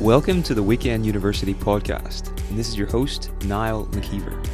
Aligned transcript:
Welcome 0.00 0.42
to 0.44 0.54
the 0.54 0.62
Weekend 0.62 1.04
University 1.04 1.52
podcast, 1.52 2.28
and 2.48 2.58
this 2.58 2.68
is 2.70 2.78
your 2.78 2.86
host, 2.86 3.30
Niall 3.44 3.84
McKeever. 3.88 4.48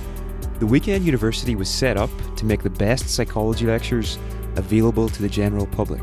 The 0.58 0.66
Weekend 0.66 1.04
University 1.04 1.54
was 1.54 1.68
set 1.68 1.96
up 1.96 2.10
to 2.34 2.44
make 2.44 2.64
the 2.64 2.70
best 2.70 3.08
psychology 3.08 3.64
lectures 3.64 4.18
available 4.56 5.08
to 5.08 5.22
the 5.22 5.28
general 5.28 5.68
public. 5.68 6.02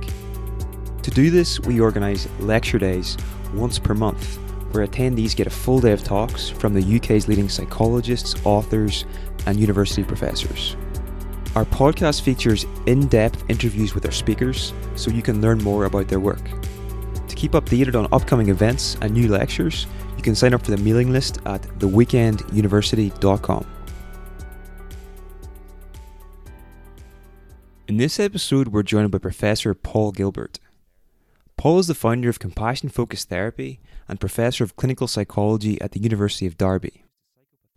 To 1.01 1.11
do 1.11 1.29
this, 1.29 1.59
we 1.59 1.81
organise 1.81 2.29
lecture 2.39 2.79
days 2.79 3.17
once 3.53 3.77
per 3.79 3.93
month, 3.93 4.37
where 4.71 4.87
attendees 4.87 5.35
get 5.35 5.47
a 5.47 5.49
full 5.49 5.81
day 5.81 5.91
of 5.91 6.05
talks 6.05 6.49
from 6.49 6.73
the 6.73 6.95
UK's 6.95 7.27
leading 7.27 7.49
psychologists, 7.49 8.35
authors, 8.45 9.03
and 9.45 9.59
university 9.59 10.05
professors. 10.05 10.77
Our 11.57 11.65
podcast 11.65 12.21
features 12.21 12.65
in 12.85 13.07
depth 13.07 13.43
interviews 13.49 13.93
with 13.93 14.05
our 14.05 14.11
speakers 14.13 14.71
so 14.95 15.11
you 15.11 15.21
can 15.21 15.41
learn 15.41 15.61
more 15.61 15.83
about 15.83 16.07
their 16.07 16.21
work 16.21 16.39
keep 17.43 17.51
updated 17.51 17.93
on 17.93 18.07
upcoming 18.13 18.47
events 18.47 18.95
and 19.01 19.13
new 19.13 19.27
lectures, 19.27 19.85
you 20.15 20.23
can 20.23 20.33
sign 20.33 20.53
up 20.53 20.63
for 20.63 20.71
the 20.71 20.77
mailing 20.77 21.11
list 21.11 21.39
at 21.45 21.61
theweekenduniversity.com. 21.79 23.65
In 27.89 27.97
this 27.97 28.17
episode, 28.17 28.69
we're 28.69 28.81
joined 28.81 29.11
by 29.11 29.17
Professor 29.17 29.73
Paul 29.73 30.13
Gilbert. 30.13 30.61
Paul 31.57 31.79
is 31.79 31.87
the 31.87 31.93
founder 31.93 32.29
of 32.29 32.39
Compassion 32.39 32.87
Focused 32.87 33.27
Therapy 33.27 33.81
and 34.07 34.21
Professor 34.21 34.63
of 34.63 34.77
Clinical 34.77 35.09
Psychology 35.09 35.81
at 35.81 35.91
the 35.91 35.99
University 35.99 36.47
of 36.47 36.57
Derby. 36.57 37.03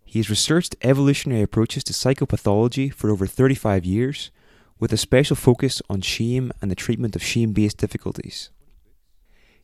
He 0.05 0.19
has 0.19 0.29
researched 0.29 0.77
evolutionary 0.81 1.41
approaches 1.41 1.83
to 1.83 1.91
psychopathology 1.91 2.93
for 2.93 3.09
over 3.09 3.27
35 3.27 3.83
years, 3.83 4.31
with 4.79 4.93
a 4.93 4.97
special 4.97 5.35
focus 5.35 5.81
on 5.89 5.99
shame 5.99 6.53
and 6.61 6.71
the 6.71 6.75
treatment 6.75 7.17
of 7.17 7.21
shame 7.21 7.51
based 7.51 7.79
difficulties. 7.79 8.49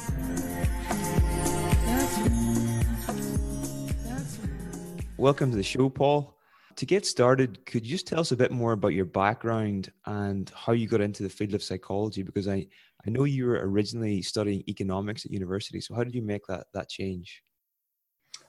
Welcome 5.17 5.51
to 5.51 5.57
the 5.57 5.63
show, 5.63 5.89
Paul. 5.89 6.33
To 6.75 6.85
get 6.85 7.05
started, 7.05 7.65
could 7.65 7.85
you 7.85 7.91
just 7.91 8.07
tell 8.07 8.19
us 8.19 8.31
a 8.31 8.37
bit 8.37 8.51
more 8.51 8.71
about 8.71 8.89
your 8.93 9.05
background 9.05 9.91
and 10.05 10.51
how 10.55 10.73
you 10.73 10.87
got 10.87 11.01
into 11.01 11.23
the 11.23 11.29
field 11.29 11.53
of 11.53 11.63
psychology? 11.63 12.23
Because 12.23 12.47
I, 12.47 12.65
I 13.05 13.09
know 13.09 13.25
you 13.25 13.45
were 13.45 13.59
originally 13.69 14.21
studying 14.21 14.63
economics 14.67 15.25
at 15.25 15.31
university. 15.31 15.79
So 15.81 15.93
how 15.93 16.03
did 16.03 16.15
you 16.15 16.21
make 16.21 16.45
that 16.47 16.67
that 16.73 16.89
change? 16.89 17.43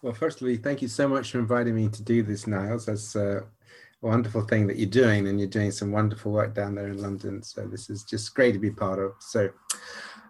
Well, 0.02 0.14
firstly, 0.14 0.56
thank 0.56 0.80
you 0.82 0.88
so 0.88 1.08
much 1.08 1.32
for 1.32 1.38
inviting 1.38 1.74
me 1.74 1.88
to 1.88 2.02
do 2.02 2.22
this, 2.22 2.46
Niles. 2.46 2.86
That's 2.86 3.14
a 3.16 3.46
wonderful 4.00 4.42
thing 4.42 4.66
that 4.66 4.76
you're 4.76 4.88
doing, 4.88 5.28
and 5.28 5.38
you're 5.38 5.48
doing 5.48 5.70
some 5.70 5.92
wonderful 5.92 6.32
work 6.32 6.54
down 6.54 6.74
there 6.74 6.88
in 6.88 7.00
London. 7.00 7.42
So 7.42 7.66
this 7.66 7.90
is 7.90 8.04
just 8.04 8.34
great 8.34 8.52
to 8.52 8.58
be 8.58 8.70
part 8.70 8.98
of. 8.98 9.12
So, 9.20 9.50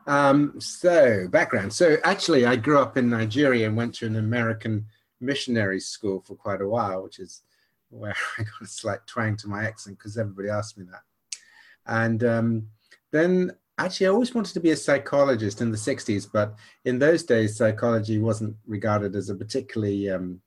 um, 0.06 0.60
so 0.60 1.28
background. 1.28 1.72
So 1.72 1.96
actually, 2.04 2.46
I 2.46 2.56
grew 2.56 2.78
up 2.78 2.96
in 2.96 3.10
Nigeria 3.10 3.66
and 3.66 3.76
went 3.76 3.94
to 3.96 4.06
an 4.06 4.16
American 4.16 4.86
missionary 5.20 5.80
school 5.80 6.20
for 6.20 6.34
quite 6.34 6.60
a 6.60 6.68
while, 6.68 7.02
which 7.02 7.18
is 7.18 7.42
where 7.94 8.14
I 8.38 8.42
got 8.42 8.62
a 8.62 8.66
slight 8.66 9.06
twang 9.06 9.36
to 9.38 9.48
my 9.48 9.64
accent 9.64 9.98
because 9.98 10.18
everybody 10.18 10.48
asked 10.48 10.78
me 10.78 10.84
that. 10.90 11.02
And 11.86 12.24
um, 12.24 12.68
then 13.12 13.52
actually, 13.78 14.06
I 14.06 14.10
always 14.10 14.34
wanted 14.34 14.54
to 14.54 14.60
be 14.60 14.70
a 14.70 14.76
psychologist 14.76 15.60
in 15.60 15.70
the 15.70 15.76
60s, 15.76 16.28
but 16.32 16.54
in 16.84 16.98
those 16.98 17.24
days, 17.24 17.56
psychology 17.56 18.18
wasn't 18.18 18.56
regarded 18.66 19.14
as 19.16 19.30
a 19.30 19.34
particularly 19.34 20.10
um, 20.10 20.40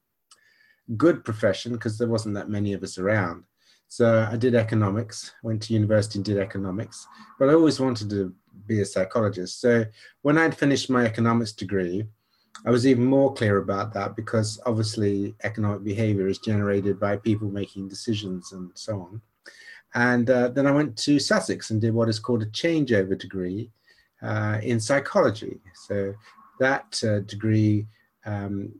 good 0.96 1.24
profession 1.26 1.74
because 1.74 1.98
there 1.98 2.08
wasn't 2.08 2.36
that 2.36 2.50
many 2.50 2.74
of 2.74 2.84
us 2.84 2.98
around. 2.98 3.44
So 3.90 4.28
I 4.30 4.36
did 4.36 4.54
economics, 4.54 5.34
went 5.44 5.62
to 5.64 5.74
university 5.74 6.20
and 6.20 6.26
did 6.26 6.38
economics, 6.38 7.08
but 7.40 7.50
I 7.50 7.54
always 7.54 7.80
wanted 7.80 8.10
to 8.10 8.34
be 8.66 8.82
a 8.82 8.86
psychologist. 8.86 9.62
So 9.62 9.86
when 10.24 10.38
I'd 10.38 10.58
finished 10.58 10.90
my 10.90 11.06
economics 11.06 11.54
degree, 11.54 12.06
I 12.66 12.72
was 12.72 12.88
even 12.88 13.06
more 13.06 13.34
clear 13.34 13.58
about 13.58 13.94
that 13.94 14.16
because 14.16 14.60
obviously 14.66 15.36
economic 15.44 15.84
behavior 15.84 16.28
is 16.28 16.40
generated 16.40 17.00
by 17.00 17.18
people 17.18 17.50
making 17.50 17.88
decisions 17.88 18.52
and 18.52 18.72
so 18.74 19.02
on. 19.02 19.22
And 19.94 20.30
uh, 20.30 20.50
then 20.50 20.68
I 20.68 20.72
went 20.72 20.98
to 21.00 21.20
Sussex 21.20 21.72
and 21.72 21.80
did 21.80 21.94
what 21.94 22.10
is 22.10 22.20
called 22.20 22.44
a 22.44 22.48
changeover 22.48 23.18
degree 23.18 23.72
uh, 24.22 24.60
in 24.62 24.80
psychology. 24.80 25.60
So 25.88 26.14
that 26.60 27.02
uh, 27.08 27.20
degree, 27.20 27.88
um, 28.26 28.74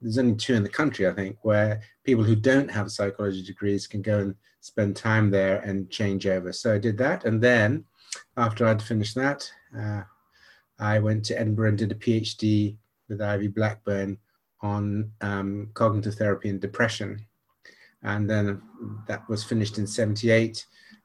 there's 0.00 0.18
only 0.18 0.34
two 0.34 0.54
in 0.54 0.62
the 0.62 0.68
country, 0.68 1.06
I 1.06 1.12
think, 1.12 1.36
where 1.42 1.80
people 2.04 2.24
who 2.24 2.34
don't 2.34 2.70
have 2.70 2.90
psychology 2.90 3.42
degrees 3.42 3.86
can 3.86 4.02
go 4.02 4.18
and 4.18 4.34
spend 4.60 4.96
time 4.96 5.30
there 5.30 5.60
and 5.60 5.90
change 5.90 6.26
over. 6.26 6.52
So 6.52 6.74
I 6.74 6.78
did 6.78 6.98
that. 6.98 7.24
And 7.24 7.40
then 7.40 7.84
after 8.36 8.66
I'd 8.66 8.82
finished 8.82 9.14
that, 9.14 9.50
uh, 9.78 10.02
I 10.78 10.98
went 10.98 11.24
to 11.26 11.38
Edinburgh 11.38 11.68
and 11.70 11.78
did 11.78 11.92
a 11.92 11.96
PhD 11.96 12.76
with 13.10 13.20
Ivy 13.20 13.48
Blackburn 13.48 14.16
on 14.62 15.10
um, 15.20 15.70
cognitive 15.74 16.14
therapy 16.14 16.48
and 16.48 16.60
depression. 16.60 17.26
And 18.02 18.28
then 18.28 18.62
that 19.06 19.28
was 19.28 19.44
finished 19.44 19.78
in 19.78 19.86
78. 19.86 20.64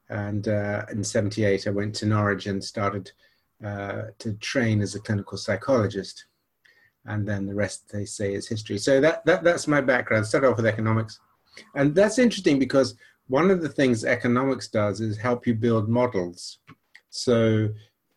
And 0.09 0.47
uh, 0.47 0.85
in 0.91 1.03
78, 1.03 1.67
I 1.67 1.71
went 1.71 1.95
to 1.95 2.05
Norwich 2.05 2.45
and 2.45 2.63
started 2.63 3.11
uh, 3.63 4.03
to 4.19 4.33
train 4.35 4.81
as 4.81 4.95
a 4.95 4.99
clinical 4.99 5.37
psychologist. 5.37 6.25
And 7.05 7.27
then 7.27 7.45
the 7.45 7.55
rest, 7.55 7.91
they 7.91 8.05
say, 8.05 8.33
is 8.33 8.47
history. 8.47 8.77
So 8.77 8.99
that, 9.01 9.25
that 9.25 9.43
that's 9.43 9.67
my 9.67 9.81
background. 9.81 10.25
Started 10.25 10.49
off 10.49 10.57
with 10.57 10.65
economics. 10.65 11.19
And 11.75 11.93
that's 11.93 12.19
interesting 12.19 12.59
because 12.59 12.95
one 13.27 13.51
of 13.51 13.61
the 13.61 13.69
things 13.69 14.05
economics 14.05 14.67
does 14.67 15.01
is 15.01 15.17
help 15.17 15.47
you 15.47 15.53
build 15.53 15.89
models. 15.89 16.59
So 17.09 17.69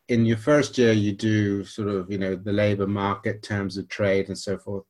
in 0.09 0.25
your 0.25 0.39
first 0.39 0.79
year 0.79 0.93
you 0.93 1.13
do 1.13 1.65
sort 1.65 1.89
of 1.89 2.11
you 2.11 2.19
know 2.19 2.35
the 2.35 2.53
labor 2.53 2.87
market 2.87 3.43
terms 3.43 3.77
of 3.77 3.89
trade 3.89 4.29
and 4.29 4.39
so 4.39 4.59
forth. 4.59 4.85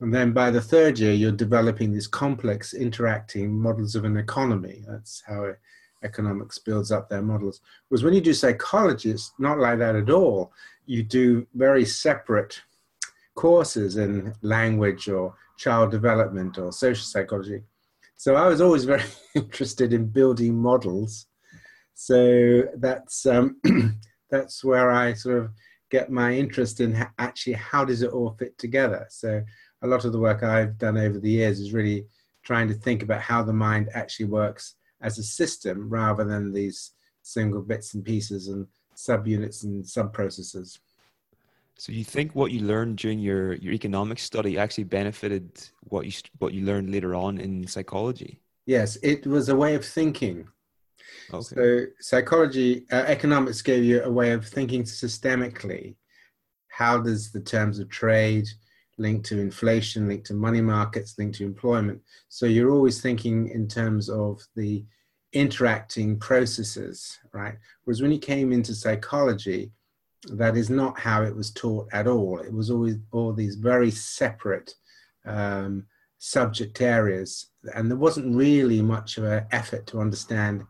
And 0.00 0.12
then 0.12 0.32
by 0.32 0.50
the 0.50 0.60
third 0.60 0.98
year 0.98 1.12
you're 1.12 1.32
developing 1.32 1.92
these 1.92 2.06
complex 2.06 2.74
interacting 2.74 3.58
models 3.58 3.94
of 3.94 4.04
an 4.04 4.16
economy. 4.16 4.84
That's 4.86 5.22
how 5.26 5.54
economics 6.02 6.58
builds 6.58 6.90
up 6.90 7.08
their 7.08 7.22
models. 7.22 7.60
Was 7.90 8.02
when 8.02 8.14
you 8.14 8.20
do 8.20 8.34
psychology 8.34 9.10
it's 9.10 9.32
not 9.38 9.58
like 9.58 9.78
that 9.78 9.96
at 9.96 10.10
all. 10.10 10.52
You 10.86 11.02
do 11.02 11.46
very 11.54 11.84
separate 11.84 12.60
courses 13.34 13.96
in 13.96 14.34
language 14.42 15.08
or 15.08 15.34
child 15.56 15.90
development 15.90 16.58
or 16.58 16.72
social 16.72 17.04
psychology. 17.04 17.62
So 18.16 18.36
i 18.36 18.46
was 18.46 18.60
always 18.60 18.84
very 18.84 19.02
interested 19.34 19.92
in 19.92 20.06
building 20.06 20.54
models. 20.54 21.26
So 21.94 22.64
that's 22.76 23.26
um, 23.26 23.56
that's 24.32 24.64
where 24.64 24.90
I 24.90 25.12
sort 25.12 25.38
of 25.38 25.50
get 25.90 26.10
my 26.10 26.32
interest 26.32 26.80
in 26.80 27.06
actually 27.18 27.52
how 27.52 27.84
does 27.84 28.02
it 28.02 28.10
all 28.10 28.34
fit 28.38 28.56
together. 28.58 29.06
So 29.10 29.42
a 29.82 29.86
lot 29.86 30.06
of 30.06 30.12
the 30.12 30.18
work 30.18 30.42
I've 30.42 30.78
done 30.78 30.96
over 30.96 31.20
the 31.20 31.30
years 31.30 31.60
is 31.60 31.74
really 31.74 32.06
trying 32.42 32.66
to 32.68 32.74
think 32.74 33.02
about 33.02 33.20
how 33.20 33.42
the 33.42 33.52
mind 33.52 33.90
actually 33.94 34.26
works 34.26 34.74
as 35.02 35.18
a 35.18 35.22
system 35.22 35.90
rather 35.90 36.24
than 36.24 36.52
these 36.52 36.92
single 37.22 37.60
bits 37.60 37.94
and 37.94 38.04
pieces 38.04 38.48
and 38.48 38.66
subunits 38.96 39.64
and 39.64 39.86
sub-processes. 39.86 40.80
So 41.76 41.92
you 41.92 42.04
think 42.04 42.34
what 42.34 42.52
you 42.52 42.60
learned 42.60 42.96
during 42.96 43.18
your, 43.18 43.54
your 43.54 43.74
economics 43.74 44.22
study 44.22 44.58
actually 44.58 44.84
benefited 44.84 45.68
what 45.80 46.06
you 46.06 46.12
what 46.38 46.54
you 46.54 46.64
learned 46.64 46.90
later 46.90 47.14
on 47.14 47.38
in 47.38 47.66
psychology? 47.66 48.40
Yes, 48.66 48.96
it 49.02 49.26
was 49.26 49.48
a 49.48 49.56
way 49.56 49.74
of 49.74 49.84
thinking. 49.84 50.48
Okay. 51.32 51.42
So 51.42 51.86
psychology, 52.00 52.86
uh, 52.90 53.04
economics 53.06 53.62
gave 53.62 53.84
you 53.84 54.02
a 54.02 54.10
way 54.10 54.32
of 54.32 54.46
thinking 54.46 54.84
systemically. 54.84 55.96
How 56.68 56.98
does 56.98 57.30
the 57.32 57.40
terms 57.40 57.78
of 57.78 57.88
trade 57.88 58.46
link 58.98 59.24
to 59.24 59.40
inflation, 59.40 60.08
link 60.08 60.24
to 60.24 60.34
money 60.34 60.60
markets, 60.60 61.14
link 61.18 61.34
to 61.36 61.44
employment? 61.44 62.00
So 62.28 62.46
you're 62.46 62.70
always 62.70 63.00
thinking 63.00 63.48
in 63.48 63.68
terms 63.68 64.08
of 64.08 64.40
the 64.56 64.84
interacting 65.32 66.18
processes, 66.18 67.18
right? 67.32 67.56
Whereas 67.84 68.02
when 68.02 68.12
you 68.12 68.18
came 68.18 68.52
into 68.52 68.74
psychology, 68.74 69.72
that 70.30 70.56
is 70.56 70.70
not 70.70 70.98
how 70.98 71.22
it 71.22 71.34
was 71.34 71.50
taught 71.50 71.88
at 71.92 72.06
all. 72.06 72.38
It 72.38 72.52
was 72.52 72.70
always 72.70 72.96
all 73.10 73.32
these 73.32 73.56
very 73.56 73.90
separate 73.90 74.74
um, 75.26 75.86
subject 76.18 76.80
areas, 76.80 77.50
and 77.74 77.90
there 77.90 77.98
wasn't 77.98 78.36
really 78.36 78.80
much 78.82 79.18
of 79.18 79.24
an 79.24 79.44
effort 79.50 79.86
to 79.88 80.00
understand 80.00 80.62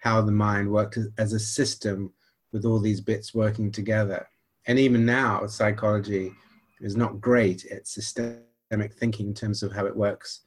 how 0.00 0.20
the 0.20 0.32
mind 0.32 0.70
worked 0.70 0.98
as 1.18 1.32
a 1.32 1.38
system 1.38 2.12
with 2.52 2.64
all 2.64 2.80
these 2.80 3.00
bits 3.00 3.32
working 3.32 3.70
together. 3.70 4.26
And 4.66 4.78
even 4.78 5.06
now, 5.06 5.46
psychology 5.46 6.32
is 6.80 6.96
not 6.96 7.20
great 7.20 7.64
at 7.66 7.86
systemic 7.86 8.94
thinking 8.98 9.28
in 9.28 9.34
terms 9.34 9.62
of 9.62 9.72
how 9.72 9.86
it 9.86 9.96
works, 9.96 10.40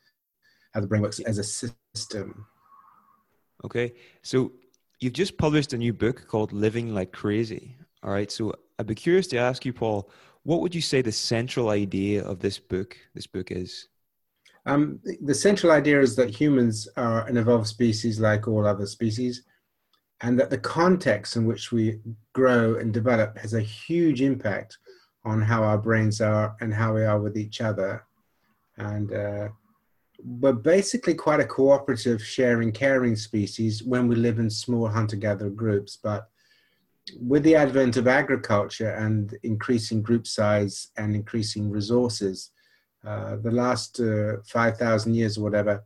how 0.73 0.81
the 0.81 0.87
brain 0.87 1.01
works 1.01 1.19
as 1.21 1.37
a 1.37 1.43
system. 1.43 2.45
Okay, 3.63 3.93
so 4.23 4.51
you've 4.99 5.13
just 5.13 5.37
published 5.37 5.73
a 5.73 5.77
new 5.77 5.93
book 5.93 6.27
called 6.27 6.51
Living 6.51 6.93
Like 6.93 7.11
Crazy. 7.11 7.77
All 8.03 8.11
right, 8.11 8.31
so 8.31 8.53
I'd 8.77 8.87
be 8.87 8.95
curious 8.95 9.27
to 9.27 9.37
ask 9.37 9.65
you, 9.65 9.71
Paul, 9.71 10.09
what 10.43 10.59
would 10.61 10.75
you 10.75 10.81
say 10.81 11.01
the 11.01 11.11
central 11.11 11.69
idea 11.69 12.23
of 12.23 12.39
this 12.39 12.59
book 12.59 12.97
this 13.13 13.27
book 13.27 13.51
is? 13.51 13.87
Um, 14.65 14.99
the 15.21 15.35
central 15.35 15.71
idea 15.71 15.99
is 15.99 16.15
that 16.15 16.29
humans 16.29 16.87
are 16.95 17.27
an 17.27 17.37
evolved 17.37 17.67
species 17.67 18.19
like 18.19 18.47
all 18.47 18.65
other 18.65 18.85
species, 18.85 19.43
and 20.21 20.39
that 20.39 20.49
the 20.49 20.57
context 20.57 21.35
in 21.35 21.45
which 21.45 21.71
we 21.71 21.99
grow 22.31 22.75
and 22.75 22.93
develop 22.93 23.37
has 23.37 23.53
a 23.53 23.61
huge 23.61 24.21
impact 24.21 24.77
on 25.25 25.41
how 25.41 25.63
our 25.63 25.77
brains 25.77 26.21
are 26.21 26.55
and 26.61 26.73
how 26.73 26.93
we 26.93 27.03
are 27.03 27.19
with 27.19 27.37
each 27.37 27.59
other. 27.59 28.05
And 28.77 29.13
uh, 29.13 29.49
we're 30.23 30.53
basically 30.53 31.13
quite 31.13 31.41
a 31.41 31.45
cooperative, 31.45 32.23
sharing, 32.23 32.71
caring 32.71 33.15
species 33.15 33.83
when 33.83 34.07
we 34.07 34.15
live 34.15 34.39
in 34.39 34.49
small 34.49 34.87
hunter 34.87 35.17
gatherer 35.17 35.49
groups. 35.49 35.97
But 36.01 36.29
with 37.19 37.43
the 37.43 37.55
advent 37.55 37.97
of 37.97 38.07
agriculture 38.07 38.91
and 38.91 39.37
increasing 39.43 40.01
group 40.01 40.25
size 40.25 40.89
and 40.97 41.15
increasing 41.15 41.69
resources, 41.69 42.51
uh, 43.05 43.35
the 43.37 43.51
last 43.51 43.99
uh, 43.99 44.37
5,000 44.45 45.13
years 45.13 45.37
or 45.37 45.43
whatever 45.43 45.83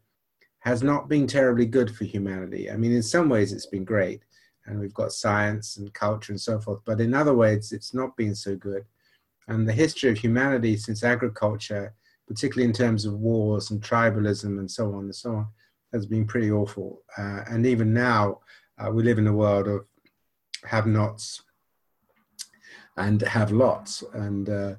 has 0.59 0.83
not 0.83 1.07
been 1.07 1.27
terribly 1.27 1.65
good 1.65 1.95
for 1.95 2.03
humanity. 2.03 2.69
I 2.69 2.77
mean, 2.77 2.91
in 2.91 3.03
some 3.03 3.29
ways 3.29 3.53
it's 3.53 3.65
been 3.65 3.85
great, 3.85 4.21
and 4.65 4.79
we've 4.79 4.93
got 4.93 5.13
science 5.13 5.77
and 5.77 5.93
culture 5.93 6.33
and 6.33 6.41
so 6.41 6.59
forth, 6.59 6.81
but 6.85 6.99
in 6.99 7.13
other 7.13 7.33
ways 7.33 7.71
it's 7.71 7.93
not 7.93 8.15
been 8.17 8.35
so 8.35 8.55
good. 8.55 8.83
And 9.47 9.67
the 9.67 9.73
history 9.73 10.09
of 10.09 10.17
humanity 10.17 10.75
since 10.75 11.03
agriculture, 11.03 11.93
particularly 12.27 12.67
in 12.67 12.73
terms 12.73 13.05
of 13.05 13.13
wars 13.13 13.71
and 13.71 13.81
tribalism 13.81 14.59
and 14.59 14.69
so 14.69 14.93
on 14.93 15.05
and 15.05 15.15
so 15.15 15.35
on, 15.35 15.47
has 15.93 16.05
been 16.05 16.25
pretty 16.27 16.51
awful. 16.51 17.01
Uh, 17.17 17.43
and 17.49 17.65
even 17.65 17.93
now, 17.93 18.41
uh, 18.77 18.91
we 18.91 19.03
live 19.03 19.17
in 19.17 19.27
a 19.27 19.33
world 19.33 19.67
of 19.67 19.85
have 20.65 20.85
nots 20.85 21.41
and 22.97 23.21
have 23.21 23.51
lots. 23.51 24.03
And 24.13 24.49
uh, 24.49 24.75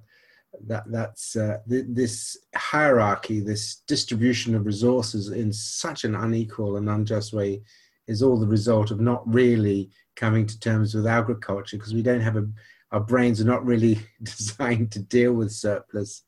that 0.67 0.85
that's 0.91 1.37
uh, 1.37 1.59
th- 1.69 1.87
this 1.89 2.37
hierarchy, 2.55 3.41
this 3.41 3.77
distribution 3.87 4.55
of 4.55 4.67
resources 4.67 5.31
in 5.31 5.53
such 5.53 6.05
an 6.05 6.15
unequal 6.15 6.77
and 6.77 6.89
unjust 6.89 7.33
way 7.33 7.63
is 8.07 8.23
all 8.23 8.39
the 8.39 8.47
result 8.47 8.91
of 8.91 9.01
not 9.01 9.23
really 9.33 9.91
coming 10.17 10.47
to 10.47 10.59
terms 10.59 10.95
with 10.95 11.07
agriculture 11.07 11.77
because 11.77 11.95
we 11.95 12.03
don't 12.03 12.21
have 12.21 12.37
a 12.37 12.47
our 12.93 13.01
brains 13.01 13.41
are 13.41 13.45
not 13.45 13.65
really 13.65 13.99
designed 14.23 14.91
to 14.93 15.01
deal 15.01 15.33
with 15.33 15.53
surplus. 15.53 16.23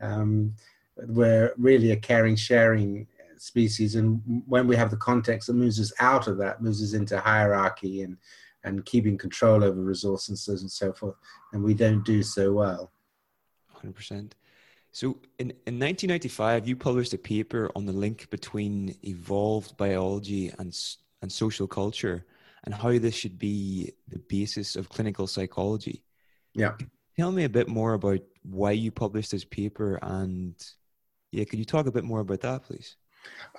Um, 0.00 0.54
we're 0.96 1.54
really 1.56 1.92
a 1.92 1.96
caring, 1.96 2.36
sharing 2.36 3.06
species, 3.36 3.94
and 3.94 4.20
when 4.46 4.66
we 4.66 4.76
have 4.76 4.90
the 4.90 4.96
context 4.96 5.46
that 5.46 5.54
moves 5.54 5.80
us 5.80 5.92
out 6.00 6.26
of 6.26 6.36
that, 6.38 6.62
moves 6.62 6.82
us 6.82 6.92
into 6.92 7.18
hierarchy 7.18 8.02
and 8.02 8.16
and 8.64 8.84
keeping 8.84 9.16
control 9.16 9.64
over 9.64 9.80
resources 9.80 10.46
and 10.48 10.70
so 10.70 10.92
forth, 10.92 11.14
and 11.52 11.62
we 11.62 11.72
don't 11.72 12.04
do 12.04 12.22
so 12.22 12.52
well. 12.52 12.92
100%. 13.82 14.32
So 14.92 15.18
in, 15.38 15.50
in 15.66 15.78
1995, 15.78 16.66
you 16.66 16.76
published 16.76 17.14
a 17.14 17.18
paper 17.18 17.70
on 17.76 17.86
the 17.86 17.92
link 17.92 18.28
between 18.30 18.96
evolved 19.04 19.76
biology 19.76 20.52
and, 20.58 20.76
and 21.22 21.30
social 21.30 21.66
culture 21.66 22.24
and 22.64 22.74
how 22.74 22.98
this 22.98 23.14
should 23.14 23.38
be 23.38 23.92
the 24.08 24.18
basis 24.18 24.76
of 24.76 24.88
clinical 24.88 25.26
psychology. 25.26 26.02
Yeah. 26.54 26.72
Tell 27.16 27.32
me 27.32 27.44
a 27.44 27.48
bit 27.48 27.68
more 27.68 27.94
about 27.94 28.20
why 28.42 28.72
you 28.72 28.90
published 28.90 29.30
this 29.30 29.44
paper 29.44 29.98
and 30.02 30.54
yeah, 31.30 31.44
could 31.44 31.58
you 31.58 31.64
talk 31.64 31.86
a 31.86 31.92
bit 31.92 32.04
more 32.04 32.20
about 32.20 32.40
that, 32.40 32.64
please? 32.64 32.96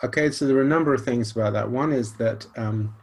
Okay, 0.04 0.30
so 0.32 0.46
there 0.46 0.58
are 0.58 0.64
a 0.64 0.66
number 0.66 0.94
of 0.94 1.06
things 1.06 1.32
about 1.32 1.54
that. 1.54 1.70
One 1.70 1.94
is 1.94 2.14
that 2.14 2.46
um, 2.58 2.94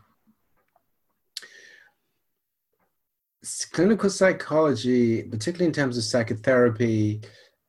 clinical 3.73 4.11
psychology, 4.11 5.23
particularly 5.23 5.67
in 5.67 5.73
terms 5.73 5.97
of 5.97 6.05
psychotherapy, 6.05 7.21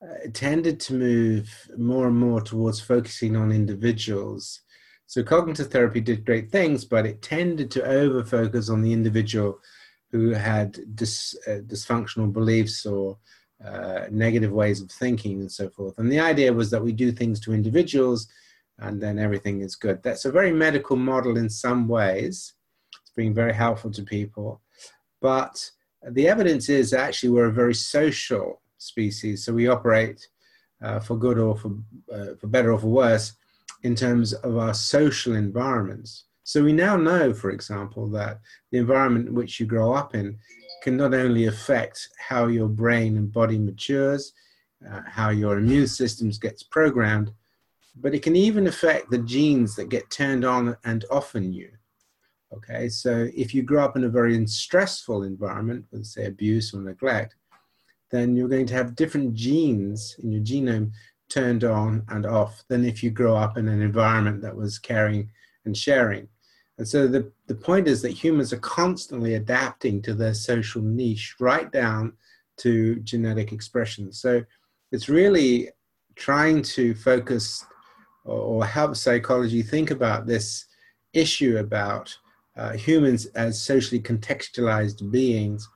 uh, 0.01 0.30
tended 0.33 0.80
to 0.80 0.94
move 0.94 1.50
more 1.77 2.07
and 2.07 2.18
more 2.18 2.42
towards 2.42 2.80
focusing 2.80 3.36
on 3.36 3.51
individuals. 3.51 4.62
So 5.07 5.24
cognitive 5.24 5.71
therapy 5.71 6.01
did 6.01 6.25
great 6.25 6.51
things, 6.51 6.86
but 6.86 7.06
it 7.06 7.21
tended 7.21 7.71
to 7.71 7.83
over 7.83 8.24
focus 8.24 8.69
on 8.69 8.81
the 8.81 8.94
individual 8.94 9.60
who 10.12 10.30
had 10.30 10.80
dis, 10.95 11.36
uh, 11.48 11.62
dysfunctional 11.66 12.31
beliefs 12.31 12.86
or 12.86 13.18
uh, 13.63 14.06
negative 14.10 14.51
ways 14.51 14.81
of 14.81 14.89
thinking 14.89 15.42
and 15.42 15.51
so 15.51 15.69
forth. 15.69 15.98
And 15.98 16.12
the 16.12 16.19
idea 16.19 16.54
was 16.54 16.72
that 16.72 16.83
we 16.83 16.94
do 16.94 17.12
things 17.12 17.39
to 17.42 17.54
individuals 17.54 18.27
and 18.80 19.01
then 19.01 19.19
everything 19.19 19.62
is 19.62 19.75
good. 19.75 20.01
That's 20.01 20.25
a 20.25 20.31
very 20.31 20.51
medical 20.51 20.95
model 20.95 21.38
in 21.38 21.50
some 21.50 21.88
ways. 21.88 22.54
It's 23.01 23.12
been 23.15 23.33
very 23.33 23.54
helpful 23.54 23.92
to 23.92 24.04
people. 24.04 24.62
But 25.21 25.69
the 26.12 26.27
evidence 26.27 26.69
is 26.69 26.94
actually 26.94 27.30
we're 27.30 27.45
a 27.45 27.51
very 27.51 27.74
social 27.74 28.62
species, 28.77 29.44
so 29.44 29.54
we 29.54 29.68
operate 29.68 30.27
uh, 30.81 31.00
for 31.00 31.18
good 31.18 31.38
or 31.38 31.57
for, 31.57 31.71
uh, 32.12 32.36
for 32.39 32.48
better 32.48 32.71
or 32.71 32.80
for 32.80 32.88
worse 32.88 33.33
in 33.83 33.95
terms 33.95 34.33
of 34.33 34.57
our 34.57 34.74
social 34.74 35.36
environments. 35.36 36.25
So 36.44 36.63
we 36.63 36.74
now 36.74 36.98
know, 36.98 37.33
for 37.33 37.51
example, 37.51 38.07
that 38.10 38.39
the 38.71 38.80
environment 38.80 39.27
in 39.27 39.36
which 39.36 39.60
you 39.60 39.66
grow 39.66 39.94
up 39.94 40.16
in 40.16 40.38
can 40.81 40.98
not 40.98 41.13
only 41.13 41.45
affect 41.45 42.10
how 42.18 42.48
your 42.48 42.68
brain 42.68 43.18
and 43.18 43.31
body 43.31 43.60
matures, 43.60 44.33
uh, 44.89 45.01
how 45.06 45.30
your 45.30 45.57
immune 45.57 45.88
systems 45.88 46.38
gets 46.38 46.63
programmed, 46.63 47.33
but 47.95 48.15
it 48.15 48.24
can 48.24 48.36
even 48.36 48.68
affect 48.68 49.12
the 49.12 49.18
genes 49.18 49.75
that 49.75 49.89
get 49.89 50.10
turned 50.10 50.45
on 50.45 50.77
and 50.86 51.06
off 51.12 51.36
in 51.36 51.51
you. 51.51 51.69
Okay, 52.51 52.90
so 52.90 53.30
if 53.36 53.54
you 53.54 53.62
grow 53.62 53.84
up 53.84 53.96
in 53.96 54.06
a 54.06 54.10
very 54.10 54.46
stressful 54.48 55.24
environment 55.24 55.86
with, 55.91 56.06
say, 56.06 56.25
abuse 56.25 56.74
or 56.74 56.82
neglect, 56.82 57.36
then 58.10 58.36
you're 58.36 58.50
going 58.50 58.65
to 58.65 58.74
have 58.74 58.96
different 58.96 59.36
genes 59.36 60.15
in 60.24 60.32
your 60.32 60.41
genome 60.41 60.91
turned 61.29 61.63
on 61.63 62.03
and 62.10 62.25
off 62.25 62.63
than 62.68 62.84
if 62.84 63.03
you 63.03 63.12
grow 63.12 63.36
up 63.36 63.58
in 63.58 63.68
an 63.68 63.84
environment 63.84 64.41
that 64.41 64.56
was 64.56 64.79
caring 64.79 65.29
and 65.65 65.77
sharing. 65.77 66.27
And 66.79 66.88
so 66.88 67.08
the, 67.08 67.32
the 67.46 67.56
point 67.56 67.88
is 67.88 68.01
that 68.01 68.12
humans 68.12 68.51
are 68.51 68.60
constantly 68.60 69.36
adapting 69.36 70.01
to 70.03 70.15
their 70.15 70.34
social 70.34 70.82
niche 70.82 71.36
right 71.39 71.72
down 71.72 72.13
to 72.58 72.96
genetic 73.01 73.51
expression. 73.51 74.12
So 74.12 74.44
it's 74.91 75.08
really 75.08 75.70
trying 76.15 76.63
to 76.63 76.96
focus 76.96 77.63
or, 78.25 78.38
or 78.38 78.65
help 78.65 78.96
psychology 78.96 79.62
think 79.62 79.91
about 79.91 80.25
this 80.25 80.65
issue 81.13 81.58
about 81.58 82.18
uh, 82.60 82.74
humans 82.74 83.25
as 83.28 83.62
socially 83.62 84.01
contextualized 84.01 85.10
beings 85.12 85.70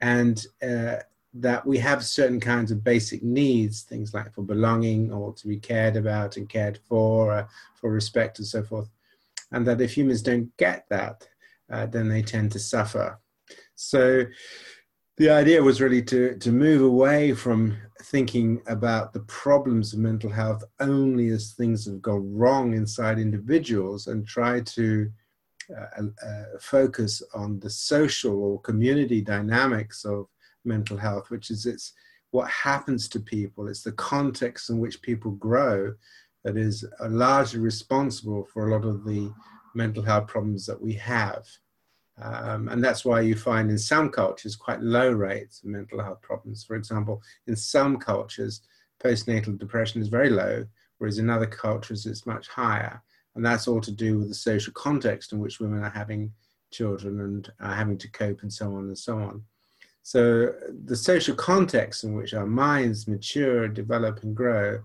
and 0.00 0.46
uh, 0.62 0.96
that 1.34 1.66
we 1.66 1.76
have 1.76 2.04
certain 2.04 2.38
kinds 2.38 2.70
of 2.70 2.84
basic 2.84 3.20
needs, 3.22 3.82
things 3.82 4.14
like 4.14 4.32
for 4.32 4.42
belonging 4.42 5.12
or 5.12 5.34
to 5.34 5.48
be 5.48 5.56
cared 5.56 5.96
about 5.96 6.36
and 6.36 6.48
cared 6.48 6.78
for, 6.88 7.32
uh, 7.32 7.46
for 7.74 7.90
respect 7.90 8.38
and 8.38 8.46
so 8.46 8.62
forth. 8.62 8.88
And 9.50 9.66
that 9.66 9.80
if 9.80 9.96
humans 9.96 10.22
don't 10.22 10.56
get 10.56 10.86
that, 10.88 11.26
uh, 11.68 11.86
then 11.86 12.08
they 12.08 12.22
tend 12.22 12.52
to 12.52 12.60
suffer. 12.60 13.18
So 13.74 14.24
the 15.16 15.30
idea 15.30 15.62
was 15.62 15.80
really 15.80 16.02
to, 16.04 16.36
to 16.38 16.52
move 16.52 16.82
away 16.82 17.32
from 17.34 17.76
thinking 18.02 18.62
about 18.68 19.12
the 19.12 19.20
problems 19.20 19.92
of 19.92 19.98
mental 19.98 20.30
health 20.30 20.62
only 20.78 21.28
as 21.30 21.52
things 21.52 21.84
that 21.84 21.92
have 21.92 22.02
gone 22.02 22.32
wrong 22.32 22.74
inside 22.74 23.18
individuals 23.18 24.06
and 24.06 24.26
try 24.26 24.60
to 24.60 25.10
uh, 25.76 26.02
uh, 26.26 26.44
focus 26.60 27.22
on 27.34 27.60
the 27.60 27.70
social 27.70 28.42
or 28.42 28.60
community 28.60 29.20
dynamics 29.20 30.04
of 30.04 30.26
mental 30.64 30.96
health, 30.96 31.30
which 31.30 31.50
is 31.50 31.66
it's 31.66 31.92
what 32.30 32.48
happens 32.50 33.08
to 33.08 33.20
people. 33.20 33.68
It's 33.68 33.82
the 33.82 33.92
context 33.92 34.70
in 34.70 34.78
which 34.78 35.02
people 35.02 35.32
grow 35.32 35.94
that 36.44 36.56
is 36.56 36.84
uh, 37.00 37.08
largely 37.08 37.60
responsible 37.60 38.46
for 38.52 38.68
a 38.68 38.72
lot 38.72 38.84
of 38.84 39.04
the 39.04 39.32
mental 39.74 40.02
health 40.02 40.26
problems 40.26 40.66
that 40.66 40.80
we 40.80 40.94
have. 40.94 41.46
Um, 42.20 42.68
and 42.68 42.84
that's 42.84 43.04
why 43.04 43.20
you 43.20 43.34
find 43.34 43.70
in 43.70 43.78
some 43.78 44.10
cultures 44.10 44.56
quite 44.56 44.82
low 44.82 45.10
rates 45.10 45.62
of 45.62 45.70
mental 45.70 46.02
health 46.02 46.20
problems. 46.20 46.64
For 46.64 46.76
example, 46.76 47.22
in 47.46 47.56
some 47.56 47.96
cultures, 47.96 48.62
postnatal 49.02 49.58
depression 49.58 50.02
is 50.02 50.08
very 50.08 50.30
low, 50.30 50.66
whereas 50.98 51.18
in 51.18 51.30
other 51.30 51.46
cultures 51.46 52.06
it's 52.06 52.26
much 52.26 52.48
higher. 52.48 53.02
And 53.40 53.46
that's 53.46 53.66
all 53.66 53.80
to 53.80 53.90
do 53.90 54.18
with 54.18 54.28
the 54.28 54.34
social 54.34 54.70
context 54.74 55.32
in 55.32 55.38
which 55.38 55.60
women 55.60 55.82
are 55.82 55.88
having 55.88 56.30
children 56.70 57.20
and 57.20 57.50
are 57.58 57.74
having 57.74 57.96
to 57.96 58.10
cope 58.10 58.42
and 58.42 58.52
so 58.52 58.66
on 58.74 58.88
and 58.88 58.98
so 58.98 59.16
on. 59.16 59.42
So 60.02 60.52
the 60.84 60.94
social 60.94 61.34
context 61.34 62.04
in 62.04 62.14
which 62.14 62.34
our 62.34 62.44
minds 62.44 63.08
mature, 63.08 63.66
develop, 63.66 64.22
and 64.24 64.36
grow 64.36 64.80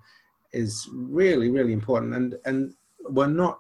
is 0.54 0.88
really, 0.94 1.52
really 1.52 1.74
important. 1.74 2.16
And, 2.16 2.36
and 2.46 2.74
we're 3.10 3.28
not 3.28 3.60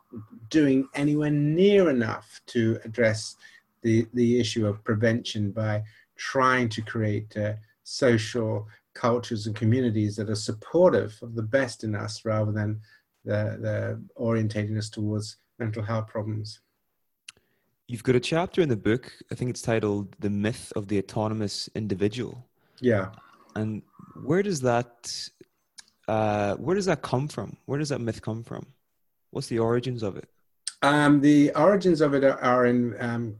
doing 0.49 0.87
anywhere 0.93 1.29
near 1.29 1.89
enough 1.89 2.39
to 2.53 2.79
address 2.85 3.35
the, 3.81 4.07
the 4.13 4.39
issue 4.39 4.65
of 4.65 4.81
prevention 4.85 5.51
by 5.51 5.83
trying 6.15 6.69
to 6.69 6.81
create 6.81 7.35
uh, 7.35 7.55
social 7.83 8.65
cultures 8.93 9.45
and 9.45 9.57
communities 9.57 10.15
that 10.15 10.29
are 10.29 10.35
supportive 10.35 11.19
of 11.21 11.35
the 11.35 11.43
best 11.43 11.83
in 11.83 11.95
us 11.95 12.23
rather 12.23 12.53
than 12.53 12.79
the, 13.25 13.57
the 13.59 14.01
orientating 14.21 14.77
us 14.77 14.89
towards 14.89 15.37
mental 15.59 15.83
health 15.83 16.07
problems. 16.07 16.59
You've 17.87 18.03
got 18.03 18.15
a 18.15 18.19
chapter 18.19 18.61
in 18.61 18.69
the 18.69 18.77
book, 18.77 19.11
I 19.31 19.35
think 19.35 19.49
it's 19.51 19.61
titled 19.61 20.15
The 20.19 20.29
Myth 20.29 20.73
of 20.75 20.87
the 20.87 20.97
Autonomous 20.97 21.69
Individual. 21.75 22.47
Yeah. 22.81 23.09
And 23.55 23.83
where 24.23 24.41
does 24.41 24.61
that 24.61 25.29
uh, 26.07 26.55
where 26.55 26.75
does 26.75 26.85
that 26.85 27.01
come 27.01 27.27
from? 27.27 27.57
Where 27.65 27.79
does 27.79 27.89
that 27.89 27.99
myth 27.99 28.21
come 28.21 28.43
from? 28.43 28.65
What's 29.31 29.47
the 29.47 29.59
origins 29.59 30.03
of 30.03 30.17
it? 30.17 30.29
Um, 30.81 31.21
the 31.21 31.51
origins 31.55 32.01
of 32.01 32.13
it 32.13 32.23
are, 32.23 32.39
are 32.41 32.65
in 32.65 32.95
um, 32.99 33.37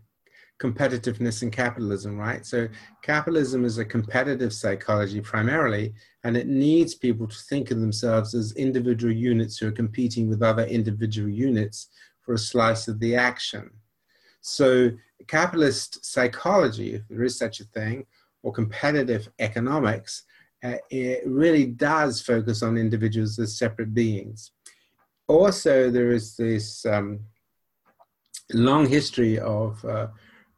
competitiveness 0.60 1.42
and 1.42 1.52
capitalism, 1.52 2.18
right? 2.18 2.46
So 2.46 2.68
capitalism 3.02 3.66
is 3.66 3.78
a 3.78 3.86
competitive 3.86 4.54
psychology 4.54 5.20
primarily, 5.20 5.94
and 6.24 6.38
it 6.38 6.48
needs 6.48 6.96
people 6.96 7.28
to 7.28 7.38
think 7.50 7.72
of 7.72 7.82
themselves 7.82 8.34
as 8.34 8.54
individual 8.54 9.14
units 9.14 9.58
who 9.58 9.68
are 9.68 9.74
competing 9.74 10.30
with 10.30 10.42
other 10.42 10.64
individual 10.64 11.30
units 11.30 11.90
for 12.22 12.34
a 12.34 12.38
slice 12.38 12.88
of 12.88 13.00
the 13.00 13.16
action. 13.16 13.70
So 14.42 14.92
capitalist 15.28 16.06
psychology, 16.06 16.94
if 16.96 17.08
there 17.10 17.24
is 17.24 17.38
such 17.38 17.60
a 17.60 17.66
thing, 17.66 18.06
or 18.44 18.54
competitive 18.54 19.28
economics, 19.40 20.24
uh, 20.64 20.76
it 20.90 21.24
really 21.26 21.66
does 21.66 22.22
focus 22.22 22.64
on 22.64 22.78
individuals 22.78 23.38
as 23.40 23.58
separate 23.58 23.94
beings. 23.94 24.52
Also, 25.28 25.90
there 25.90 26.12
is 26.12 26.36
this 26.36 26.86
um, 26.86 27.20
long 28.54 28.88
history 28.88 29.40
of 29.40 29.84
uh, 29.84 30.08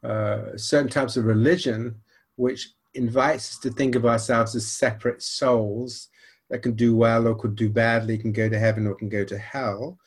uh, 0.04 0.56
certain 0.56 0.88
types 0.88 1.16
of 1.16 1.24
religion 1.24 1.94
which 2.36 2.70
invites 2.94 3.50
us 3.50 3.58
to 3.58 3.70
think 3.70 3.94
of 3.94 4.06
ourselves 4.06 4.54
as 4.54 4.66
separate 4.66 5.22
souls 5.22 6.08
that 6.50 6.62
can 6.62 6.72
do 6.74 6.96
well 6.96 7.26
or 7.26 7.34
could 7.34 7.56
do 7.56 7.68
badly, 7.68 8.16
can 8.16 8.32
go 8.32 8.48
to 8.48 8.58
heaven 8.58 8.86
or 8.86 8.94
can 8.94 9.08
go 9.08 9.24
to 9.24 9.38
hell. 9.38 9.98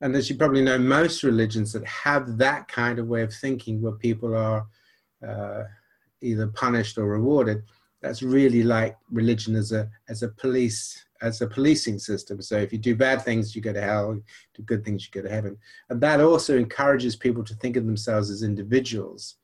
And 0.00 0.14
as 0.14 0.30
you 0.30 0.36
probably 0.36 0.62
know, 0.62 0.78
most 0.78 1.24
religions 1.24 1.72
that 1.72 1.84
have 1.84 2.38
that 2.38 2.68
kind 2.68 2.98
of 2.98 3.08
way 3.08 3.22
of 3.22 3.34
thinking 3.34 3.82
where 3.82 3.92
people 3.92 4.36
are 4.36 4.66
uh, 5.26 5.64
either 6.22 6.46
punished 6.48 6.98
or 6.98 7.06
rewarded, 7.06 7.62
that's 8.00 8.22
really 8.22 8.62
like 8.62 8.96
religion 9.10 9.56
as 9.56 9.72
a, 9.72 9.90
as 10.08 10.22
a 10.22 10.28
police 10.28 11.04
as 11.22 11.40
a 11.40 11.46
policing 11.46 11.98
system. 11.98 12.40
So 12.40 12.56
if 12.56 12.72
you 12.72 12.78
do 12.78 12.94
bad 12.94 13.22
things, 13.22 13.54
you 13.54 13.62
go 13.62 13.72
to 13.72 13.80
hell. 13.80 14.18
Do 14.54 14.62
good 14.62 14.84
things, 14.84 15.04
you 15.04 15.22
go 15.22 15.26
to 15.26 15.34
heaven. 15.34 15.56
And 15.90 16.00
that 16.00 16.20
also 16.20 16.56
encourages 16.56 17.16
people 17.16 17.44
to 17.44 17.54
think 17.54 17.76
of 17.76 17.86
themselves 17.86 18.30
as 18.30 18.42
individuals. 18.42 19.36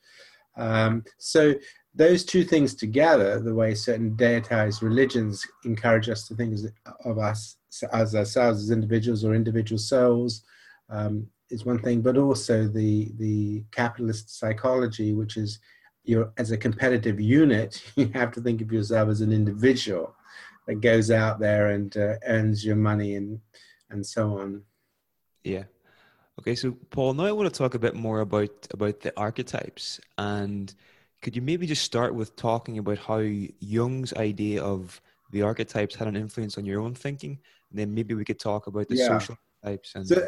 Um, 0.57 1.05
so 1.19 1.55
those 1.95 2.25
two 2.25 2.45
things 2.45 2.75
together, 2.75 3.41
the 3.41 3.55
way 3.55 3.75
certain 3.75 4.17
deitized 4.17 4.83
religions 4.83 5.47
encourage 5.65 6.09
us 6.09 6.27
to 6.29 6.35
think 6.35 6.59
of 7.05 7.19
us 7.19 7.57
as 7.93 8.15
ourselves 8.15 8.63
as 8.63 8.71
individuals 8.71 9.25
or 9.25 9.35
individual 9.35 9.79
souls, 9.79 10.43
um, 10.91 11.27
is 11.51 11.65
one 11.65 11.79
thing. 11.81 12.03
But 12.03 12.17
also 12.17 12.67
the 12.67 13.13
the 13.19 13.65
capitalist 13.71 14.39
psychology, 14.39 15.13
which 15.13 15.37
is 15.37 15.59
you're 16.05 16.33
as 16.37 16.51
a 16.51 16.57
competitive 16.57 17.21
unit, 17.21 17.83
you 17.97 18.11
have 18.15 18.33
to 18.33 18.41
think 18.41 18.61
of 18.61 18.73
yourself 18.73 19.09
as 19.09 19.21
an 19.21 19.33
individual 19.33 20.15
that 20.67 20.81
goes 20.81 21.11
out 21.11 21.39
there 21.39 21.71
and 21.71 21.97
uh, 21.97 22.15
earns 22.27 22.65
your 22.65 22.77
money 22.77 23.15
and 23.17 23.41
and 23.91 24.05
so 24.05 24.39
on. 24.39 24.63
Yeah. 25.43 25.65
Okay, 26.41 26.55
so 26.55 26.73
Paul, 26.91 27.15
now 27.15 27.27
I 27.27 27.33
want 27.33 27.53
to 27.53 27.57
talk 27.57 27.75
a 27.75 27.79
bit 27.79 27.95
more 27.95 28.21
about 28.21 28.51
about 28.73 29.01
the 29.01 29.13
archetypes, 29.17 30.01
and 30.19 30.75
could 31.23 31.37
you 31.37 31.43
maybe 31.43 31.67
just 31.67 31.83
start 31.83 32.15
with 32.15 32.35
talking 32.35 32.79
about 32.79 32.99
how 32.99 33.19
Jung's 33.19 34.13
idea 34.15 34.63
of 34.63 35.01
the 35.31 35.43
archetypes 35.43 35.95
had 35.95 36.09
an 36.09 36.17
influence 36.17 36.59
on 36.59 36.65
your 36.65 36.81
own 36.81 36.95
thinking, 36.95 37.39
and 37.71 37.79
then 37.79 37.95
maybe 37.95 38.15
we 38.15 38.25
could 38.25 38.41
talk 38.41 38.67
about 38.67 38.89
the 38.89 38.97
yeah. 38.97 39.07
social 39.07 39.39
types. 39.65 39.95
And 39.95 40.07
so, 40.07 40.27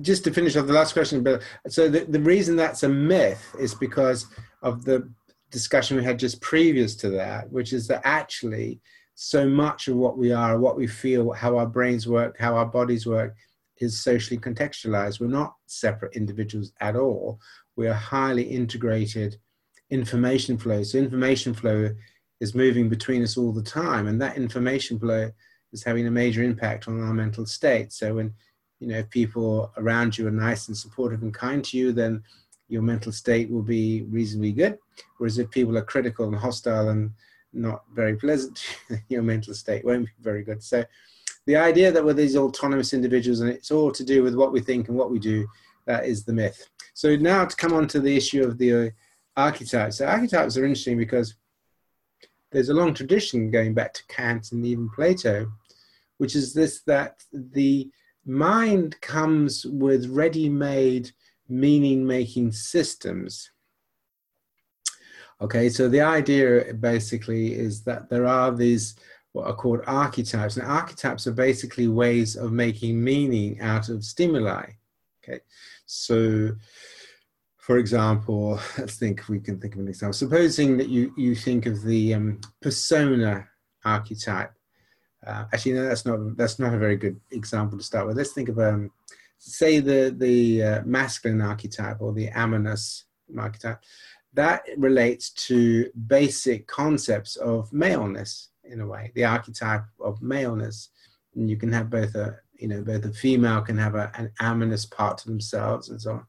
just 0.00 0.22
to 0.24 0.32
finish 0.32 0.56
off 0.56 0.66
the 0.66 0.72
last 0.72 0.92
question, 0.92 1.24
but 1.24 1.42
so 1.68 1.88
the, 1.88 2.04
the 2.04 2.20
reason 2.20 2.54
that's 2.54 2.84
a 2.84 2.88
myth 2.88 3.54
is 3.58 3.74
because 3.74 4.26
of 4.62 4.84
the 4.84 5.10
discussion 5.50 5.96
we 5.96 6.04
had 6.04 6.18
just 6.18 6.40
previous 6.40 6.94
to 6.96 7.10
that, 7.10 7.50
which 7.50 7.72
is 7.72 7.88
that 7.88 8.02
actually 8.04 8.80
so 9.20 9.48
much 9.48 9.88
of 9.88 9.96
what 9.96 10.16
we 10.16 10.30
are, 10.30 10.60
what 10.60 10.76
we 10.76 10.86
feel, 10.86 11.32
how 11.32 11.58
our 11.58 11.66
brains 11.66 12.06
work, 12.06 12.38
how 12.38 12.54
our 12.54 12.64
bodies 12.64 13.04
work, 13.04 13.34
is 13.78 14.00
socially 14.00 14.38
contextualized. 14.38 15.18
We're 15.18 15.26
not 15.26 15.56
separate 15.66 16.14
individuals 16.14 16.72
at 16.80 16.94
all. 16.94 17.40
We 17.74 17.88
are 17.88 17.94
highly 17.94 18.44
integrated 18.44 19.36
information 19.90 20.56
flow. 20.56 20.84
So 20.84 20.98
information 20.98 21.52
flow 21.52 21.90
is 22.38 22.54
moving 22.54 22.88
between 22.88 23.24
us 23.24 23.36
all 23.36 23.52
the 23.52 23.60
time, 23.60 24.06
and 24.06 24.22
that 24.22 24.36
information 24.36 25.00
flow 25.00 25.32
is 25.72 25.82
having 25.82 26.06
a 26.06 26.12
major 26.12 26.44
impact 26.44 26.86
on 26.86 27.02
our 27.02 27.12
mental 27.12 27.44
state. 27.44 27.92
So 27.92 28.14
when 28.14 28.32
you 28.78 28.86
know 28.86 28.98
if 28.98 29.10
people 29.10 29.72
around 29.78 30.16
you 30.16 30.28
are 30.28 30.30
nice 30.30 30.68
and 30.68 30.76
supportive 30.76 31.22
and 31.22 31.34
kind 31.34 31.64
to 31.64 31.76
you, 31.76 31.90
then 31.90 32.22
your 32.68 32.82
mental 32.82 33.10
state 33.10 33.50
will 33.50 33.62
be 33.62 34.02
reasonably 34.02 34.52
good. 34.52 34.78
Whereas 35.16 35.38
if 35.38 35.50
people 35.50 35.76
are 35.76 35.82
critical 35.82 36.28
and 36.28 36.36
hostile 36.36 36.90
and 36.90 37.10
not 37.58 37.84
very 37.94 38.16
pleasant, 38.16 38.64
your 39.08 39.22
mental 39.22 39.54
state 39.54 39.84
won't 39.84 40.06
be 40.06 40.12
very 40.20 40.42
good. 40.42 40.62
So 40.62 40.84
the 41.46 41.56
idea 41.56 41.90
that 41.90 42.04
we're 42.04 42.12
these 42.12 42.36
autonomous 42.36 42.92
individuals 42.92 43.40
and 43.40 43.50
it's 43.50 43.70
all 43.70 43.90
to 43.92 44.04
do 44.04 44.22
with 44.22 44.34
what 44.34 44.52
we 44.52 44.60
think 44.60 44.88
and 44.88 44.96
what 44.96 45.10
we 45.10 45.18
do, 45.18 45.46
that 45.86 46.06
is 46.06 46.24
the 46.24 46.32
myth. 46.32 46.68
So 46.94 47.16
now 47.16 47.44
to 47.44 47.56
come 47.56 47.72
on 47.72 47.88
to 47.88 48.00
the 48.00 48.16
issue 48.16 48.44
of 48.44 48.58
the 48.58 48.74
uh, 48.74 48.90
archetypes. 49.36 49.98
So 49.98 50.06
archetypes 50.06 50.56
are 50.56 50.64
interesting 50.64 50.98
because 50.98 51.36
there's 52.50 52.68
a 52.70 52.74
long 52.74 52.94
tradition 52.94 53.50
going 53.50 53.74
back 53.74 53.94
to 53.94 54.06
Kant 54.08 54.52
and 54.52 54.64
even 54.66 54.90
Plato, 54.90 55.50
which 56.18 56.34
is 56.34 56.52
this 56.52 56.80
that 56.82 57.22
the 57.32 57.90
mind 58.26 59.00
comes 59.00 59.64
with 59.64 60.08
ready-made 60.08 61.10
meaning-making 61.48 62.52
systems 62.52 63.50
Okay, 65.40 65.68
so 65.68 65.88
the 65.88 66.00
idea 66.00 66.74
basically 66.74 67.54
is 67.54 67.82
that 67.84 68.10
there 68.10 68.26
are 68.26 68.50
these 68.50 68.96
what 69.32 69.46
are 69.46 69.54
called 69.54 69.82
archetypes, 69.86 70.56
and 70.56 70.66
archetypes 70.66 71.26
are 71.26 71.32
basically 71.32 71.86
ways 71.86 72.34
of 72.34 72.50
making 72.50 73.02
meaning 73.02 73.60
out 73.60 73.88
of 73.88 74.04
stimuli. 74.04 74.64
Okay, 75.22 75.40
so 75.86 76.50
for 77.56 77.78
example, 77.78 78.58
let's 78.78 78.96
think 78.96 79.28
we 79.28 79.38
can 79.38 79.60
think 79.60 79.74
of 79.74 79.80
an 79.80 79.88
example. 79.88 80.14
Supposing 80.14 80.76
that 80.78 80.88
you 80.88 81.12
you 81.16 81.36
think 81.36 81.66
of 81.66 81.82
the 81.82 82.14
um, 82.14 82.40
persona 82.60 83.46
archetype. 83.84 84.52
Uh, 85.24 85.44
actually, 85.52 85.72
no, 85.72 85.84
that's 85.84 86.06
not 86.06 86.36
that's 86.36 86.58
not 86.58 86.74
a 86.74 86.78
very 86.78 86.96
good 86.96 87.20
example 87.30 87.78
to 87.78 87.84
start 87.84 88.06
with. 88.06 88.16
Let's 88.16 88.32
think 88.32 88.48
of 88.48 88.58
um, 88.58 88.90
say 89.38 89.78
the 89.78 90.14
the 90.16 90.62
uh, 90.62 90.82
masculine 90.84 91.42
archetype 91.42 92.00
or 92.00 92.12
the 92.12 92.28
animus 92.28 93.04
archetype 93.38 93.80
that 94.34 94.64
relates 94.76 95.30
to 95.30 95.90
basic 96.06 96.66
concepts 96.66 97.36
of 97.36 97.72
maleness 97.72 98.50
in 98.64 98.80
a 98.80 98.86
way, 98.86 99.10
the 99.14 99.24
archetype 99.24 99.84
of 100.00 100.20
maleness. 100.20 100.90
And 101.34 101.48
you 101.48 101.56
can 101.56 101.72
have 101.72 101.90
both 101.90 102.14
a, 102.14 102.36
you 102.54 102.68
know, 102.68 102.82
both 102.82 103.04
a 103.04 103.12
female 103.12 103.62
can 103.62 103.78
have 103.78 103.94
a, 103.94 104.10
an 104.14 104.30
animus 104.40 104.84
part 104.86 105.18
to 105.18 105.28
themselves 105.28 105.88
and 105.88 106.00
so 106.00 106.12
on. 106.12 106.26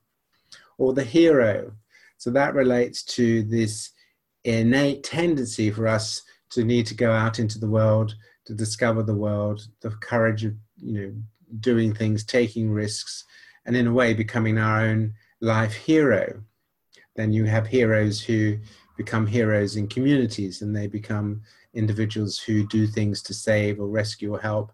Or 0.78 0.94
the 0.94 1.04
hero. 1.04 1.74
So 2.18 2.30
that 2.32 2.54
relates 2.54 3.04
to 3.04 3.44
this 3.44 3.92
innate 4.44 5.04
tendency 5.04 5.70
for 5.70 5.88
us 5.88 6.22
to 6.52 6.64
need 6.64 6.86
to 6.88 6.96
go 6.96 7.12
out 7.12 7.40
into 7.40 7.60
the 7.60 7.70
world, 7.70 8.16
to 8.46 8.54
discover 8.54 9.04
the 9.04 9.16
world, 9.16 9.68
the 9.82 9.92
courage 9.92 10.46
of, 10.46 10.54
you 10.78 10.94
know, 10.94 11.14
doing 11.60 11.94
things, 11.94 12.24
taking 12.24 12.72
risks, 12.72 13.26
and 13.66 13.76
in 13.76 13.88
a 13.88 13.94
way 13.94 14.14
becoming 14.14 14.58
our 14.58 14.82
own 14.82 15.14
life 15.42 15.74
hero 15.74 16.42
then 17.20 17.34
you 17.34 17.46
have 17.46 17.68
heroes 17.68 18.22
who 18.22 18.58
become 18.98 19.28
heroes 19.28 19.76
in 19.76 19.88
communities 19.88 20.62
and 20.62 20.76
they 20.76 20.88
become 20.88 21.42
individuals 21.74 22.40
who 22.40 22.66
do 22.68 22.88
things 22.88 23.22
to 23.24 23.34
save 23.34 23.80
or 23.80 23.88
rescue 23.88 24.34
or 24.34 24.40
help 24.40 24.72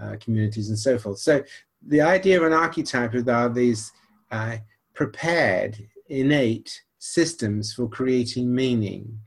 uh, 0.00 0.16
communities 0.20 0.68
and 0.68 0.78
so 0.78 0.98
forth. 0.98 1.18
So 1.18 1.42
the 1.86 2.00
idea 2.00 2.38
of 2.38 2.46
an 2.46 2.52
archetype 2.52 3.14
are 3.28 3.48
these 3.48 3.92
uh, 4.30 4.58
prepared, 4.94 5.78
innate 6.08 6.82
systems 6.98 7.72
for 7.72 7.88
creating 7.88 8.54
meaning. 8.54 9.18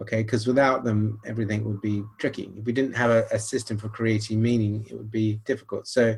Okay, 0.00 0.22
because 0.22 0.46
without 0.46 0.84
them, 0.84 1.20
everything 1.26 1.64
would 1.64 1.80
be 1.80 2.02
tricky. 2.18 2.50
If 2.56 2.64
we 2.64 2.72
didn't 2.72 2.94
have 2.94 3.10
a, 3.10 3.26
a 3.30 3.38
system 3.38 3.76
for 3.78 3.88
creating 3.88 4.40
meaning, 4.40 4.86
it 4.88 4.94
would 4.96 5.10
be 5.10 5.40
difficult. 5.44 5.86
So, 5.86 6.16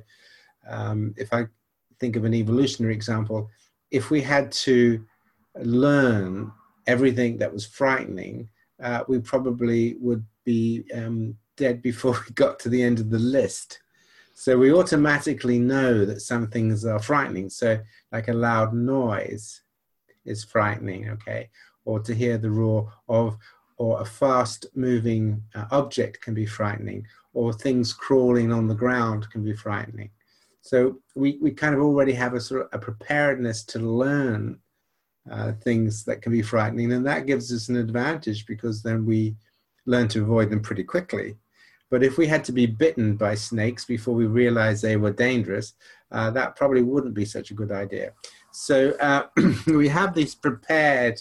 um, 0.67 1.15
if 1.19 1.33
I 1.33 1.47
think 1.99 2.17
of 2.17 2.25
an 2.25 2.35
evolutionary 2.35 2.95
example, 2.95 3.51
if 3.91 4.11
we 4.11 4.23
had 4.23 4.51
to 4.53 5.05
learn 5.57 6.53
everything 6.87 7.39
that 7.39 7.53
was 7.53 7.67
frightening, 7.67 8.49
uh, 8.83 9.05
we 9.09 9.19
probably 9.21 9.95
would 10.01 10.25
be 10.45 10.85
um, 10.95 11.37
dead 11.57 11.83
before 11.83 12.13
we 12.29 12.35
got 12.35 12.59
to 12.61 12.69
the 12.69 12.83
end 12.83 13.01
of 13.01 13.11
the 13.11 13.19
list. 13.19 13.81
So 14.35 14.59
we 14.59 14.73
automatically 14.73 15.59
know 15.61 16.05
that 16.05 16.21
some 16.21 16.49
things 16.49 16.85
are 16.85 16.99
frightening. 16.99 17.49
So, 17.51 17.79
like 18.11 18.29
a 18.29 18.33
loud 18.33 18.75
noise 18.75 19.63
is 20.25 20.43
frightening, 20.45 21.09
okay? 21.11 21.51
Or 21.85 22.01
to 22.01 22.15
hear 22.15 22.37
the 22.37 22.51
roar 22.51 22.93
of, 23.09 23.37
or 23.77 24.01
a 24.01 24.05
fast 24.05 24.67
moving 24.75 25.43
uh, 25.55 25.67
object 25.71 26.21
can 26.21 26.35
be 26.35 26.47
frightening, 26.47 27.07
or 27.33 27.53
things 27.53 27.93
crawling 27.93 28.53
on 28.53 28.67
the 28.67 28.75
ground 28.75 29.31
can 29.31 29.45
be 29.45 29.55
frightening. 29.55 30.11
So 30.63 30.99
we, 31.15 31.39
we 31.41 31.53
kind 31.53 31.75
of 31.75 31.81
already 31.81 32.13
have 32.15 32.35
a 32.35 32.41
sort 32.41 32.63
of 32.63 32.69
a 32.73 32.79
preparedness 32.79 33.65
to 33.67 33.79
learn 33.79 34.59
uh, 35.31 35.53
things 35.63 36.05
that 36.05 36.23
can 36.23 36.33
be 36.33 36.43
frightening, 36.43 36.93
and 36.93 37.07
that 37.07 37.27
gives 37.27 37.53
us 37.53 37.69
an 37.69 37.77
advantage 37.77 38.47
because 38.47 38.83
then 38.83 39.07
we 39.07 39.35
learn 39.87 40.09
to 40.09 40.23
avoid 40.23 40.51
them 40.51 40.61
pretty 40.61 40.85
quickly. 40.85 41.37
But 41.91 42.03
if 42.03 42.19
we 42.19 42.27
had 42.27 42.45
to 42.45 42.53
be 42.53 42.67
bitten 42.67 43.17
by 43.17 43.35
snakes 43.35 43.85
before 43.85 44.15
we 44.15 44.27
realized 44.27 44.83
they 44.83 44.97
were 44.97 45.13
dangerous, 45.13 45.75
uh, 46.11 46.31
that 46.31 46.57
probably 46.57 46.83
wouldn't 46.83 47.15
be 47.15 47.25
such 47.25 47.51
a 47.51 47.55
good 47.55 47.71
idea. 47.71 48.13
So 48.53 48.93
uh, 49.01 49.25
we 49.67 49.89
have 49.89 50.15
these 50.15 50.35
prepared 50.35 51.21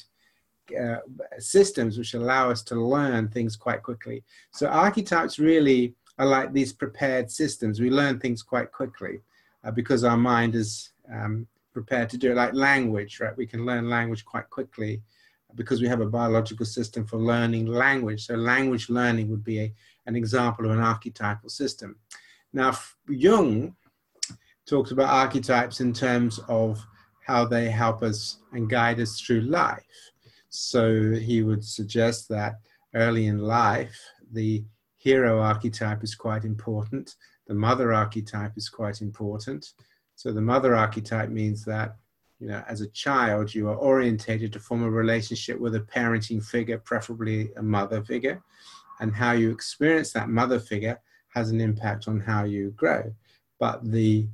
uh, 0.79 0.98
systems 1.39 1.98
which 1.98 2.13
allow 2.13 2.50
us 2.50 2.63
to 2.63 2.75
learn 2.75 3.27
things 3.27 3.55
quite 3.55 3.83
quickly. 3.83 4.24
So 4.51 4.67
archetypes 4.67 5.38
really 5.38 5.95
are 6.17 6.25
like 6.25 6.53
these 6.53 6.74
prepared 6.74 7.29
systems. 7.29 7.79
We 7.79 7.89
learn 7.89 8.19
things 8.19 8.41
quite 8.41 8.72
quickly 8.72 9.19
uh, 9.63 9.72
because 9.72 10.03
our 10.03 10.17
mind 10.17 10.55
is 10.55 10.91
um, 11.12 11.48
prepared 11.74 12.10
to 12.12 12.18
do 12.18 12.32
it. 12.32 12.36
Like 12.36 12.53
language, 12.53 13.20
right? 13.20 13.36
We 13.36 13.48
can 13.48 13.65
learn 13.65 13.89
language 13.89 14.25
quite 14.25 14.50
quickly 14.50 15.01
because 15.56 15.82
we 15.82 15.88
have 15.88 16.01
a 16.01 16.06
biological 16.06 16.65
system 16.65 17.06
for 17.06 17.18
learning 17.18 17.68
language. 17.68 18.25
So 18.25 18.36
language 18.36 18.89
learning 18.89 19.30
would 19.30 19.44
be 19.44 19.60
a, 19.60 19.74
an 20.06 20.15
example 20.15 20.65
of 20.65 20.72
an 20.72 20.80
archetypal 20.80 21.50
system. 21.50 21.98
Now, 22.53 22.77
Jung 23.08 23.75
talks 24.65 24.92
about 24.92 25.10
archetypes 25.10 25.82
in 25.82 25.94
terms 25.94 26.39
of 26.48 26.84
how 27.25 27.46
they 27.46 27.70
help 27.70 28.03
us 28.03 28.38
and 28.51 28.70
guide 28.70 29.00
us 29.00 29.20
through 29.20 29.42
life. 29.42 29.84
So 30.50 31.13
he 31.13 31.42
would 31.42 31.63
suggest 31.63 32.30
that 32.30 32.56
early 32.94 33.27
in 33.27 33.39
life, 33.39 33.98
the 34.32 34.63
hero 34.98 35.39
archetype 35.39 36.03
is 36.03 36.15
quite 36.15 36.46
important. 36.46 37.15
The 37.48 37.53
mother 37.53 37.94
archetype 37.94 38.53
is 38.56 38.70
quite 38.70 39.01
important. 39.01 39.74
So 40.15 40.32
the 40.32 40.41
mother 40.41 40.75
archetype 40.75 41.29
means 41.29 41.65
that 41.65 41.98
you 42.39 42.48
know, 42.48 42.63
as 42.67 42.82
a 42.82 42.89
child, 42.89 43.53
you 43.53 43.70
are 43.70 43.75
orientated 43.75 44.51
to 44.53 44.60
form 44.60 44.84
a 44.84 44.89
relationship 44.89 45.60
with 45.60 45.75
a 45.75 45.79
parenting 45.79 46.43
figure, 46.43 46.77
preferably 46.77 47.51
a 47.55 47.63
mother 47.63 48.03
figure, 48.03 48.43
and 49.00 49.15
how 49.15 49.32
you 49.32 49.51
experience 49.51 50.12
that 50.12 50.29
mother 50.29 50.60
figure 50.60 51.00
has 51.29 51.51
an 51.51 51.62
impact 51.62 52.08
on 52.08 52.20
how 52.20 52.43
you 52.43 52.72
grow. 52.72 53.13
But 53.60 53.89
the 53.89 54.27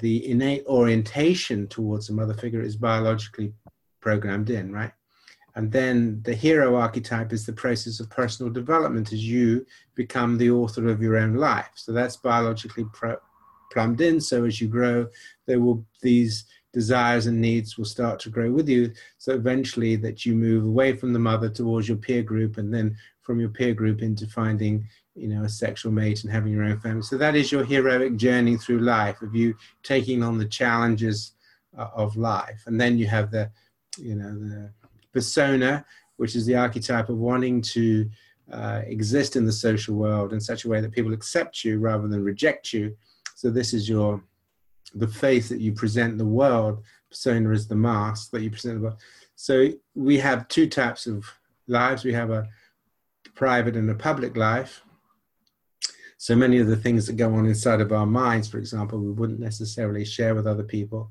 the 0.00 0.30
innate 0.30 0.64
orientation 0.66 1.66
towards 1.68 2.08
a 2.08 2.12
mother 2.14 2.32
figure 2.32 2.62
is 2.62 2.76
biologically 2.76 3.52
programmed 4.00 4.48
in, 4.48 4.72
right? 4.72 4.92
And 5.56 5.70
then 5.70 6.20
the 6.22 6.34
hero 6.34 6.76
archetype 6.76 7.32
is 7.32 7.46
the 7.46 7.52
process 7.52 8.00
of 8.00 8.10
personal 8.10 8.50
development 8.52 9.12
as 9.12 9.24
you 9.24 9.66
become 9.94 10.38
the 10.38 10.50
author 10.50 10.88
of 10.88 11.02
your 11.02 11.16
own 11.16 11.34
life. 11.34 11.70
So 11.74 11.92
that's 11.92 12.16
biologically 12.16 12.86
pro- 12.92 13.20
plumbed 13.74 14.00
in. 14.00 14.20
So 14.20 14.44
as 14.44 14.60
you 14.60 14.68
grow, 14.68 15.08
there 15.46 15.60
will 15.60 15.84
these 16.00 16.44
desires 16.72 17.26
and 17.26 17.40
needs 17.40 17.76
will 17.76 17.84
start 17.84 18.18
to 18.20 18.30
grow 18.30 18.50
with 18.50 18.68
you. 18.68 18.92
So 19.18 19.34
eventually 19.34 19.96
that 19.96 20.24
you 20.24 20.34
move 20.34 20.64
away 20.64 20.94
from 20.96 21.12
the 21.12 21.18
mother 21.18 21.48
towards 21.48 21.88
your 21.88 21.98
peer 21.98 22.22
group 22.22 22.56
and 22.56 22.72
then 22.72 22.96
from 23.22 23.40
your 23.40 23.48
peer 23.48 23.74
group 23.74 24.02
into 24.02 24.26
finding, 24.26 24.86
you 25.14 25.28
know, 25.28 25.44
a 25.44 25.48
sexual 25.48 25.92
mate 25.92 26.24
and 26.24 26.32
having 26.32 26.52
your 26.52 26.64
own 26.64 26.80
family. 26.80 27.02
So 27.02 27.16
that 27.18 27.36
is 27.36 27.52
your 27.52 27.64
heroic 27.64 28.16
journey 28.16 28.56
through 28.56 28.80
life 28.80 29.22
of 29.22 29.34
you 29.34 29.54
taking 29.82 30.22
on 30.22 30.38
the 30.38 30.46
challenges 30.46 31.32
uh, 31.78 31.88
of 31.94 32.16
life. 32.16 32.62
And 32.66 32.80
then 32.80 32.98
you 32.98 33.06
have 33.06 33.30
the, 33.30 33.50
you 33.98 34.16
know, 34.16 34.34
the 34.34 34.70
persona, 35.12 35.84
which 36.16 36.34
is 36.36 36.44
the 36.46 36.56
archetype 36.56 37.08
of 37.08 37.16
wanting 37.16 37.62
to 37.62 38.10
uh, 38.52 38.82
exist 38.86 39.36
in 39.36 39.46
the 39.46 39.52
social 39.52 39.94
world 39.94 40.32
in 40.32 40.40
such 40.40 40.64
a 40.64 40.68
way 40.68 40.80
that 40.80 40.92
people 40.92 41.14
accept 41.14 41.64
you 41.64 41.78
rather 41.78 42.08
than 42.08 42.22
reject 42.22 42.72
you. 42.72 42.96
So 43.34 43.50
this 43.50 43.74
is 43.74 43.88
your 43.88 44.22
the 44.94 45.08
face 45.08 45.48
that 45.48 45.60
you 45.60 45.72
present 45.72 46.18
the 46.18 46.26
world. 46.26 46.82
Persona 47.10 47.50
is 47.50 47.66
the 47.66 47.74
mask 47.74 48.30
that 48.30 48.42
you 48.42 48.50
present 48.50 48.76
the 48.76 48.80
world. 48.80 49.00
So 49.34 49.70
we 49.94 50.18
have 50.18 50.48
two 50.48 50.68
types 50.68 51.06
of 51.06 51.24
lives. 51.66 52.04
We 52.04 52.12
have 52.12 52.30
a 52.30 52.48
private 53.34 53.76
and 53.76 53.90
a 53.90 53.94
public 53.94 54.36
life. 54.36 54.82
So 56.18 56.36
many 56.36 56.58
of 56.58 56.68
the 56.68 56.76
things 56.76 57.06
that 57.06 57.16
go 57.16 57.34
on 57.34 57.46
inside 57.46 57.80
of 57.80 57.92
our 57.92 58.06
minds, 58.06 58.48
for 58.48 58.58
example, 58.58 58.98
we 58.98 59.12
wouldn't 59.12 59.40
necessarily 59.40 60.04
share 60.04 60.34
with 60.34 60.46
other 60.46 60.62
people. 60.62 61.10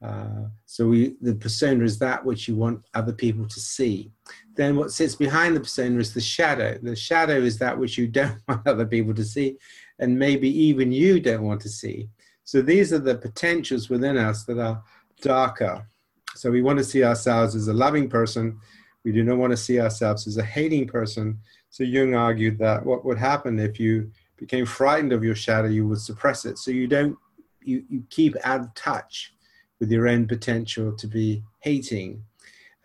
Uh, 0.00 0.46
so 0.64 0.86
we, 0.86 1.16
the 1.20 1.34
persona 1.34 1.84
is 1.84 1.98
that 1.98 2.24
which 2.24 2.48
you 2.48 2.54
want 2.54 2.84
other 2.94 3.12
people 3.12 3.46
to 3.46 3.60
see. 3.60 4.12
Then 4.54 4.76
what 4.76 4.92
sits 4.92 5.14
behind 5.14 5.56
the 5.56 5.60
persona 5.60 5.98
is 5.98 6.14
the 6.14 6.20
shadow. 6.20 6.78
The 6.80 6.96
shadow 6.96 7.36
is 7.36 7.58
that 7.58 7.78
which 7.78 7.98
you 7.98 8.06
don't 8.20 8.40
want 8.48 8.66
other 8.66 8.86
people 8.86 9.14
to 9.14 9.24
see, 9.24 9.58
and 9.98 10.18
maybe 10.18 10.48
even 10.48 10.92
you 10.92 11.20
don't 11.20 11.42
want 11.42 11.60
to 11.62 11.68
see. 11.68 12.08
So 12.44 12.62
these 12.62 12.92
are 12.92 12.98
the 12.98 13.16
potentials 13.16 13.90
within 13.90 14.16
us 14.16 14.44
that 14.44 14.58
are 14.58 14.82
darker. 15.20 15.86
So 16.34 16.50
we 16.50 16.62
want 16.62 16.78
to 16.78 16.84
see 16.84 17.04
ourselves 17.04 17.54
as 17.54 17.68
a 17.68 17.74
loving 17.74 18.08
person. 18.08 18.58
We 19.04 19.12
do 19.12 19.24
not 19.24 19.38
want 19.38 19.50
to 19.52 19.56
see 19.56 19.80
ourselves 19.80 20.26
as 20.26 20.36
a 20.36 20.44
hating 20.44 20.86
person. 20.86 21.38
So 21.70 21.84
Jung 21.84 22.14
argued 22.14 22.58
that 22.58 22.84
what 22.84 23.04
would 23.04 23.18
happen 23.18 23.58
if 23.58 23.78
you 23.78 24.10
became 24.36 24.64
frightened 24.64 25.12
of 25.12 25.24
your 25.24 25.34
shadow, 25.34 25.68
you 25.68 25.86
would 25.88 26.00
suppress 26.00 26.44
it. 26.44 26.58
So 26.58 26.70
you 26.70 26.86
don't, 26.86 27.16
you, 27.62 27.84
you 27.88 28.04
keep 28.08 28.36
out 28.44 28.60
of 28.60 28.74
touch 28.74 29.34
with 29.80 29.90
your 29.90 30.08
own 30.08 30.26
potential 30.26 30.92
to 30.96 31.06
be 31.06 31.42
hating. 31.60 32.22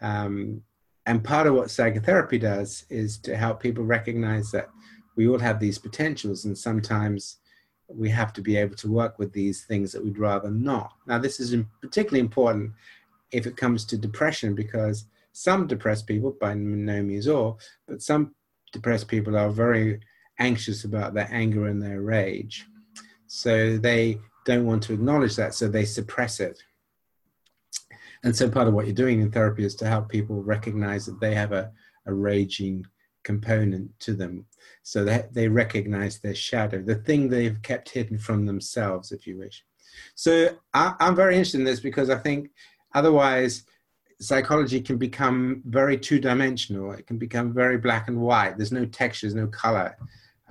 Um, 0.01 0.63
and 1.05 1.23
part 1.23 1.47
of 1.47 1.53
what 1.53 1.71
psychotherapy 1.71 2.37
does 2.37 2.85
is 2.89 3.17
to 3.19 3.35
help 3.35 3.61
people 3.61 3.83
recognize 3.83 4.51
that 4.51 4.69
we 5.15 5.27
all 5.27 5.39
have 5.39 5.59
these 5.59 5.77
potentials 5.77 6.45
and 6.45 6.57
sometimes 6.57 7.37
we 7.87 8.09
have 8.09 8.33
to 8.33 8.41
be 8.41 8.55
able 8.55 8.75
to 8.75 8.91
work 8.91 9.19
with 9.19 9.31
these 9.33 9.63
things 9.63 9.91
that 9.91 10.03
we'd 10.03 10.17
rather 10.17 10.49
not. 10.49 10.93
Now, 11.05 11.19
this 11.19 11.39
is 11.39 11.55
particularly 11.81 12.19
important 12.19 12.71
if 13.31 13.45
it 13.45 13.57
comes 13.57 13.85
to 13.85 13.97
depression 13.97 14.55
because 14.55 15.05
some 15.33 15.67
depressed 15.67 16.07
people, 16.07 16.35
by 16.39 16.53
no 16.53 17.01
means 17.01 17.27
all, 17.27 17.59
but 17.87 18.01
some 18.01 18.33
depressed 18.71 19.07
people 19.07 19.37
are 19.37 19.49
very 19.49 19.99
anxious 20.39 20.83
about 20.83 21.13
their 21.13 21.27
anger 21.31 21.67
and 21.67 21.81
their 21.81 22.01
rage. 22.01 22.65
So 23.27 23.77
they 23.77 24.19
don't 24.45 24.65
want 24.65 24.83
to 24.83 24.93
acknowledge 24.93 25.35
that, 25.35 25.53
so 25.53 25.67
they 25.67 25.85
suppress 25.85 26.39
it. 26.39 26.61
And 28.23 28.35
so 28.35 28.49
part 28.49 28.67
of 28.67 28.73
what 28.73 28.85
you're 28.85 28.95
doing 28.95 29.21
in 29.21 29.31
therapy 29.31 29.65
is 29.65 29.75
to 29.75 29.87
help 29.87 30.09
people 30.09 30.41
recognize 30.41 31.05
that 31.05 31.19
they 31.19 31.35
have 31.35 31.51
a, 31.51 31.71
a 32.05 32.13
raging 32.13 32.85
component 33.23 33.97
to 34.01 34.13
them 34.13 34.45
so 34.83 35.03
that 35.05 35.33
they 35.33 35.47
recognize 35.47 36.19
their 36.19 36.35
shadow, 36.35 36.81
the 36.81 36.95
thing 36.95 37.29
they've 37.29 37.61
kept 37.61 37.89
hidden 37.89 38.17
from 38.17 38.45
themselves, 38.45 39.11
if 39.11 39.25
you 39.25 39.37
wish. 39.37 39.63
So 40.15 40.49
I, 40.73 40.93
am 40.99 41.15
very 41.15 41.35
interested 41.35 41.59
in 41.59 41.65
this 41.65 41.79
because 41.79 42.09
I 42.09 42.17
think 42.17 42.49
otherwise 42.93 43.63
psychology 44.19 44.81
can 44.81 44.97
become 44.97 45.61
very 45.65 45.97
two 45.97 46.19
dimensional. 46.19 46.91
It 46.91 47.07
can 47.07 47.17
become 47.17 47.53
very 47.53 47.77
black 47.77 48.07
and 48.07 48.21
white. 48.21 48.57
There's 48.57 48.71
no 48.71 48.85
textures, 48.85 49.35
no 49.35 49.47
color. 49.47 49.97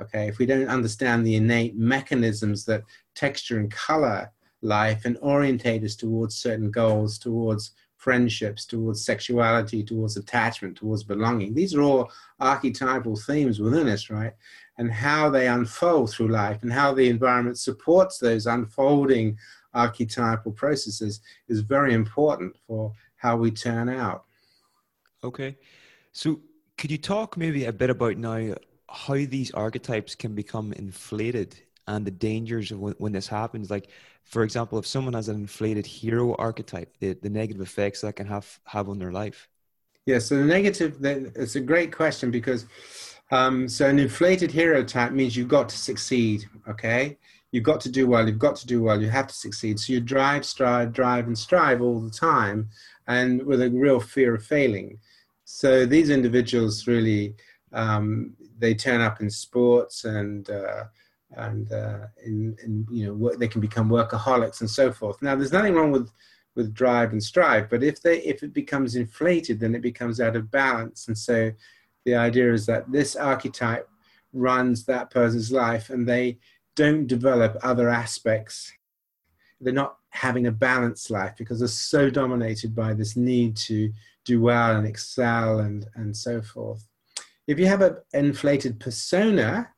Okay, 0.01 0.29
if 0.29 0.39
we 0.39 0.47
don't 0.47 0.69
understand 0.69 1.27
the 1.27 1.37
innate 1.37 1.77
mechanisms 1.77 2.65
that 2.65 2.83
texture 3.15 3.59
and 3.59 3.71
color 3.71 4.31
life 4.63 5.05
and 5.05 5.19
orientate 5.19 5.85
us 5.85 5.97
towards 5.97 6.37
certain 6.37 6.71
goals, 6.71 7.19
towards 7.19 7.73
friendships, 8.03 8.65
towards 8.67 9.05
sexuality, 9.05 9.85
towards 9.85 10.17
attachment, 10.17 10.77
towards 10.77 11.05
belonging. 11.05 11.55
These 11.55 11.77
are 11.77 11.83
all 11.83 12.11
archetypal 12.41 13.15
themes 13.15 13.61
within 13.61 13.89
us, 13.89 14.11
right? 14.11 14.33
And 14.77 14.91
how 14.91 15.31
they 15.31 15.47
unfold 15.47 16.11
through 16.11 16.29
life 16.29 16.65
and 16.65 16.73
how 16.73 16.93
the 16.95 17.09
environment 17.09 17.59
supports 17.59 18.19
those 18.19 18.47
unfolding 18.47 19.39
archetypal 19.73 20.51
processes 20.51 21.21
is 21.47 21.61
very 21.61 21.95
important 21.95 22.57
for 22.67 22.93
how 23.15 23.37
we 23.37 23.53
turn 23.53 23.89
out. 23.89 24.25
Okay. 25.23 25.57
So, 26.11 26.41
could 26.77 26.91
you 26.91 26.99
talk 26.99 27.37
maybe 27.37 27.67
a 27.67 27.73
bit 27.73 27.91
about 27.91 28.17
now 28.17 28.55
how 28.91 29.15
these 29.15 29.53
archetypes 29.53 30.17
can 30.17 30.35
become 30.35 30.73
inflated 30.73 31.55
and 31.87 32.05
the 32.05 32.11
dangers 32.11 32.71
of 32.71 32.81
when, 32.81 32.95
when, 32.99 33.13
this 33.13 33.27
happens. 33.27 33.71
Like, 33.71 33.89
for 34.25 34.43
example, 34.43 34.79
if 34.79 34.87
someone 34.87 35.15
has 35.15 35.29
an 35.29 35.37
inflated 35.37 35.87
hero 35.87 36.35
archetype, 36.39 36.95
the, 37.01 37.15
the 37.15 37.31
negative 37.31 37.63
effects 37.63 38.01
that 38.01 38.17
can 38.17 38.27
have 38.27 38.61
have 38.65 38.89
on 38.89 38.99
their 38.99 39.13
life. 39.13 39.49
Yeah, 40.07 40.19
so 40.19 40.37
the 40.37 40.45
negative, 40.45 40.97
it's 41.03 41.55
a 41.55 41.61
great 41.61 41.95
question 41.95 42.31
because 42.31 42.67
um, 43.31 43.69
so 43.69 43.89
an 43.89 43.99
inflated 43.99 44.51
hero 44.51 44.83
type 44.83 45.13
means 45.13 45.37
you've 45.37 45.49
got 45.49 45.69
to 45.69 45.79
succeed, 45.79 46.45
okay? 46.69 47.19
you've 47.53 47.65
got 47.65 47.81
to 47.83 47.91
do 47.91 48.07
well, 48.07 48.27
you've 48.27 48.39
got 48.39 48.57
to 48.57 48.67
do 48.67 48.83
well, 48.83 49.01
you 49.01 49.11
have 49.11 49.29
to 49.29 49.35
succeed. 49.35 49.79
So 49.79 49.93
you 49.93 50.01
drive, 50.01 50.45
strive, 50.45 50.93
drive, 50.93 51.27
and 51.27 51.39
strive 51.39 51.81
all 51.81 52.01
the 52.01 52.11
time, 52.11 52.69
and 53.07 53.43
with 53.45 53.63
a 53.63 53.71
real 53.71 54.01
fear 54.01 54.35
of 54.35 54.45
failing. 54.45 54.99
So 55.45 55.87
these 55.87 56.11
individuals 56.11 56.87
really 56.87 57.35
um, 57.73 58.35
they 58.59 58.75
turn 58.75 59.01
up 59.01 59.21
in 59.21 59.31
sports 59.31 60.05
and 60.05 60.49
uh, 60.51 60.85
and 61.37 61.73
uh, 61.73 62.07
in, 62.25 62.57
in 62.63 62.87
you 62.91 63.07
know 63.07 63.15
work, 63.15 63.39
they 63.39 63.49
can 63.49 63.61
become 63.61 63.89
workaholics 63.89 64.61
and 64.61 64.71
so 64.71 64.93
forth. 64.93 65.21
Now 65.23 65.35
there's 65.35 65.53
nothing 65.53 65.75
wrong 65.75 65.93
with 65.93 66.11
with 66.55 66.75
drive 66.75 67.13
and 67.13 67.23
strive, 67.23 67.71
but 67.71 67.83
if 67.83 68.03
they 68.03 68.19
if 68.23 68.43
it 68.43 68.53
becomes 68.53 68.97
inflated, 68.97 69.61
then 69.61 69.75
it 69.75 69.83
becomes 69.83 70.21
out 70.21 70.37
of 70.37 70.51
balance. 70.51 71.09
And 71.09 71.17
so 71.17 71.53
the 72.05 72.15
idea 72.15 72.53
is 72.53 72.67
that 72.67 72.91
this 72.91 73.17
archetype 73.17 73.89
runs 74.33 74.85
that 74.85 75.11
person's 75.11 75.53
life, 75.53 75.91
and 75.91 76.09
they 76.09 76.39
don't 76.77 77.07
develop 77.07 77.57
other 77.63 77.89
aspects. 77.89 78.73
They're 79.61 79.73
not 79.73 79.97
having 80.11 80.47
a 80.47 80.53
balanced 80.53 81.11
life 81.11 81.35
because 81.37 81.61
they're 81.61 81.69
so 81.69 82.11
dominated 82.11 82.75
by 82.75 82.93
this 82.93 83.17
need 83.17 83.57
to 83.57 83.93
do 84.25 84.41
well 84.41 84.77
and 84.77 84.87
excel 84.87 85.61
and, 85.61 85.87
and 85.95 86.17
so 86.17 86.43
forth. 86.43 86.87
If 87.47 87.59
you 87.59 87.67
have 87.67 87.81
an 87.81 87.97
inflated 88.13 88.79
persona, 88.79 89.71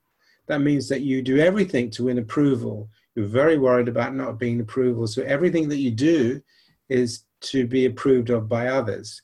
that 0.47 0.61
means 0.61 0.89
that 0.89 1.01
you 1.01 1.23
do 1.23 1.39
everything 1.39 1.91
to 1.91 2.05
win 2.05 2.19
approval. 2.19 2.89
You're 3.15 3.27
very 3.27 3.59
worried 3.59 3.89
about 3.89 4.15
not 4.15 4.39
being 4.39 4.61
approval. 4.61 5.07
So 5.07 5.23
everything 5.23 5.69
that 5.69 5.79
you 5.79 5.91
do 5.91 6.43
is 6.89 7.25
to 7.43 7.67
be 7.67 7.87
approved 7.87 8.31
of 8.31 8.49
by 8.49 8.69
others. 8.69 9.23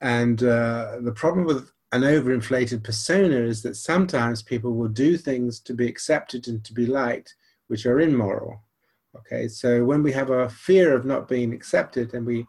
And 0.00 0.42
uh, 0.42 0.98
the 1.00 1.12
problem 1.12 1.44
with 1.44 1.70
an 1.92 2.02
overinflated 2.02 2.82
persona 2.82 3.36
is 3.36 3.62
that 3.62 3.76
sometimes 3.76 4.42
people 4.42 4.74
will 4.74 4.88
do 4.88 5.16
things 5.16 5.60
to 5.60 5.74
be 5.74 5.86
accepted 5.86 6.48
and 6.48 6.64
to 6.64 6.72
be 6.72 6.86
liked, 6.86 7.34
which 7.68 7.86
are 7.86 8.00
immoral. 8.00 8.60
Okay, 9.16 9.46
so 9.46 9.84
when 9.84 10.02
we 10.02 10.10
have 10.12 10.30
a 10.30 10.48
fear 10.48 10.94
of 10.94 11.04
not 11.04 11.28
being 11.28 11.52
accepted 11.52 12.14
and 12.14 12.26
we 12.26 12.46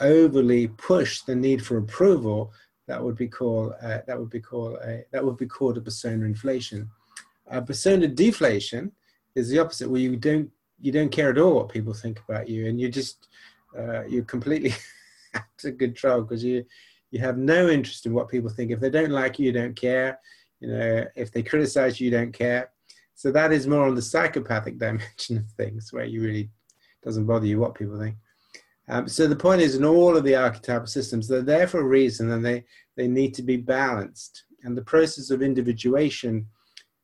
overly 0.00 0.68
push 0.68 1.22
the 1.22 1.34
need 1.34 1.64
for 1.64 1.78
approval, 1.78 2.52
that 2.86 3.02
would 3.02 3.16
be 3.16 3.28
called 3.28 3.72
uh, 3.82 3.98
that 4.06 4.18
would 4.18 4.30
be 4.30 4.40
called 4.40 4.76
a 4.82 5.04
that 5.12 5.24
would 5.24 5.36
be 5.36 5.46
called 5.46 5.78
a 5.78 5.80
persona 5.80 6.24
inflation. 6.24 6.90
A 7.50 7.62
persona 7.62 8.08
deflation 8.08 8.92
is 9.34 9.48
the 9.48 9.58
opposite, 9.58 9.90
where 9.90 10.00
you 10.00 10.16
don't 10.16 10.50
you 10.80 10.92
don't 10.92 11.10
care 11.10 11.30
at 11.30 11.38
all 11.38 11.54
what 11.54 11.68
people 11.68 11.92
think 11.92 12.20
about 12.28 12.48
you, 12.48 12.66
and 12.66 12.80
you 12.80 12.88
just 12.88 13.28
uh, 13.78 14.04
you're 14.04 14.24
completely 14.24 14.74
out 15.34 15.42
of 15.64 15.78
control 15.78 16.22
because 16.22 16.44
you 16.44 16.64
you 17.10 17.20
have 17.20 17.38
no 17.38 17.68
interest 17.68 18.06
in 18.06 18.12
what 18.12 18.28
people 18.28 18.50
think. 18.50 18.70
If 18.70 18.80
they 18.80 18.90
don't 18.90 19.10
like 19.10 19.38
you, 19.38 19.46
you 19.46 19.52
don't 19.52 19.76
care. 19.76 20.18
You 20.60 20.68
know, 20.68 21.04
if 21.16 21.32
they 21.32 21.42
criticize 21.42 22.00
you, 22.00 22.06
you 22.06 22.10
don't 22.10 22.32
care. 22.32 22.70
So 23.14 23.32
that 23.32 23.52
is 23.52 23.66
more 23.66 23.86
on 23.86 23.94
the 23.94 24.02
psychopathic 24.02 24.78
dimension 24.86 25.38
of 25.38 25.50
things, 25.52 25.92
where 25.92 26.04
you 26.04 26.22
really 26.22 26.50
doesn't 27.02 27.26
bother 27.26 27.46
you 27.46 27.58
what 27.58 27.74
people 27.74 27.98
think. 27.98 28.16
Um, 28.88 29.06
so 29.06 29.26
the 29.26 29.36
point 29.36 29.60
is, 29.60 29.74
in 29.74 29.84
all 29.84 30.16
of 30.16 30.24
the 30.24 30.34
archetypal 30.34 30.86
systems, 30.86 31.28
they're 31.28 31.42
there 31.42 31.66
for 31.66 31.80
a 31.80 31.84
reason, 31.84 32.30
and 32.30 32.44
they 32.44 32.64
they 32.96 33.08
need 33.08 33.34
to 33.34 33.42
be 33.42 33.56
balanced. 33.56 34.44
And 34.64 34.76
the 34.76 34.82
process 34.82 35.30
of 35.30 35.42
individuation 35.42 36.46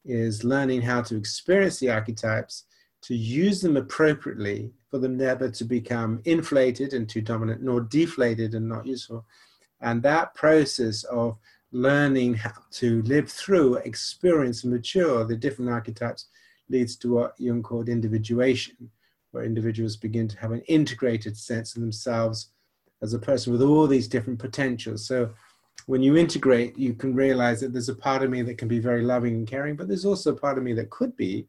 is 0.04 0.44
learning 0.44 0.82
how 0.82 1.02
to 1.02 1.16
experience 1.16 1.78
the 1.78 1.90
archetypes, 1.90 2.64
to 3.02 3.14
use 3.14 3.60
them 3.60 3.76
appropriately 3.76 4.72
for 4.90 4.98
them 4.98 5.16
never 5.16 5.50
to 5.50 5.64
become 5.64 6.20
inflated 6.24 6.94
and 6.94 7.08
too 7.08 7.20
dominant, 7.20 7.62
nor 7.62 7.80
deflated 7.80 8.54
and 8.54 8.68
not 8.68 8.86
useful. 8.86 9.26
And 9.80 10.02
that 10.02 10.34
process 10.34 11.04
of 11.04 11.38
learning 11.72 12.34
how 12.34 12.62
to 12.72 13.02
live 13.02 13.30
through, 13.30 13.76
experience, 13.76 14.64
and 14.64 14.72
mature 14.72 15.24
the 15.24 15.36
different 15.36 15.70
archetypes 15.70 16.28
leads 16.70 16.96
to 16.96 17.12
what 17.12 17.34
Jung 17.38 17.62
called 17.62 17.88
individuation 17.88 18.90
where 19.34 19.44
individuals 19.44 19.96
begin 19.96 20.28
to 20.28 20.38
have 20.38 20.52
an 20.52 20.62
integrated 20.68 21.36
sense 21.36 21.74
of 21.74 21.82
themselves 21.82 22.50
as 23.02 23.14
a 23.14 23.18
person 23.18 23.52
with 23.52 23.62
all 23.62 23.88
these 23.88 24.06
different 24.06 24.38
potentials. 24.38 25.06
So 25.06 25.30
when 25.86 26.02
you 26.02 26.16
integrate, 26.16 26.78
you 26.78 26.94
can 26.94 27.14
realize 27.14 27.60
that 27.60 27.72
there's 27.72 27.90
a 27.90 27.94
part 27.94 28.22
of 28.22 28.30
me 28.30 28.42
that 28.42 28.58
can 28.58 28.68
be 28.68 28.78
very 28.78 29.02
loving 29.02 29.34
and 29.34 29.46
caring, 29.46 29.76
but 29.76 29.86
there's 29.86 30.06
also 30.06 30.32
a 30.32 30.36
part 30.36 30.56
of 30.56 30.64
me 30.64 30.72
that 30.74 30.90
could 30.90 31.16
be 31.16 31.46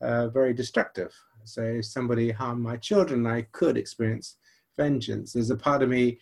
uh, 0.00 0.28
very 0.28 0.52
destructive. 0.52 1.14
So 1.44 1.62
if 1.62 1.84
somebody 1.84 2.30
harmed 2.30 2.62
my 2.62 2.76
children, 2.76 3.26
I 3.26 3.42
could 3.52 3.76
experience 3.76 4.36
vengeance. 4.76 5.32
There's 5.32 5.50
a 5.50 5.56
part 5.56 5.82
of 5.82 5.88
me 5.88 6.18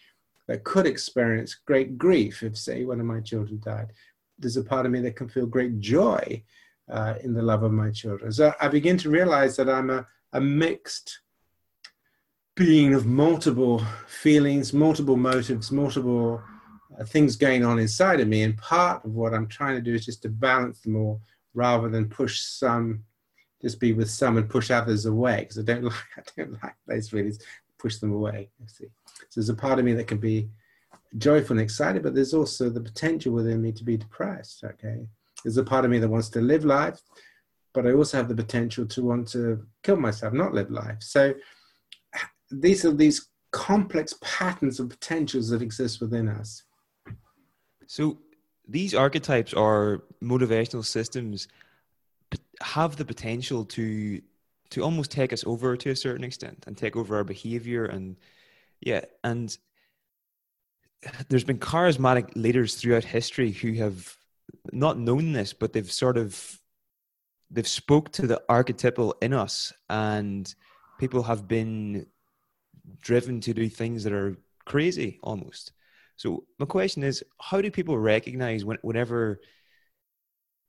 that 0.46 0.64
could 0.64 0.86
experience 0.86 1.54
great 1.54 1.96
grief 1.96 2.42
if, 2.42 2.58
say, 2.58 2.84
one 2.84 3.00
of 3.00 3.06
my 3.06 3.20
children 3.20 3.60
died. 3.64 3.92
There's 4.38 4.58
a 4.58 4.64
part 4.64 4.84
of 4.84 4.92
me 4.92 5.00
that 5.00 5.16
can 5.16 5.28
feel 5.28 5.46
great 5.46 5.80
joy 5.80 6.42
uh, 6.90 7.14
in 7.22 7.32
the 7.32 7.42
love 7.42 7.62
of 7.62 7.72
my 7.72 7.90
children. 7.90 8.30
So 8.30 8.52
I 8.60 8.68
begin 8.68 8.98
to 8.98 9.10
realize 9.10 9.56
that 9.56 9.70
I'm 9.70 9.88
a, 9.88 10.06
a 10.34 10.40
mixed 10.40 11.20
being 12.56 12.94
of 12.94 13.06
multiple 13.06 13.82
feelings, 14.06 14.72
multiple 14.72 15.16
motives, 15.16 15.72
multiple 15.72 16.42
Uh, 16.98 17.04
things 17.04 17.36
going 17.36 17.64
on 17.64 17.78
inside 17.78 18.20
of 18.20 18.28
me. 18.28 18.42
And 18.42 18.56
part 18.56 19.04
of 19.04 19.14
what 19.14 19.34
I'm 19.34 19.46
trying 19.46 19.76
to 19.76 19.82
do 19.82 19.94
is 19.94 20.04
just 20.04 20.22
to 20.22 20.28
balance 20.28 20.80
them 20.80 20.96
all 20.96 21.20
rather 21.54 21.88
than 21.88 22.08
push 22.08 22.40
some, 22.40 23.04
just 23.60 23.80
be 23.80 23.92
with 23.92 24.10
some 24.10 24.36
and 24.36 24.48
push 24.48 24.70
others 24.70 25.06
away 25.06 25.40
because 25.40 25.58
I 25.58 25.62
don't 25.62 25.84
like, 25.84 25.94
I 26.16 26.22
don't 26.36 26.62
like 26.62 26.74
those 26.86 27.08
feelings, 27.08 27.38
push 27.78 27.98
them 27.98 28.12
away. 28.12 28.50
see. 28.66 28.86
So 29.28 29.40
there's 29.40 29.48
a 29.48 29.54
part 29.54 29.78
of 29.78 29.84
me 29.84 29.94
that 29.94 30.06
can 30.06 30.18
be 30.18 30.48
joyful 31.18 31.54
and 31.54 31.60
excited, 31.60 32.02
but 32.02 32.14
there's 32.14 32.34
also 32.34 32.68
the 32.68 32.80
potential 32.80 33.32
within 33.32 33.62
me 33.62 33.72
to 33.72 33.84
be 33.84 33.96
depressed. 33.96 34.64
Okay. 34.64 35.06
There's 35.44 35.56
a 35.56 35.64
part 35.64 35.84
of 35.84 35.90
me 35.90 35.98
that 35.98 36.08
wants 36.08 36.28
to 36.30 36.40
live 36.40 36.64
life 36.64 37.00
but 37.74 37.86
I 37.86 37.92
also 37.92 38.16
have 38.16 38.28
the 38.28 38.34
potential 38.34 38.86
to 38.86 39.02
want 39.02 39.28
to 39.28 39.66
kill 39.82 39.96
myself, 39.96 40.32
not 40.32 40.54
live 40.54 40.70
life. 40.70 40.98
So 41.00 41.34
these 42.50 42.84
are 42.84 42.92
these 42.92 43.28
complex 43.50 44.14
patterns 44.22 44.80
of 44.80 44.88
potentials 44.88 45.48
that 45.48 45.60
exist 45.60 46.00
within 46.00 46.28
us. 46.28 46.62
So 47.86 48.18
these 48.68 48.94
archetypes 48.94 49.52
or 49.52 50.04
motivational 50.22 50.84
systems 50.84 51.48
have 52.60 52.96
the 52.96 53.04
potential 53.04 53.64
to 53.64 54.20
to 54.70 54.82
almost 54.82 55.10
take 55.10 55.32
us 55.32 55.44
over 55.44 55.76
to 55.76 55.90
a 55.90 55.96
certain 55.96 56.24
extent 56.24 56.64
and 56.66 56.76
take 56.76 56.96
over 56.96 57.16
our 57.16 57.24
behavior 57.24 57.84
and 57.84 58.16
yeah 58.80 59.04
and 59.22 59.58
there's 61.28 61.44
been 61.44 61.58
charismatic 61.58 62.34
leaders 62.34 62.74
throughout 62.74 63.04
history 63.04 63.52
who 63.52 63.74
have 63.74 64.16
not 64.72 64.98
known 64.98 65.32
this 65.32 65.52
but 65.52 65.72
they've 65.72 65.92
sort 65.92 66.16
of 66.16 66.60
they've 67.50 67.68
spoke 67.68 68.10
to 68.12 68.26
the 68.26 68.42
archetypal 68.48 69.14
in 69.20 69.32
us 69.32 69.72
and 69.90 70.54
people 70.98 71.22
have 71.22 71.46
been 71.46 72.06
driven 73.00 73.40
to 73.40 73.52
do 73.54 73.68
things 73.68 74.04
that 74.04 74.12
are 74.12 74.36
crazy 74.64 75.18
almost 75.22 75.72
so 76.16 76.44
my 76.58 76.66
question 76.66 77.02
is 77.02 77.22
how 77.40 77.60
do 77.60 77.70
people 77.70 77.98
recognize 77.98 78.64
when, 78.64 78.78
whenever 78.82 79.40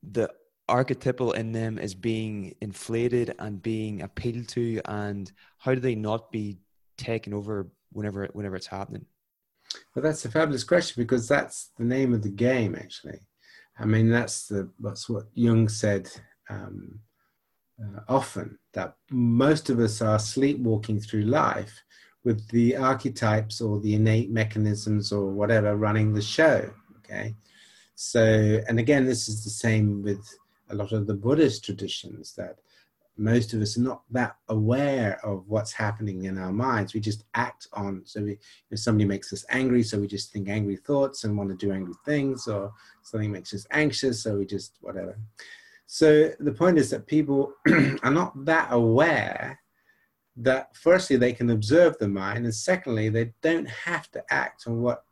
the 0.03 0.29
archetypal 0.67 1.33
in 1.33 1.51
them 1.51 1.77
is 1.77 1.93
being 1.93 2.55
inflated 2.61 3.35
and 3.39 3.61
being 3.61 4.01
appealed 4.01 4.47
to 4.49 4.81
and 4.85 5.31
how 5.57 5.73
do 5.73 5.79
they 5.79 5.95
not 5.95 6.31
be 6.31 6.57
taken 6.97 7.33
over 7.33 7.67
whenever 7.91 8.27
whenever 8.33 8.55
it's 8.55 8.67
happening? 8.67 9.05
Well 9.93 10.03
that's 10.03 10.25
a 10.25 10.31
fabulous 10.31 10.63
question 10.63 11.01
because 11.01 11.27
that's 11.27 11.71
the 11.77 11.83
name 11.83 12.13
of 12.13 12.23
the 12.23 12.29
game 12.29 12.75
actually. 12.75 13.19
I 13.77 13.85
mean 13.85 14.09
that's 14.09 14.47
the 14.47 14.71
that's 14.79 15.07
what 15.09 15.25
jung 15.33 15.69
said 15.69 16.09
um, 16.49 16.99
uh, 17.81 18.01
often 18.07 18.57
that 18.73 18.95
most 19.11 19.69
of 19.69 19.79
us 19.79 20.01
are 20.01 20.19
sleepwalking 20.19 20.99
through 20.99 21.23
life 21.23 21.83
with 22.25 22.45
the 22.49 22.75
archetypes 22.75 23.61
or 23.61 23.79
the 23.79 23.93
innate 23.93 24.31
mechanisms 24.31 25.11
or 25.13 25.31
whatever 25.31 25.77
running 25.77 26.13
the 26.13 26.21
show. 26.21 26.69
Okay. 26.97 27.35
So, 27.93 28.61
and 28.67 28.79
again, 28.79 29.05
this 29.05 29.29
is 29.29 29.43
the 29.43 29.49
same 29.49 30.03
with 30.03 30.27
a 30.69 30.75
lot 30.75 30.91
of 30.91 31.07
the 31.07 31.13
Buddhist 31.13 31.63
traditions 31.63 32.33
that 32.35 32.57
most 33.17 33.53
of 33.53 33.61
us 33.61 33.77
are 33.77 33.81
not 33.81 34.01
that 34.11 34.35
aware 34.49 35.23
of 35.23 35.47
what's 35.47 35.71
happening 35.71 36.25
in 36.25 36.37
our 36.37 36.51
minds. 36.51 36.93
We 36.93 36.99
just 36.99 37.23
act 37.35 37.67
on. 37.71 38.01
So, 38.03 38.23
we, 38.23 38.37
if 38.71 38.79
somebody 38.79 39.05
makes 39.05 39.31
us 39.31 39.45
angry, 39.49 39.83
so 39.83 39.99
we 39.99 40.07
just 40.07 40.33
think 40.33 40.49
angry 40.49 40.75
thoughts 40.75 41.23
and 41.23 41.37
want 41.37 41.51
to 41.51 41.55
do 41.55 41.71
angry 41.71 41.93
things, 42.03 42.47
or 42.47 42.73
something 43.03 43.31
makes 43.31 43.53
us 43.53 43.65
anxious, 43.71 44.23
so 44.23 44.35
we 44.39 44.45
just 44.45 44.77
whatever. 44.81 45.17
So 45.87 46.31
the 46.39 46.51
point 46.51 46.79
is 46.79 46.89
that 46.89 47.05
people 47.05 47.53
are 48.03 48.11
not 48.11 48.45
that 48.45 48.69
aware 48.71 49.59
that 50.37 50.75
firstly 50.75 51.15
they 51.15 51.33
can 51.33 51.49
observe 51.49 51.97
the 51.97 52.07
mind 52.07 52.45
and 52.45 52.53
secondly 52.53 53.09
they 53.09 53.31
don't 53.41 53.69
have 53.69 54.09
to 54.11 54.23
act 54.29 54.65
on 54.67 54.81
what 54.81 55.03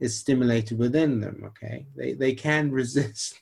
is 0.00 0.18
stimulated 0.18 0.78
within 0.78 1.20
them 1.20 1.42
okay? 1.44 1.86
They, 1.96 2.14
they 2.14 2.34
can 2.34 2.70
resist 2.82 3.40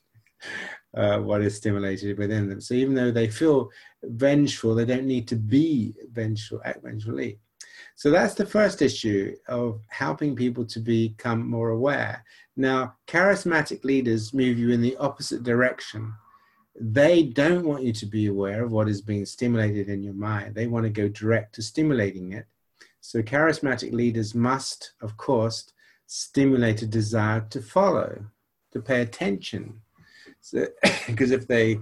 uh, 0.97 1.19
what 1.19 1.43
is 1.43 1.57
stimulated 1.57 2.19
within 2.19 2.49
them. 2.49 2.61
So 2.61 2.75
even 2.75 2.95
though 2.95 3.11
they 3.11 3.29
feel 3.29 3.71
vengeful 4.03 4.75
they 4.75 4.85
don't 4.85 5.07
need 5.07 5.29
to 5.29 5.37
be 5.37 5.95
vengeful 6.13 6.61
act 6.65 6.83
vengefully. 6.83 7.39
So 7.95 8.11
that's 8.11 8.35
the 8.35 8.47
first 8.47 8.83
issue 8.83 9.37
of 9.49 9.81
helping 9.89 10.35
people 10.35 10.65
to 10.67 10.81
become 10.81 11.49
more 11.49 11.71
aware. 11.71 12.25
Now 12.57 12.95
charismatic 13.07 13.85
leaders 13.85 14.35
move 14.35 14.59
you 14.59 14.71
in 14.71 14.81
the 14.81 14.97
opposite 14.97 15.45
direction 15.45 16.13
they 16.81 17.25
don't 17.25 17.67
want 17.67 17.83
you 17.83 17.93
to 17.93 18.07
be 18.07 18.27
aware 18.27 18.65
of 18.65 18.73
what 18.73 18.89
is 18.89 19.03
being 19.03 19.27
stimulated 19.27 19.91
in 19.91 20.03
your 20.03 20.15
mind. 20.15 20.55
They 20.55 20.67
want 20.67 20.85
to 20.85 20.91
go 20.91 21.09
direct 21.09 21.55
to 21.57 21.63
stimulating 21.63 22.33
it. 22.33 22.47
So, 23.03 23.23
charismatic 23.23 23.93
leaders 23.93 24.35
must, 24.35 24.93
of 25.03 25.17
course, 25.19 25.73
stimulate 26.07 26.81
a 26.81 26.87
desire 26.87 27.47
to 27.51 27.61
follow, 27.61 28.25
to 28.73 28.81
pay 28.81 29.03
attention. 29.03 29.81
So, 30.41 30.67
because 31.07 31.33
if 31.33 31.47
they 31.47 31.81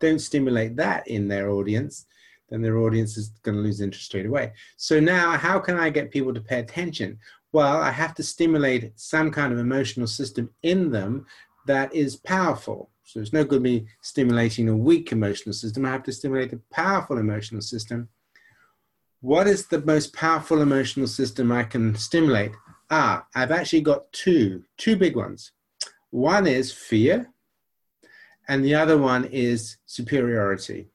don't 0.00 0.18
stimulate 0.18 0.76
that 0.76 1.06
in 1.08 1.28
their 1.28 1.50
audience, 1.50 2.06
then 2.48 2.62
their 2.62 2.78
audience 2.78 3.18
is 3.18 3.28
going 3.42 3.56
to 3.56 3.62
lose 3.62 3.82
interest 3.82 4.06
straight 4.06 4.24
away. 4.24 4.52
So 4.78 4.98
now, 4.98 5.32
how 5.36 5.58
can 5.58 5.76
I 5.76 5.90
get 5.90 6.10
people 6.10 6.32
to 6.32 6.40
pay 6.40 6.60
attention? 6.60 7.18
Well, 7.52 7.76
I 7.76 7.90
have 7.90 8.14
to 8.14 8.22
stimulate 8.22 8.92
some 8.98 9.30
kind 9.30 9.52
of 9.52 9.58
emotional 9.58 10.06
system 10.06 10.48
in 10.62 10.90
them 10.90 11.26
that 11.66 11.94
is 11.94 12.16
powerful. 12.16 12.90
So 13.08 13.20
it's 13.20 13.32
no 13.32 13.42
good 13.42 13.62
me 13.62 13.86
stimulating 14.02 14.68
a 14.68 14.76
weak 14.76 15.12
emotional 15.12 15.54
system. 15.54 15.86
I 15.86 15.92
have 15.92 16.02
to 16.02 16.12
stimulate 16.12 16.52
a 16.52 16.60
powerful 16.70 17.16
emotional 17.16 17.62
system. 17.62 18.10
What 19.22 19.46
is 19.46 19.66
the 19.66 19.80
most 19.80 20.12
powerful 20.12 20.60
emotional 20.60 21.06
system 21.06 21.50
I 21.50 21.62
can 21.62 21.94
stimulate? 21.94 22.52
Ah, 22.90 23.24
I've 23.34 23.50
actually 23.50 23.80
got 23.80 24.12
two, 24.12 24.62
two 24.76 24.94
big 24.94 25.16
ones. 25.16 25.52
One 26.10 26.46
is 26.46 26.70
fear, 26.70 27.32
and 28.46 28.62
the 28.62 28.74
other 28.74 28.98
one 28.98 29.24
is 29.24 29.78
superiority. 29.86 30.90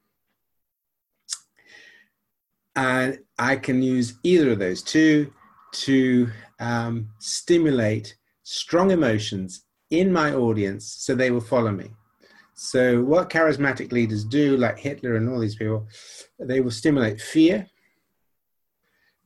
And 2.76 3.22
I 3.40 3.56
can 3.56 3.82
use 3.82 4.20
either 4.22 4.52
of 4.52 4.60
those 4.60 4.84
two 4.84 5.34
to 5.86 6.30
um, 6.60 7.10
stimulate 7.18 8.16
strong 8.44 8.92
emotions 8.92 9.66
in 9.90 10.14
my 10.14 10.32
audience 10.32 10.86
so 10.86 11.16
they 11.16 11.32
will 11.32 11.42
follow 11.42 11.72
me. 11.72 11.90
So, 12.64 13.04
what 13.04 13.30
charismatic 13.30 13.92
leaders 13.92 14.24
do, 14.24 14.56
like 14.56 14.80
Hitler 14.80 15.18
and 15.18 15.28
all 15.28 15.38
these 15.38 15.58
people, 15.58 15.86
they 16.40 16.62
will 16.62 16.72
stimulate 16.72 17.20
fear 17.20 17.68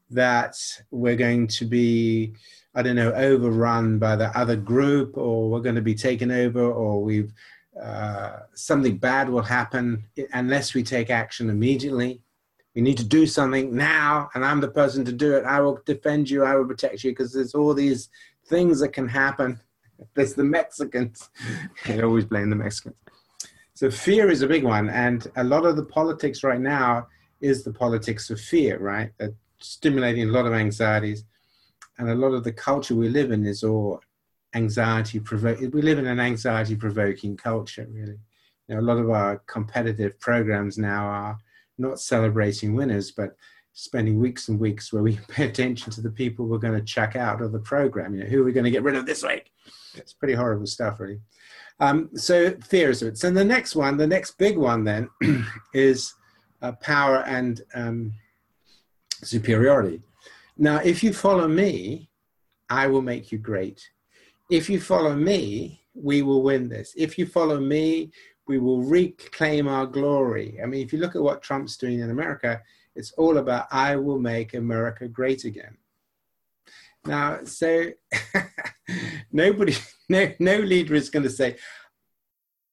that 0.10 0.56
we're 0.90 1.16
going 1.16 1.46
to 1.50 1.66
be, 1.66 2.34
I 2.74 2.82
don't 2.82 2.96
know, 2.96 3.14
overrun 3.14 4.00
by 4.00 4.16
the 4.16 4.36
other 4.36 4.56
group, 4.56 5.20
or 5.20 5.52
we're 5.52 5.62
going 5.62 5.76
to 5.76 5.84
be 5.84 5.94
taken 5.94 6.32
over, 6.32 6.60
or 6.60 7.04
we've 7.04 7.32
uh, 7.80 8.40
something 8.56 8.98
bad 8.98 9.30
will 9.30 9.44
happen 9.44 10.04
unless 10.34 10.74
we 10.74 10.82
take 10.82 11.12
action 11.12 11.52
immediately. 11.52 12.24
We 12.74 12.82
need 12.82 12.98
to 12.98 13.06
do 13.06 13.28
something 13.28 13.76
now, 13.76 14.32
and 14.34 14.44
I'm 14.44 14.62
the 14.62 14.68
person 14.68 15.06
to 15.06 15.14
do 15.14 15.36
it. 15.36 15.46
I 15.46 15.62
will 15.62 15.80
defend 15.86 16.28
you. 16.28 16.44
I 16.44 16.56
will 16.56 16.66
protect 16.66 17.04
you 17.04 17.12
because 17.12 17.34
there's 17.34 17.54
all 17.54 17.76
these 17.76 18.10
things 18.48 18.80
that 18.80 18.94
can 18.94 19.08
happen. 19.08 19.60
There's 20.16 20.34
the 20.34 20.44
Mexicans. 20.44 21.30
I 21.86 22.02
always 22.02 22.26
blame 22.26 22.50
the 22.50 22.56
Mexicans. 22.56 22.96
So 23.78 23.92
fear 23.92 24.32
is 24.32 24.42
a 24.42 24.48
big 24.48 24.64
one, 24.64 24.90
and 24.90 25.28
a 25.36 25.44
lot 25.44 25.64
of 25.64 25.76
the 25.76 25.86
politics 25.86 26.44
right 26.44 26.60
now 26.60 27.06
is 27.42 27.64
the 27.64 27.72
politics 27.72 28.32
of 28.32 28.42
fear, 28.42 28.80
right? 28.80 29.12
That 29.20 29.36
stimulating 29.60 30.28
a 30.28 30.32
lot 30.32 30.48
of 30.48 30.54
anxieties, 30.54 31.26
and 32.00 32.10
a 32.10 32.16
lot 32.16 32.34
of 32.34 32.44
the 32.44 32.52
culture 32.52 32.96
we 32.96 33.08
live 33.08 33.30
in 33.30 33.46
is 33.46 33.64
all 33.64 34.02
anxiety 34.56 35.20
provoking. 35.20 35.70
We 35.70 35.84
live 35.84 36.00
in 36.00 36.08
an 36.08 36.20
anxiety 36.20 36.76
provoking 36.76 37.38
culture, 37.38 37.88
really. 37.92 38.18
You 38.68 38.74
know, 38.74 38.80
a 38.80 38.82
lot 38.82 38.98
of 38.98 39.12
our 39.12 39.44
competitive 39.46 40.20
programs 40.20 40.80
now 40.80 41.06
are 41.06 41.38
not 41.78 42.00
celebrating 42.00 42.74
winners, 42.74 43.12
but 43.12 43.36
spending 43.74 44.20
weeks 44.20 44.48
and 44.48 44.60
weeks 44.60 44.92
where 44.92 45.04
we 45.04 45.20
pay 45.28 45.48
attention 45.48 45.92
to 45.92 46.02
the 46.02 46.10
people 46.10 46.48
we're 46.48 46.58
going 46.58 46.74
to 46.74 46.84
check 46.84 47.16
out 47.16 47.44
of 47.44 47.52
the 47.52 47.60
program. 47.60 48.16
You 48.16 48.24
know, 48.24 48.30
who 48.30 48.42
are 48.42 48.46
we 48.46 48.54
going 48.54 48.64
to 48.64 48.72
get 48.72 48.82
rid 48.82 48.96
of 48.96 49.06
this 49.06 49.22
week? 49.22 49.52
It's 49.94 50.14
pretty 50.14 50.34
horrible 50.34 50.66
stuff, 50.66 51.00
really. 51.00 51.20
Um, 51.80 52.10
so 52.16 52.52
fears 52.64 53.02
of 53.02 53.10
it. 53.10 53.18
So 53.18 53.30
the 53.30 53.44
next 53.44 53.76
one, 53.76 53.98
the 53.98 54.08
next 54.08 54.38
big 54.38 54.58
one, 54.58 54.84
then, 54.84 55.10
is 55.74 56.14
uh, 56.62 56.72
power 56.82 57.24
and 57.28 57.62
um, 57.76 58.14
superiority. 59.24 60.02
Now, 60.58 60.78
if 60.78 61.04
you 61.04 61.14
follow 61.14 61.48
me, 61.48 62.10
I 62.70 62.88
will 62.88 63.02
make 63.02 63.32
you 63.32 63.38
great. 63.38 63.88
If 64.50 64.70
you 64.70 64.80
follow 64.80 65.16
me, 65.16 65.82
we 65.94 66.22
will 66.22 66.42
win 66.42 66.70
this. 66.70 66.94
If 66.98 67.18
you 67.18 67.26
follow 67.26 67.60
me, 67.60 68.12
we 68.48 68.60
will 68.60 68.82
reclaim 68.82 69.68
our 69.68 69.86
glory. 69.86 70.60
I 70.62 70.66
mean, 70.66 70.84
if 70.84 70.94
you 70.94 71.00
look 71.00 71.16
at 71.16 71.22
what 71.22 71.42
Trump's 71.42 71.78
doing 71.78 72.00
in 72.00 72.10
America, 72.10 72.62
it's 72.96 73.12
all 73.14 73.38
about 73.38 73.68
I 73.72 73.96
will 73.98 74.20
make 74.20 74.54
America 74.54 75.08
great 75.08 75.44
again. 75.44 75.78
Now, 77.06 77.44
so 77.44 77.92
nobody, 79.32 79.76
no, 80.10 80.32
no 80.40 80.58
leader 80.58 80.96
is 80.96 81.10
going 81.10 81.24
to 81.24 81.30
say, 81.30 81.58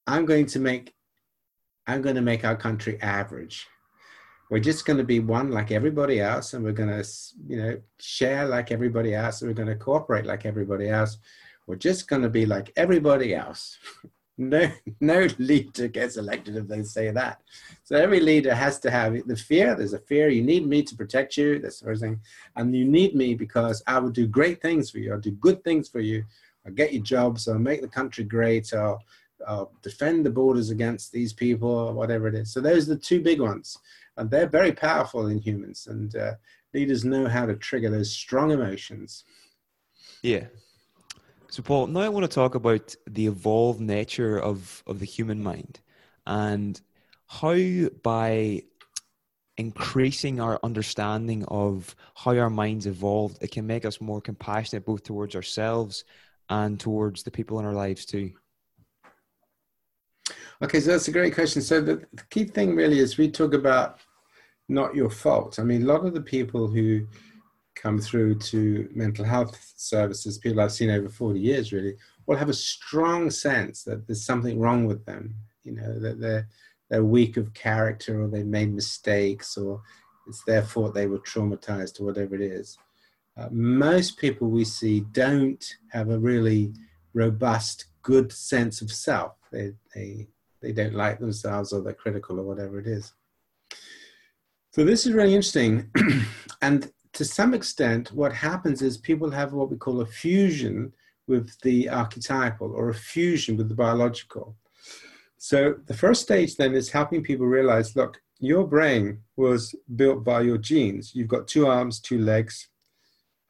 I'm 0.07 0.25
going 0.25 0.45
to 0.47 0.59
make, 0.59 0.93
I'm 1.87 2.01
going 2.01 2.15
to 2.15 2.21
make 2.21 2.45
our 2.45 2.55
country 2.55 3.01
average. 3.01 3.67
We're 4.49 4.59
just 4.59 4.85
going 4.85 4.97
to 4.97 5.03
be 5.03 5.19
one 5.19 5.51
like 5.51 5.71
everybody 5.71 6.21
else, 6.21 6.53
and 6.53 6.63
we're 6.63 6.71
going 6.71 6.89
to, 6.89 7.09
you 7.47 7.57
know, 7.57 7.81
share 7.99 8.45
like 8.45 8.71
everybody 8.71 9.15
else, 9.15 9.41
and 9.41 9.49
we're 9.49 9.55
going 9.55 9.67
to 9.67 9.75
cooperate 9.75 10.25
like 10.25 10.45
everybody 10.45 10.89
else. 10.89 11.17
We're 11.65 11.77
just 11.77 12.07
going 12.07 12.21
to 12.21 12.29
be 12.29 12.45
like 12.45 12.71
everybody 12.75 13.33
else. 13.33 13.77
no 14.37 14.69
no 14.99 15.27
leader 15.39 15.87
gets 15.87 16.17
elected 16.17 16.57
if 16.57 16.67
they 16.67 16.83
say 16.83 17.09
that. 17.11 17.41
So 17.83 17.95
every 17.95 18.19
leader 18.19 18.53
has 18.53 18.79
to 18.79 18.91
have 18.91 19.15
the 19.27 19.35
fear. 19.35 19.75
There's 19.75 19.93
a 19.93 19.99
fear. 19.99 20.29
You 20.29 20.41
need 20.43 20.67
me 20.67 20.83
to 20.83 20.95
protect 20.95 21.37
you. 21.37 21.59
That's 21.59 21.79
the 21.79 21.85
first 21.85 22.01
thing. 22.01 22.19
And 22.55 22.75
you 22.75 22.85
need 22.85 23.15
me 23.15 23.35
because 23.35 23.81
I 23.87 23.99
will 23.99 24.09
do 24.09 24.27
great 24.27 24.61
things 24.61 24.91
for 24.91 24.99
you. 24.99 25.13
I'll 25.13 25.19
do 25.19 25.31
good 25.31 25.63
things 25.63 25.87
for 25.87 26.01
you. 26.01 26.25
I'll 26.65 26.73
get 26.73 26.93
you 26.93 27.01
jobs. 27.01 27.47
I'll 27.47 27.59
make 27.59 27.81
the 27.81 27.87
country 27.87 28.23
great. 28.23 28.73
I'll, 28.73 29.01
I'll 29.47 29.71
defend 29.81 30.25
the 30.25 30.31
borders 30.31 30.69
against 30.69 31.11
these 31.11 31.33
people 31.33 31.69
or 31.69 31.93
whatever 31.93 32.27
it 32.27 32.35
is. 32.35 32.51
So 32.51 32.61
those 32.61 32.89
are 32.89 32.95
the 32.95 33.01
two 33.01 33.21
big 33.21 33.41
ones. 33.41 33.77
And 34.17 34.31
they're 34.31 34.47
very 34.47 34.71
powerful 34.71 35.27
in 35.27 35.39
humans. 35.39 35.87
And 35.89 36.15
uh, 36.15 36.33
leaders 36.73 37.05
know 37.05 37.27
how 37.27 37.45
to 37.45 37.55
trigger 37.55 37.89
those 37.89 38.11
strong 38.11 38.51
emotions. 38.51 39.25
Yeah, 40.23 40.45
so, 41.55 41.63
Paul, 41.63 41.87
now 41.87 42.01
I 42.01 42.09
want 42.09 42.29
to 42.29 42.35
talk 42.35 42.55
about 42.55 42.95
the 43.07 43.27
evolved 43.27 43.79
nature 43.79 44.37
of, 44.37 44.83
of 44.87 44.99
the 44.99 45.05
human 45.05 45.41
mind 45.41 45.79
and 46.27 46.81
how, 47.27 47.55
by 48.03 48.63
increasing 49.55 50.41
our 50.41 50.59
understanding 50.63 51.45
of 51.45 51.95
how 52.13 52.37
our 52.37 52.49
minds 52.49 52.87
evolved, 52.87 53.37
it 53.41 53.51
can 53.51 53.65
make 53.65 53.85
us 53.85 54.01
more 54.01 54.19
compassionate 54.19 54.85
both 54.85 55.03
towards 55.03 55.33
ourselves 55.33 56.03
and 56.49 56.79
towards 56.79 57.23
the 57.23 57.31
people 57.31 57.59
in 57.59 57.65
our 57.65 57.73
lives 57.73 58.05
too. 58.05 58.31
Okay, 60.61 60.79
so 60.79 60.91
that's 60.91 61.07
a 61.07 61.11
great 61.11 61.35
question. 61.35 61.61
So, 61.61 61.81
the, 61.81 61.95
the 62.13 62.23
key 62.29 62.45
thing 62.45 62.75
really 62.75 62.99
is 62.99 63.17
we 63.17 63.29
talk 63.29 63.53
about 63.53 63.99
not 64.69 64.95
your 64.95 65.09
fault. 65.09 65.59
I 65.59 65.63
mean, 65.63 65.83
a 65.83 65.85
lot 65.85 66.05
of 66.05 66.13
the 66.13 66.21
people 66.21 66.67
who 66.67 67.07
come 67.75 67.99
through 67.99 68.39
to 68.39 68.89
mental 68.93 69.25
health 69.25 69.73
services, 69.75 70.37
people 70.37 70.61
I've 70.61 70.71
seen 70.71 70.89
over 70.89 71.09
40 71.09 71.39
years 71.39 71.73
really, 71.73 71.95
will 72.25 72.37
have 72.37 72.49
a 72.49 72.53
strong 72.53 73.29
sense 73.29 73.83
that 73.83 74.07
there's 74.07 74.25
something 74.25 74.59
wrong 74.59 74.85
with 74.85 75.05
them, 75.05 75.35
you 75.63 75.73
know, 75.73 75.99
that 75.99 76.19
they're, 76.19 76.47
they're 76.89 77.03
weak 77.03 77.37
of 77.37 77.53
character 77.53 78.21
or 78.21 78.27
they 78.27 78.43
made 78.43 78.73
mistakes 78.73 79.57
or 79.57 79.81
it's 80.27 80.43
their 80.45 80.63
fault 80.63 80.93
they 80.93 81.07
were 81.07 81.19
traumatized 81.19 81.99
or 81.99 82.05
whatever 82.05 82.35
it 82.35 82.41
is. 82.41 82.77
Uh, 83.37 83.49
most 83.51 84.17
people 84.17 84.49
we 84.49 84.63
see 84.63 85.01
don't 85.11 85.75
have 85.91 86.09
a 86.09 86.19
really 86.19 86.73
robust, 87.13 87.85
good 88.01 88.31
sense 88.31 88.81
of 88.81 88.91
self. 88.91 89.33
They, 89.51 89.73
they, 89.93 90.27
they 90.61 90.71
don't 90.71 90.95
like 90.95 91.19
themselves 91.19 91.73
or 91.73 91.81
they're 91.81 91.93
critical 91.93 92.39
or 92.39 92.43
whatever 92.43 92.79
it 92.79 92.87
is. 92.87 93.13
So 94.71 94.83
this 94.83 95.05
is 95.05 95.13
really 95.13 95.35
interesting. 95.35 95.89
and 96.61 96.91
to 97.13 97.25
some 97.25 97.53
extent, 97.53 98.11
what 98.11 98.33
happens 98.33 98.81
is 98.81 98.97
people 98.97 99.31
have 99.31 99.53
what 99.53 99.69
we 99.69 99.77
call 99.77 100.01
a 100.01 100.05
fusion 100.05 100.93
with 101.27 101.59
the 101.61 101.89
archetypal 101.89 102.71
or 102.73 102.89
a 102.89 102.93
fusion 102.93 103.57
with 103.57 103.69
the 103.69 103.75
biological. 103.75 104.55
So 105.37 105.75
the 105.85 105.93
first 105.93 106.21
stage 106.21 106.55
then 106.55 106.73
is 106.73 106.91
helping 106.91 107.23
people 107.23 107.45
realize 107.45 107.95
look, 107.95 108.21
your 108.39 108.67
brain 108.67 109.19
was 109.37 109.73
built 109.95 110.23
by 110.23 110.41
your 110.41 110.57
genes. 110.57 111.15
You've 111.15 111.29
got 111.29 111.47
two 111.47 111.67
arms, 111.67 111.99
two 111.99 112.19
legs, 112.19 112.67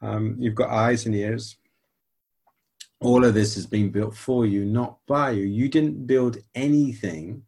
um, 0.02 0.36
you've 0.38 0.54
got 0.54 0.70
eyes 0.70 1.06
and 1.06 1.14
ears. 1.14 1.56
All 3.00 3.24
of 3.24 3.34
this 3.34 3.54
has 3.54 3.66
been 3.66 3.90
built 3.90 4.16
for 4.16 4.46
you, 4.46 4.64
not 4.64 4.98
by 5.06 5.32
you. 5.32 5.44
You 5.44 5.68
didn't 5.68 6.06
build 6.06 6.38
anything 6.54 7.42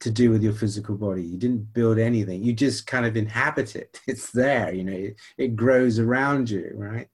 to 0.00 0.10
do 0.10 0.30
with 0.30 0.42
your 0.42 0.52
physical 0.52 0.96
body. 0.96 1.22
You 1.22 1.38
didn't 1.38 1.72
build 1.72 1.98
anything. 1.98 2.42
You 2.42 2.52
just 2.52 2.86
kind 2.86 3.06
of 3.06 3.16
inhabit 3.16 3.74
it. 3.76 4.00
It's 4.06 4.30
there, 4.30 4.72
you 4.72 4.84
know, 4.84 4.92
it, 4.92 5.16
it, 5.38 5.56
grows 5.56 5.98
around 5.98 6.50
you, 6.50 6.70
right? 6.74 7.08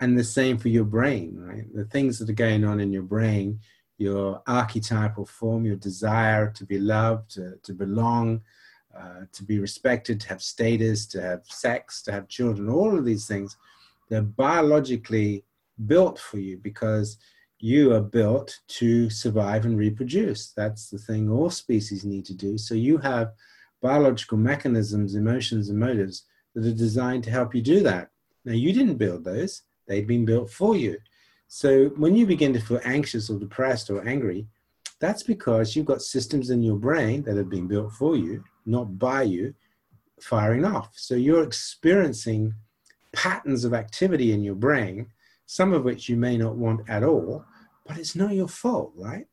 And 0.00 0.16
the 0.16 0.24
same 0.24 0.56
for 0.56 0.68
your 0.68 0.84
brain, 0.84 1.36
right? 1.36 1.64
The 1.74 1.84
things 1.86 2.18
that 2.18 2.30
are 2.30 2.44
going 2.46 2.64
on 2.64 2.80
in 2.80 2.92
your 2.92 3.02
brain, 3.02 3.60
your 3.98 4.42
archetypal 4.46 5.26
form, 5.26 5.64
your 5.64 5.76
desire 5.76 6.50
to 6.52 6.64
be 6.64 6.78
loved, 6.78 7.32
to, 7.32 7.56
to 7.62 7.74
belong, 7.74 8.42
uh, 8.96 9.24
to 9.32 9.44
be 9.44 9.58
respected, 9.58 10.20
to 10.20 10.28
have 10.28 10.42
status, 10.42 11.06
to 11.06 11.20
have 11.20 11.44
sex, 11.46 12.02
to 12.02 12.12
have 12.12 12.28
children, 12.28 12.68
all 12.68 12.96
of 12.96 13.04
these 13.04 13.26
things, 13.26 13.56
they're 14.08 14.22
biologically 14.22 15.44
built 15.86 16.18
for 16.18 16.38
you 16.38 16.58
because 16.58 17.18
you 17.60 17.92
are 17.92 18.00
built 18.00 18.58
to 18.66 19.08
survive 19.10 19.64
and 19.64 19.78
reproduce. 19.78 20.52
That's 20.52 20.88
the 20.88 20.98
thing 20.98 21.30
all 21.30 21.50
species 21.50 22.04
need 22.04 22.24
to 22.26 22.34
do. 22.34 22.58
So 22.58 22.74
you 22.74 22.98
have 22.98 23.32
biological 23.80 24.38
mechanisms, 24.38 25.14
emotions, 25.14 25.68
and 25.68 25.78
motives 25.78 26.24
that 26.54 26.66
are 26.66 26.72
designed 26.72 27.24
to 27.24 27.30
help 27.30 27.54
you 27.54 27.62
do 27.62 27.80
that. 27.82 28.10
Now, 28.44 28.54
you 28.54 28.72
didn't 28.72 28.96
build 28.96 29.24
those, 29.24 29.62
they've 29.86 30.06
been 30.06 30.24
built 30.24 30.50
for 30.50 30.74
you. 30.76 30.98
So 31.48 31.88
when 31.96 32.16
you 32.16 32.26
begin 32.26 32.52
to 32.54 32.60
feel 32.60 32.80
anxious 32.84 33.28
or 33.28 33.38
depressed 33.38 33.90
or 33.90 34.06
angry, 34.06 34.46
that's 35.00 35.22
because 35.22 35.74
you've 35.74 35.86
got 35.86 36.02
systems 36.02 36.50
in 36.50 36.62
your 36.62 36.76
brain 36.76 37.22
that 37.22 37.36
have 37.36 37.48
been 37.48 37.66
built 37.66 37.92
for 37.92 38.16
you, 38.16 38.44
not 38.70 38.98
by 38.98 39.22
you, 39.22 39.54
firing 40.20 40.64
off. 40.64 40.92
So 40.94 41.14
you're 41.14 41.42
experiencing 41.42 42.54
patterns 43.12 43.64
of 43.64 43.74
activity 43.74 44.32
in 44.32 44.42
your 44.42 44.54
brain, 44.54 45.06
some 45.46 45.72
of 45.72 45.84
which 45.84 46.08
you 46.08 46.16
may 46.16 46.36
not 46.36 46.56
want 46.56 46.88
at 46.88 47.02
all, 47.02 47.44
but 47.86 47.98
it's 47.98 48.14
not 48.14 48.34
your 48.34 48.48
fault, 48.48 48.92
right? 48.96 49.26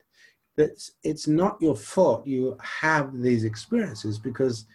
That's 0.55 0.91
it's 1.03 1.27
not 1.27 1.61
your 1.61 1.75
fault 1.75 2.25
you 2.25 2.57
have 2.59 3.15
these 3.19 3.43
experiences 3.43 4.17
because 4.17 4.65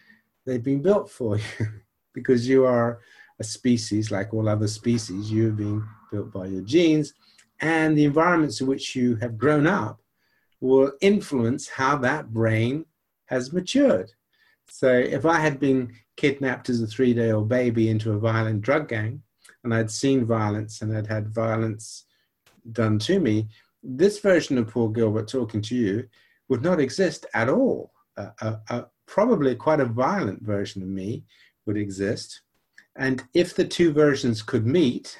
they've 0.46 0.62
been 0.62 0.83
built 0.83 1.11
for 1.11 1.38
you, 1.38 1.66
because 2.14 2.48
you 2.48 2.64
are 2.64 3.01
a 3.40 3.44
species 3.44 4.12
like 4.12 4.33
all 4.33 4.48
other 4.48 4.68
species. 4.68 5.33
You've 5.33 5.57
been 5.57 5.85
built 6.12 6.33
by 6.33 6.46
your 6.46 6.62
genes, 6.62 7.14
and 7.61 7.98
the 7.98 8.05
environments 8.05 8.61
in 8.61 8.68
which 8.68 8.94
you 8.94 9.16
have 9.16 9.37
grown 9.37 9.66
up 9.66 10.01
will 10.61 10.92
influence 11.01 11.68
how 11.68 11.96
that 11.96 12.33
brain 12.33 12.85
has 13.27 13.53
matured. 13.53 14.12
So 14.68 14.88
if 14.92 15.27
I 15.27 15.38
had 15.38 15.61
been 15.61 15.92
kidnapped 16.16 16.68
as 16.68 16.83
a 16.83 16.87
three 16.87 17.14
day 17.14 17.33
old 17.33 17.48
baby 17.48 17.88
into 17.88 18.12
a 18.12 18.18
violent 18.18 18.62
drug 18.62 18.88
gang 18.88 19.22
and 19.64 19.75
I'd 19.75 19.90
seen 19.90 20.25
violence 20.25 20.83
and 20.83 20.96
I'd 20.96 21.07
had 21.07 21.29
violence 21.29 22.05
done 22.72 22.98
to 23.01 23.20
me, 23.20 23.48
this 23.83 24.20
version 24.20 24.59
of 24.59 24.68
Paul 24.68 24.88
Gilbert 24.88 25.29
talking 25.29 25.62
to 25.62 25.75
you 25.75 26.09
would 26.48 26.62
not 26.62 26.81
exist 26.81 27.27
at 27.35 27.48
all. 27.48 27.92
Uh, 28.16 28.31
uh, 28.40 28.57
uh, 28.68 28.83
probably 29.07 29.55
quite 29.55 29.81
a 29.81 29.85
violent 29.85 30.42
version 30.42 30.83
of 30.83 30.88
me 30.88 31.25
would 31.66 31.77
exist. 31.77 32.42
And 32.96 33.22
if 33.35 33.55
the 33.55 33.64
two 33.64 33.92
versions 33.92 34.42
could 34.42 34.66
meet, 34.66 35.18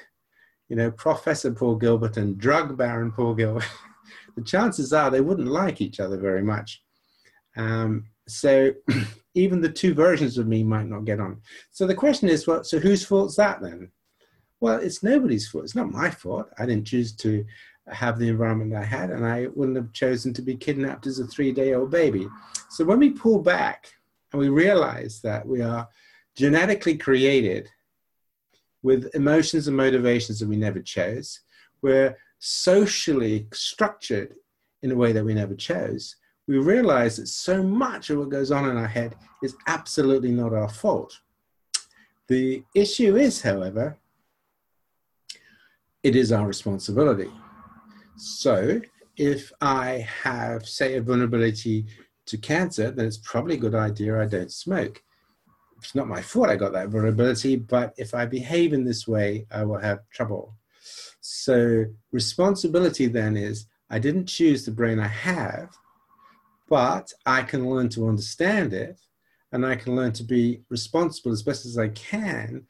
you 0.69 0.75
know, 0.75 0.91
Professor 0.91 1.51
Paul 1.51 1.75
Gilbert 1.75 2.17
and 2.17 2.37
drug 2.37 2.77
baron 2.77 3.11
Paul 3.11 3.33
Gilbert, 3.33 3.65
the 4.35 4.43
chances 4.43 4.93
are 4.93 5.09
they 5.09 5.21
wouldn't 5.21 5.47
like 5.47 5.81
each 5.81 5.99
other 5.99 6.17
very 6.17 6.43
much. 6.43 6.83
Um, 7.55 8.05
so 8.27 8.71
even 9.33 9.61
the 9.61 9.71
two 9.71 9.93
versions 9.93 10.37
of 10.37 10.47
me 10.47 10.63
might 10.63 10.87
not 10.87 11.05
get 11.05 11.19
on. 11.19 11.41
So 11.71 11.87
the 11.87 11.95
question 11.95 12.29
is, 12.29 12.47
well, 12.47 12.63
so 12.63 12.79
whose 12.79 13.05
fault's 13.05 13.35
that 13.35 13.61
then? 13.61 13.91
Well, 14.59 14.79
it's 14.79 15.03
nobody's 15.03 15.47
fault. 15.47 15.65
It's 15.65 15.75
not 15.75 15.91
my 15.91 16.09
fault. 16.09 16.49
I 16.57 16.65
didn't 16.65 16.87
choose 16.87 17.13
to 17.17 17.45
have 17.91 18.17
the 18.17 18.29
environment 18.29 18.73
I 18.73 18.85
had, 18.85 19.09
and 19.09 19.25
I 19.25 19.47
wouldn't 19.55 19.77
have 19.77 19.91
chosen 19.91 20.33
to 20.33 20.41
be 20.41 20.55
kidnapped 20.55 21.05
as 21.05 21.19
a 21.19 21.27
three 21.27 21.51
day 21.51 21.73
old 21.73 21.91
baby. 21.91 22.27
So 22.69 22.85
when 22.85 22.99
we 22.99 23.09
pull 23.09 23.39
back 23.39 23.91
and 24.31 24.39
we 24.39 24.49
realize 24.49 25.19
that 25.21 25.45
we 25.45 25.61
are 25.61 25.87
genetically 26.35 26.97
created 26.97 27.69
with 28.81 29.13
emotions 29.13 29.67
and 29.67 29.77
motivations 29.77 30.39
that 30.39 30.47
we 30.47 30.57
never 30.57 30.79
chose, 30.79 31.41
we're 31.81 32.17
socially 32.39 33.47
structured 33.53 34.35
in 34.81 34.91
a 34.91 34.95
way 34.95 35.11
that 35.11 35.23
we 35.23 35.33
never 35.33 35.55
chose, 35.55 36.15
we 36.47 36.57
realize 36.57 37.17
that 37.17 37.27
so 37.27 37.63
much 37.63 38.09
of 38.09 38.19
what 38.19 38.29
goes 38.29 38.51
on 38.51 38.69
in 38.69 38.77
our 38.77 38.87
head 38.87 39.15
is 39.41 39.55
absolutely 39.67 40.31
not 40.31 40.53
our 40.53 40.69
fault. 40.69 41.19
The 42.27 42.63
issue 42.75 43.15
is, 43.15 43.41
however, 43.41 43.97
it 46.03 46.15
is 46.15 46.31
our 46.31 46.45
responsibility. 46.45 47.31
So 48.17 48.81
if 49.17 49.51
I 49.61 50.07
have, 50.23 50.67
say, 50.67 50.95
a 50.95 51.01
vulnerability 51.01 51.85
to 52.25 52.37
cancer, 52.37 52.91
then 52.91 53.05
it's 53.05 53.17
probably 53.17 53.55
a 53.55 53.59
good 53.59 53.75
idea 53.75 54.21
I 54.21 54.25
don't 54.25 54.51
smoke. 54.51 55.01
It's 55.77 55.95
not 55.95 56.07
my 56.07 56.21
fault 56.21 56.49
I 56.49 56.55
got 56.55 56.73
that 56.73 56.89
vulnerability, 56.89 57.57
but 57.57 57.93
if 57.97 58.13
I 58.13 58.25
behave 58.25 58.73
in 58.73 58.85
this 58.85 59.07
way, 59.07 59.45
I 59.51 59.65
will 59.65 59.79
have 59.79 59.99
trouble. 60.09 60.55
So 61.19 61.85
responsibility 62.11 63.07
then 63.07 63.35
is 63.37 63.67
I 63.89 63.99
didn't 63.99 64.27
choose 64.27 64.65
the 64.65 64.71
brain 64.71 64.99
I 64.99 65.07
have, 65.07 65.69
but 66.67 67.11
I 67.25 67.41
can 67.43 67.69
learn 67.69 67.89
to 67.89 68.07
understand 68.07 68.73
it 68.73 68.99
and 69.51 69.65
I 69.65 69.75
can 69.75 69.95
learn 69.95 70.11
to 70.13 70.23
be 70.23 70.61
responsible 70.69 71.31
as 71.31 71.43
best 71.43 71.65
as 71.65 71.77
I 71.77 71.89
can 71.89 72.65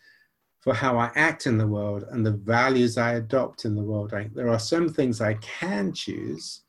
for 0.59 0.73
how 0.73 0.97
I 0.97 1.11
act 1.15 1.45
in 1.45 1.57
the 1.57 1.67
world 1.67 2.05
and 2.11 2.25
the 2.25 2.31
values 2.31 2.97
I 2.97 3.13
adopt 3.13 3.65
in 3.65 3.75
the 3.75 3.83
world. 3.83 4.13
I, 4.13 4.29
there 4.33 4.49
are 4.49 4.59
some 4.59 4.89
things 4.89 5.19
I 5.19 5.33
can 5.35 5.93
choose, 5.93 6.61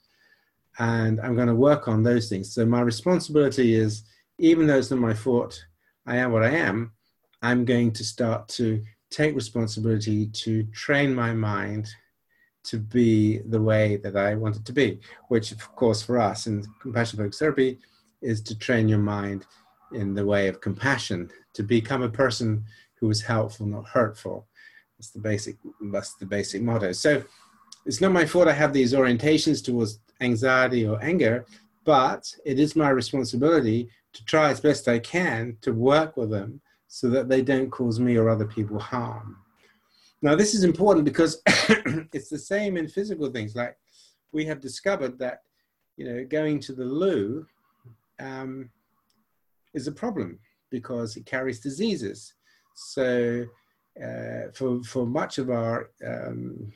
and 0.79 1.21
I'm 1.21 1.37
going 1.37 1.49
to 1.49 1.55
work 1.55 1.87
on 1.87 2.03
those 2.03 2.29
things. 2.29 2.53
So 2.53 2.67
my 2.67 2.81
responsibility 2.81 3.75
is, 3.75 4.05
even 4.39 4.67
though 4.67 4.79
it's 4.79 4.91
not 4.91 4.99
my 4.99 5.15
fault, 5.15 5.65
I 6.07 6.17
am 6.17 6.33
what 6.33 6.43
I 6.43 6.51
am. 6.51 6.93
I'm 7.41 7.65
going 7.65 7.93
to 7.93 8.05
start 8.05 8.49
to 8.51 8.83
take 9.11 9.37
responsibility 9.37 10.27
to 10.27 10.65
train 10.73 11.15
my 11.15 11.33
mind 11.33 11.89
to 12.64 12.79
be 12.79 13.38
the 13.38 13.61
way 13.61 13.96
that 13.96 14.16
I 14.16 14.35
want 14.35 14.57
it 14.57 14.64
to 14.64 14.72
be, 14.72 15.00
which, 15.29 15.53
of 15.53 15.74
course, 15.77 16.03
for 16.03 16.18
us 16.18 16.46
in 16.46 16.64
compassion 16.81 17.18
focused 17.18 17.38
therapy, 17.38 17.79
is 18.22 18.40
to 18.42 18.59
train 18.59 18.88
your 18.88 18.98
mind 18.98 19.46
in 19.92 20.14
the 20.14 20.24
way 20.24 20.48
of 20.48 20.61
compassion, 20.61 21.31
to 21.53 21.62
become 21.62 22.03
a 22.03 22.09
person 22.09 22.64
who 22.94 23.11
is 23.11 23.20
helpful, 23.20 23.66
not 23.66 23.87
hurtful. 23.87 24.46
That's 24.98 25.11
the 25.11 25.20
basic. 25.20 25.57
That's 25.92 26.14
the 26.14 26.27
basic 26.27 26.62
motto. 26.62 26.92
So 26.92 27.22
it's 27.85 28.00
not 28.00 28.12
my 28.12 28.24
fault 28.24 28.48
I 28.48 28.53
have 28.53 28.72
these 28.72 28.94
orientations 28.94 29.62
towards 29.62 30.00
anxiety 30.20 30.87
or 30.87 31.03
anger, 31.03 31.44
but 31.85 32.35
it 32.46 32.59
is 32.59 32.77
my 32.77 32.88
responsibility 32.88 33.90
to 34.14 34.24
try 34.24 34.50
as 34.50 34.61
best 34.61 34.88
I 34.88 35.00
can 35.00 35.59
to 35.61 35.72
work 35.72 36.16
with 36.16 36.31
them 36.31 36.61
so 36.88 37.11
that 37.11 37.29
they 37.29 37.42
don't 37.42 37.70
cause 37.70 38.00
me 38.00 38.16
or 38.16 38.31
other 38.31 38.46
people 38.46 38.79
harm. 38.79 39.37
Now, 40.25 40.35
this 40.35 40.55
is 40.55 40.65
important 40.65 41.05
because 41.05 41.43
it's 41.47 42.31
the 42.31 42.39
same 42.39 42.79
in 42.79 42.89
physical 42.89 43.31
things. 43.31 43.55
Like 43.55 43.77
we 44.33 44.47
have 44.47 44.59
discovered 44.59 45.19
that, 45.19 45.43
you 45.99 46.07
know, 46.07 46.25
going 46.25 46.61
to 46.61 46.73
the 46.73 46.85
loo 46.85 47.47
um, 48.19 48.71
is 49.75 49.87
a 49.87 49.93
problem 49.93 50.39
because 50.71 51.19
it 51.19 51.27
carries 51.27 51.61
diseases. 51.61 52.33
So 52.75 53.45
uh, 54.03 54.45
for 54.55 54.83
for 54.83 55.05
much 55.05 55.37
of 55.37 55.51
our 55.51 55.91
um, 56.03 56.73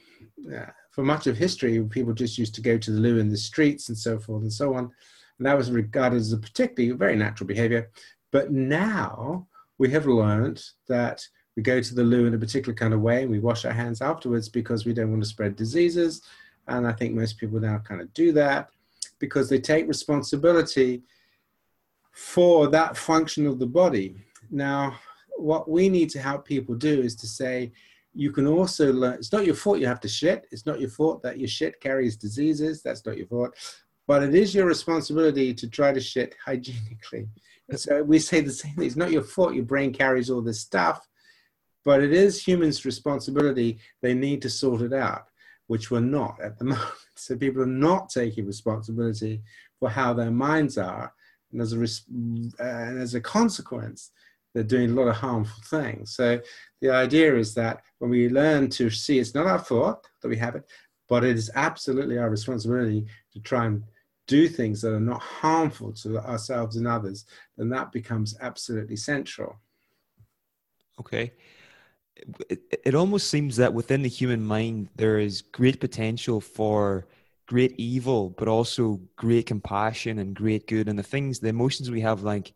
for 0.90 1.02
much 1.02 1.26
of 1.26 1.38
history, 1.38 1.82
people 1.84 2.12
just 2.12 2.36
used 2.36 2.54
to 2.56 2.60
go 2.60 2.76
to 2.76 2.90
the 2.90 3.00
loo 3.00 3.18
in 3.18 3.30
the 3.30 3.36
streets 3.38 3.88
and 3.88 3.96
so 3.96 4.18
forth 4.18 4.42
and 4.42 4.52
so 4.52 4.74
on, 4.74 4.90
and 5.38 5.46
that 5.46 5.56
was 5.56 5.70
regarded 5.70 6.16
as 6.16 6.34
a 6.34 6.38
particularly 6.38 6.94
very 6.94 7.16
natural 7.16 7.46
behavior. 7.46 7.90
But 8.30 8.52
now 8.52 9.48
we 9.78 9.88
have 9.92 10.04
learned 10.04 10.62
that 10.86 11.26
we 11.58 11.62
go 11.62 11.80
to 11.80 11.92
the 11.92 12.04
loo 12.04 12.26
in 12.26 12.34
a 12.34 12.38
particular 12.38 12.72
kind 12.72 12.94
of 12.94 13.00
way 13.00 13.22
and 13.22 13.32
we 13.32 13.40
wash 13.40 13.64
our 13.64 13.72
hands 13.72 14.00
afterwards 14.00 14.48
because 14.48 14.86
we 14.86 14.92
don't 14.92 15.10
want 15.10 15.20
to 15.20 15.28
spread 15.28 15.56
diseases. 15.56 16.22
And 16.68 16.86
I 16.86 16.92
think 16.92 17.16
most 17.16 17.36
people 17.36 17.58
now 17.58 17.78
kind 17.78 18.00
of 18.00 18.14
do 18.14 18.30
that 18.34 18.68
because 19.18 19.48
they 19.48 19.58
take 19.58 19.88
responsibility 19.88 21.02
for 22.12 22.68
that 22.68 22.96
function 22.96 23.44
of 23.44 23.58
the 23.58 23.66
body. 23.66 24.14
Now, 24.52 25.00
what 25.36 25.68
we 25.68 25.88
need 25.88 26.10
to 26.10 26.20
help 26.20 26.46
people 26.46 26.76
do 26.76 27.00
is 27.00 27.16
to 27.16 27.26
say, 27.26 27.72
you 28.14 28.30
can 28.30 28.46
also 28.46 28.92
learn, 28.92 29.14
it's 29.14 29.32
not 29.32 29.44
your 29.44 29.56
fault 29.56 29.80
you 29.80 29.88
have 29.88 30.00
to 30.02 30.08
shit. 30.08 30.46
It's 30.52 30.64
not 30.64 30.78
your 30.78 30.90
fault 30.90 31.24
that 31.24 31.40
your 31.40 31.48
shit 31.48 31.80
carries 31.80 32.16
diseases. 32.16 32.82
That's 32.82 33.04
not 33.04 33.18
your 33.18 33.26
fault. 33.26 33.56
But 34.06 34.22
it 34.22 34.36
is 34.36 34.54
your 34.54 34.66
responsibility 34.66 35.52
to 35.54 35.68
try 35.68 35.92
to 35.92 36.00
shit 36.00 36.36
hygienically. 36.46 37.26
And 37.68 37.80
so 37.80 38.04
we 38.04 38.20
say 38.20 38.42
the 38.42 38.52
same 38.52 38.76
thing. 38.76 38.86
It's 38.86 38.94
not 38.94 39.10
your 39.10 39.22
fault 39.22 39.54
your 39.54 39.64
brain 39.64 39.92
carries 39.92 40.30
all 40.30 40.40
this 40.40 40.60
stuff, 40.60 41.08
but 41.88 42.02
it 42.02 42.12
is 42.12 42.46
humans' 42.46 42.84
responsibility. 42.84 43.78
They 44.02 44.12
need 44.12 44.42
to 44.42 44.50
sort 44.50 44.82
it 44.82 44.92
out, 44.92 45.28
which 45.68 45.90
we're 45.90 46.00
not 46.00 46.38
at 46.38 46.58
the 46.58 46.64
moment. 46.72 46.92
So 47.16 47.34
people 47.34 47.62
are 47.62 47.76
not 47.88 48.10
taking 48.10 48.44
responsibility 48.44 49.40
for 49.78 49.88
how 49.88 50.12
their 50.12 50.30
minds 50.30 50.76
are. 50.76 51.14
And 51.50 51.62
as 51.62 51.72
a, 51.72 51.80
uh, 51.80 52.62
and 52.62 53.00
as 53.00 53.14
a 53.14 53.22
consequence, 53.22 54.10
they're 54.52 54.64
doing 54.64 54.90
a 54.90 54.92
lot 54.92 55.08
of 55.08 55.16
harmful 55.16 55.62
things. 55.64 56.14
So 56.14 56.38
the 56.82 56.90
idea 56.90 57.34
is 57.36 57.54
that 57.54 57.80
when 58.00 58.10
we 58.10 58.28
learn 58.28 58.68
to 58.72 58.90
see 58.90 59.18
it's 59.18 59.34
not 59.34 59.46
our 59.46 59.58
fault 59.58 60.06
that 60.20 60.28
we 60.28 60.36
have 60.36 60.56
it, 60.56 60.70
but 61.08 61.24
it 61.24 61.36
is 61.36 61.50
absolutely 61.54 62.18
our 62.18 62.28
responsibility 62.28 63.06
to 63.32 63.40
try 63.40 63.64
and 63.64 63.82
do 64.26 64.46
things 64.46 64.82
that 64.82 64.92
are 64.92 65.00
not 65.00 65.22
harmful 65.22 65.94
to 65.94 66.18
ourselves 66.18 66.76
and 66.76 66.86
others, 66.86 67.24
then 67.56 67.70
that 67.70 67.92
becomes 67.92 68.36
absolutely 68.42 68.96
central. 68.96 69.56
Okay. 71.00 71.32
It, 72.48 72.80
it 72.84 72.94
almost 72.94 73.30
seems 73.30 73.56
that 73.56 73.72
within 73.72 74.02
the 74.02 74.08
human 74.08 74.44
mind, 74.44 74.88
there 74.96 75.18
is 75.18 75.42
great 75.42 75.80
potential 75.80 76.40
for 76.40 77.06
great 77.46 77.74
evil, 77.78 78.30
but 78.30 78.48
also 78.48 79.00
great 79.16 79.46
compassion 79.46 80.18
and 80.18 80.34
great 80.34 80.66
good. 80.66 80.88
And 80.88 80.98
the 80.98 81.02
things, 81.02 81.40
the 81.40 81.48
emotions 81.48 81.90
we 81.90 82.00
have, 82.02 82.22
like 82.22 82.52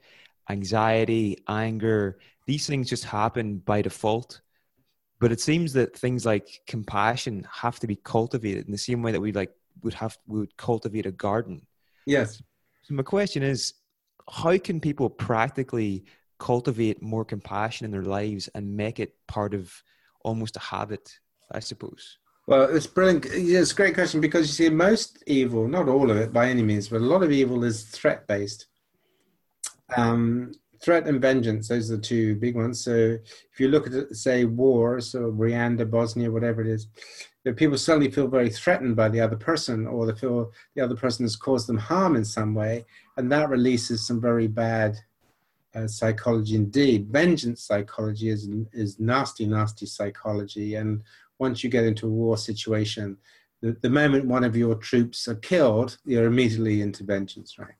anxiety, 0.50 1.38
anger, 1.48 2.18
these 2.46 2.66
things 2.66 2.88
just 2.88 3.04
happen 3.04 3.58
by 3.58 3.82
default 3.82 4.42
but 5.22 5.30
it 5.30 5.40
seems 5.40 5.72
that 5.74 5.96
things 5.96 6.26
like 6.26 6.62
compassion 6.66 7.46
have 7.48 7.78
to 7.78 7.86
be 7.86 7.94
cultivated 7.94 8.66
in 8.66 8.72
the 8.72 8.76
same 8.76 9.02
way 9.04 9.12
that 9.12 9.20
we 9.20 9.30
like 9.30 9.52
would 9.84 9.94
have 9.94 10.18
we 10.26 10.40
would 10.40 10.56
cultivate 10.56 11.06
a 11.06 11.12
garden. 11.12 11.64
Yes. 12.06 12.42
So 12.82 12.94
my 12.94 13.04
question 13.04 13.44
is, 13.44 13.74
how 14.28 14.58
can 14.58 14.80
people 14.80 15.08
practically 15.08 16.04
cultivate 16.42 17.00
more 17.00 17.24
compassion 17.24 17.84
in 17.84 17.92
their 17.92 18.02
lives 18.18 18.48
and 18.54 18.76
make 18.76 18.98
it 18.98 19.14
part 19.28 19.54
of 19.54 19.72
almost 20.24 20.56
a 20.56 20.60
habit? 20.74 21.06
I 21.52 21.60
suppose. 21.60 22.18
Well, 22.48 22.64
it's 22.74 22.88
brilliant. 22.88 23.26
It's 23.26 23.70
a 23.70 23.74
great 23.74 23.94
question 23.94 24.20
because 24.20 24.48
you 24.48 24.52
see, 24.52 24.74
most 24.74 25.22
evil, 25.26 25.68
not 25.68 25.88
all 25.88 26.10
of 26.10 26.16
it 26.16 26.32
by 26.32 26.48
any 26.48 26.62
means, 26.62 26.88
but 26.88 27.00
a 27.00 27.10
lot 27.12 27.22
of 27.22 27.30
evil 27.30 27.62
is 27.62 27.84
threat 27.84 28.26
based. 28.26 28.66
Um, 29.96 30.52
threat 30.82 31.06
and 31.06 31.20
vengeance, 31.20 31.68
those 31.68 31.90
are 31.90 31.96
the 31.96 32.02
two 32.02 32.34
big 32.36 32.56
ones. 32.56 32.82
So 32.82 32.94
if 33.52 33.60
you 33.60 33.68
look 33.68 33.86
at, 33.86 34.16
say, 34.16 34.44
war, 34.44 35.00
so 35.00 35.30
Rwanda, 35.30 35.88
Bosnia, 35.88 36.30
whatever 36.32 36.60
it 36.60 36.66
is, 36.66 36.88
that 37.44 37.56
people 37.56 37.78
suddenly 37.78 38.10
feel 38.10 38.26
very 38.26 38.50
threatened 38.50 38.96
by 38.96 39.08
the 39.08 39.20
other 39.20 39.36
person 39.36 39.86
or 39.86 40.06
they 40.06 40.18
feel 40.18 40.50
the 40.74 40.82
other 40.82 40.96
person 40.96 41.24
has 41.24 41.36
caused 41.36 41.68
them 41.68 41.78
harm 41.78 42.16
in 42.16 42.24
some 42.24 42.54
way. 42.54 42.84
And 43.16 43.30
that 43.30 43.50
releases 43.50 44.06
some 44.06 44.20
very 44.20 44.48
bad 44.48 44.96
uh, 45.74 45.86
psychology 45.86 46.56
indeed. 46.56 47.08
Vengeance 47.08 47.64
psychology 47.64 48.28
is, 48.28 48.48
is 48.72 49.00
nasty, 49.00 49.46
nasty 49.46 49.86
psychology. 49.86 50.74
And 50.74 51.02
once 51.38 51.64
you 51.64 51.70
get 51.70 51.84
into 51.84 52.06
a 52.06 52.10
war 52.10 52.36
situation, 52.36 53.16
the, 53.60 53.76
the 53.80 53.90
moment 53.90 54.26
one 54.26 54.44
of 54.44 54.56
your 54.56 54.74
troops 54.74 55.28
are 55.28 55.36
killed, 55.36 55.98
you're 56.04 56.26
immediately 56.26 56.82
into 56.82 57.04
vengeance, 57.04 57.58
right? 57.58 57.74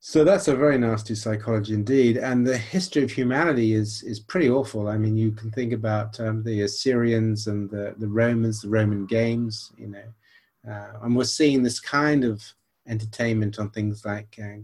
So 0.00 0.22
that's 0.22 0.48
a 0.48 0.54
very 0.56 0.76
nasty 0.76 1.14
psychology 1.14 1.72
indeed, 1.72 2.18
and 2.18 2.46
the 2.46 2.58
history 2.58 3.02
of 3.02 3.10
humanity 3.10 3.72
is 3.72 4.02
is 4.02 4.20
pretty 4.20 4.50
awful. 4.50 4.86
I 4.86 4.98
mean, 4.98 5.16
you 5.16 5.32
can 5.32 5.50
think 5.50 5.72
about 5.72 6.20
um, 6.20 6.42
the 6.42 6.60
Assyrians 6.60 7.46
and 7.46 7.70
the 7.70 7.94
the 7.96 8.06
Romans, 8.06 8.60
the 8.60 8.68
Roman 8.68 9.06
games, 9.06 9.72
you 9.78 9.86
know, 9.86 10.70
uh, 10.70 10.98
and 11.02 11.16
we're 11.16 11.24
seeing 11.24 11.62
this 11.62 11.80
kind 11.80 12.22
of 12.22 12.42
entertainment 12.86 13.58
on 13.58 13.70
things 13.70 14.04
like 14.04 14.38
uh, 14.38 14.58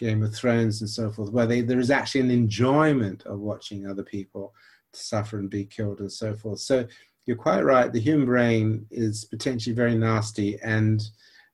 Game 0.00 0.22
of 0.22 0.34
Thrones 0.34 0.80
and 0.80 0.88
so 0.88 1.10
forth, 1.10 1.30
where 1.30 1.46
they, 1.46 1.60
there 1.60 1.78
is 1.78 1.90
actually 1.90 2.22
an 2.22 2.30
enjoyment 2.30 3.22
of 3.26 3.38
watching 3.38 3.86
other 3.86 4.02
people 4.02 4.54
suffer 4.94 5.38
and 5.38 5.50
be 5.50 5.66
killed 5.66 6.00
and 6.00 6.10
so 6.10 6.34
forth. 6.34 6.58
So 6.60 6.86
you're 7.26 7.36
quite 7.36 7.60
right. 7.60 7.92
The 7.92 8.00
human 8.00 8.24
brain 8.24 8.86
is 8.90 9.26
potentially 9.26 9.74
very 9.74 9.94
nasty, 9.94 10.58
and 10.62 11.02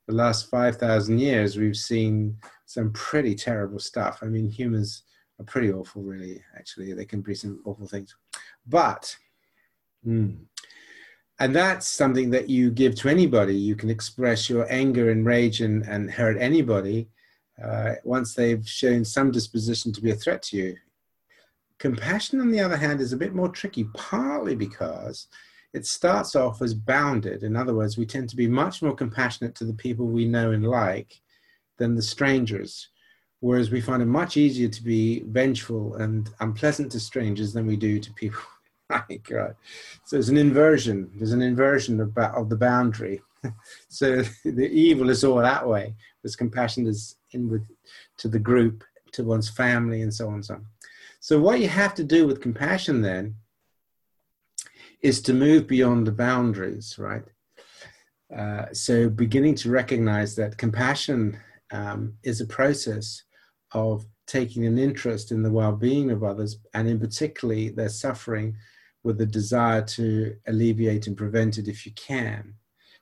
the 0.06 0.14
last 0.14 0.48
five 0.48 0.76
thousand 0.76 1.18
years 1.18 1.56
we've 1.56 1.76
seen 1.76 2.36
some 2.66 2.92
pretty 2.92 3.34
terrible 3.34 3.80
stuff. 3.80 4.20
I 4.22 4.26
mean, 4.26 4.48
humans 4.48 5.02
are 5.40 5.44
pretty 5.44 5.72
awful, 5.72 6.02
really. 6.02 6.40
Actually, 6.56 6.92
they 6.92 7.04
can 7.04 7.22
be 7.22 7.34
some 7.34 7.60
awful 7.66 7.88
things, 7.88 8.14
but. 8.66 9.14
Mm, 10.06 10.36
and 11.40 11.54
that's 11.54 11.88
something 11.88 12.30
that 12.30 12.48
you 12.48 12.70
give 12.70 12.94
to 12.94 13.08
anybody. 13.08 13.56
You 13.56 13.74
can 13.74 13.90
express 13.90 14.48
your 14.48 14.70
anger 14.72 15.10
and 15.10 15.26
rage 15.26 15.60
and, 15.62 15.82
and 15.82 16.10
hurt 16.10 16.38
anybody 16.38 17.08
uh, 17.62 17.94
once 18.04 18.34
they've 18.34 18.66
shown 18.68 19.04
some 19.04 19.30
disposition 19.30 19.92
to 19.92 20.00
be 20.00 20.10
a 20.10 20.14
threat 20.14 20.42
to 20.42 20.56
you. 20.56 20.76
Compassion, 21.78 22.40
on 22.40 22.50
the 22.50 22.60
other 22.60 22.76
hand, 22.76 23.00
is 23.00 23.12
a 23.12 23.18
bit 23.18 23.34
more 23.34 23.48
tricky, 23.48 23.84
partly 23.94 24.54
because 24.54 25.28
it 25.72 25.86
starts 25.86 26.34
off 26.34 26.62
as 26.62 26.74
bounded. 26.74 27.42
In 27.42 27.54
other 27.54 27.74
words, 27.74 27.98
we 27.98 28.06
tend 28.06 28.28
to 28.30 28.36
be 28.36 28.48
much 28.48 28.82
more 28.82 28.94
compassionate 28.94 29.54
to 29.56 29.64
the 29.64 29.74
people 29.74 30.06
we 30.06 30.24
know 30.24 30.52
and 30.52 30.66
like 30.66 31.20
than 31.76 31.94
the 31.94 32.02
strangers. 32.02 32.88
Whereas 33.40 33.70
we 33.70 33.82
find 33.82 34.02
it 34.02 34.06
much 34.06 34.36
easier 34.36 34.68
to 34.68 34.82
be 34.82 35.22
vengeful 35.26 35.96
and 35.96 36.30
unpleasant 36.40 36.92
to 36.92 37.00
strangers 37.00 37.52
than 37.52 37.66
we 37.66 37.76
do 37.76 38.00
to 38.00 38.12
people. 38.14 38.40
My 38.88 39.20
God. 39.28 39.56
So 40.04 40.16
there's 40.16 40.30
an 40.30 40.38
inversion. 40.38 41.10
There's 41.16 41.32
an 41.32 41.42
inversion 41.42 42.00
of, 42.00 42.16
of 42.16 42.48
the 42.48 42.56
boundary. 42.56 43.20
so 43.88 44.22
the 44.44 44.70
evil 44.70 45.10
is 45.10 45.24
all 45.24 45.36
that 45.38 45.68
way. 45.68 45.94
There's 46.22 46.36
compassion 46.36 46.86
is 46.86 47.16
inward 47.36 47.64
to 48.18 48.28
the 48.28 48.38
group, 48.50 48.84
to 49.12 49.24
one's 49.24 49.48
family, 49.48 50.02
and 50.02 50.12
so 50.12 50.26
on 50.28 50.34
and 50.34 50.44
so 50.44 50.54
on. 50.54 50.66
So 51.20 51.40
what 51.40 51.60
you 51.60 51.68
have 51.68 51.94
to 51.94 52.04
do 52.04 52.26
with 52.26 52.40
compassion 52.40 53.02
then 53.02 53.36
is 55.02 55.20
to 55.22 55.32
move 55.32 55.66
beyond 55.66 56.06
the 56.06 56.12
boundaries, 56.26 56.96
right? 56.98 57.24
Uh, 58.36 58.66
so 58.72 59.08
beginning 59.08 59.54
to 59.54 59.70
recognize 59.70 60.34
that 60.34 60.58
compassion 60.58 61.38
um, 61.70 62.14
is 62.22 62.40
a 62.40 62.46
process 62.46 63.22
of 63.72 64.06
taking 64.26 64.66
an 64.66 64.78
interest 64.78 65.30
in 65.30 65.42
the 65.42 65.50
well-being 65.50 66.10
of 66.10 66.24
others 66.24 66.58
and 66.74 66.88
in 66.88 66.98
particularly 66.98 67.68
their 67.68 67.88
suffering 67.88 68.56
with 69.04 69.18
the 69.18 69.26
desire 69.26 69.82
to 69.82 70.34
alleviate 70.48 71.06
and 71.06 71.16
prevent 71.16 71.58
it 71.58 71.68
if 71.68 71.86
you 71.86 71.92
can 71.92 72.54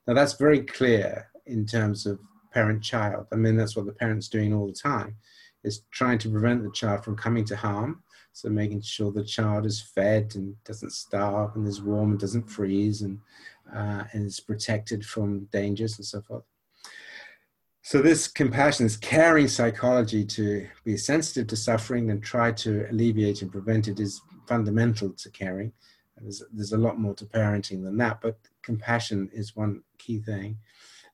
now 0.07 0.13
that's 0.13 0.33
very 0.33 0.61
clear 0.61 1.27
in 1.47 1.65
terms 1.65 2.05
of 2.05 2.19
parent-child 2.55 3.27
i 3.31 3.35
mean 3.35 3.55
that's 3.55 3.75
what 3.75 3.85
the 3.85 3.99
parent's 4.03 4.29
doing 4.29 4.53
all 4.53 4.67
the 4.67 4.73
time 4.73 5.15
is 5.63 5.81
trying 5.91 6.17
to 6.17 6.29
prevent 6.29 6.63
the 6.63 6.71
child 6.71 7.03
from 7.03 7.15
coming 7.15 7.45
to 7.45 7.55
harm 7.55 8.01
so 8.33 8.49
making 8.49 8.81
sure 8.81 9.11
the 9.11 9.23
child 9.23 9.65
is 9.65 9.81
fed 9.81 10.31
and 10.35 10.55
doesn't 10.63 10.91
starve 10.91 11.55
and 11.55 11.67
is 11.67 11.81
warm 11.81 12.11
and 12.11 12.19
doesn't 12.19 12.49
freeze 12.49 13.01
and 13.01 13.19
uh, 13.75 14.03
and 14.13 14.25
is 14.25 14.39
protected 14.39 15.05
from 15.05 15.45
dangers 15.51 15.97
and 15.97 16.05
so 16.05 16.21
forth 16.21 16.43
so 17.87 18.01
this 18.01 18.27
compassion, 18.27 18.87
this 18.87 18.97
caring 18.97 19.47
psychology 19.47 20.25
to 20.25 20.67
be 20.83 20.97
sensitive 20.97 21.45
to 21.49 21.55
suffering 21.55 22.09
and 22.09 22.23
try 22.23 22.51
to 22.53 22.87
alleviate 22.89 23.43
and 23.43 23.51
prevent 23.51 23.87
it 23.87 23.99
is 23.99 24.21
fundamental 24.47 25.11
to 25.11 25.29
caring. 25.29 25.71
There's, 26.19 26.41
there's 26.51 26.73
a 26.73 26.79
lot 26.79 26.99
more 26.99 27.13
to 27.13 27.25
parenting 27.25 27.83
than 27.83 27.95
that, 27.97 28.21
but 28.21 28.39
compassion 28.63 29.29
is 29.31 29.55
one 29.55 29.83
key 29.99 30.17
thing. 30.17 30.57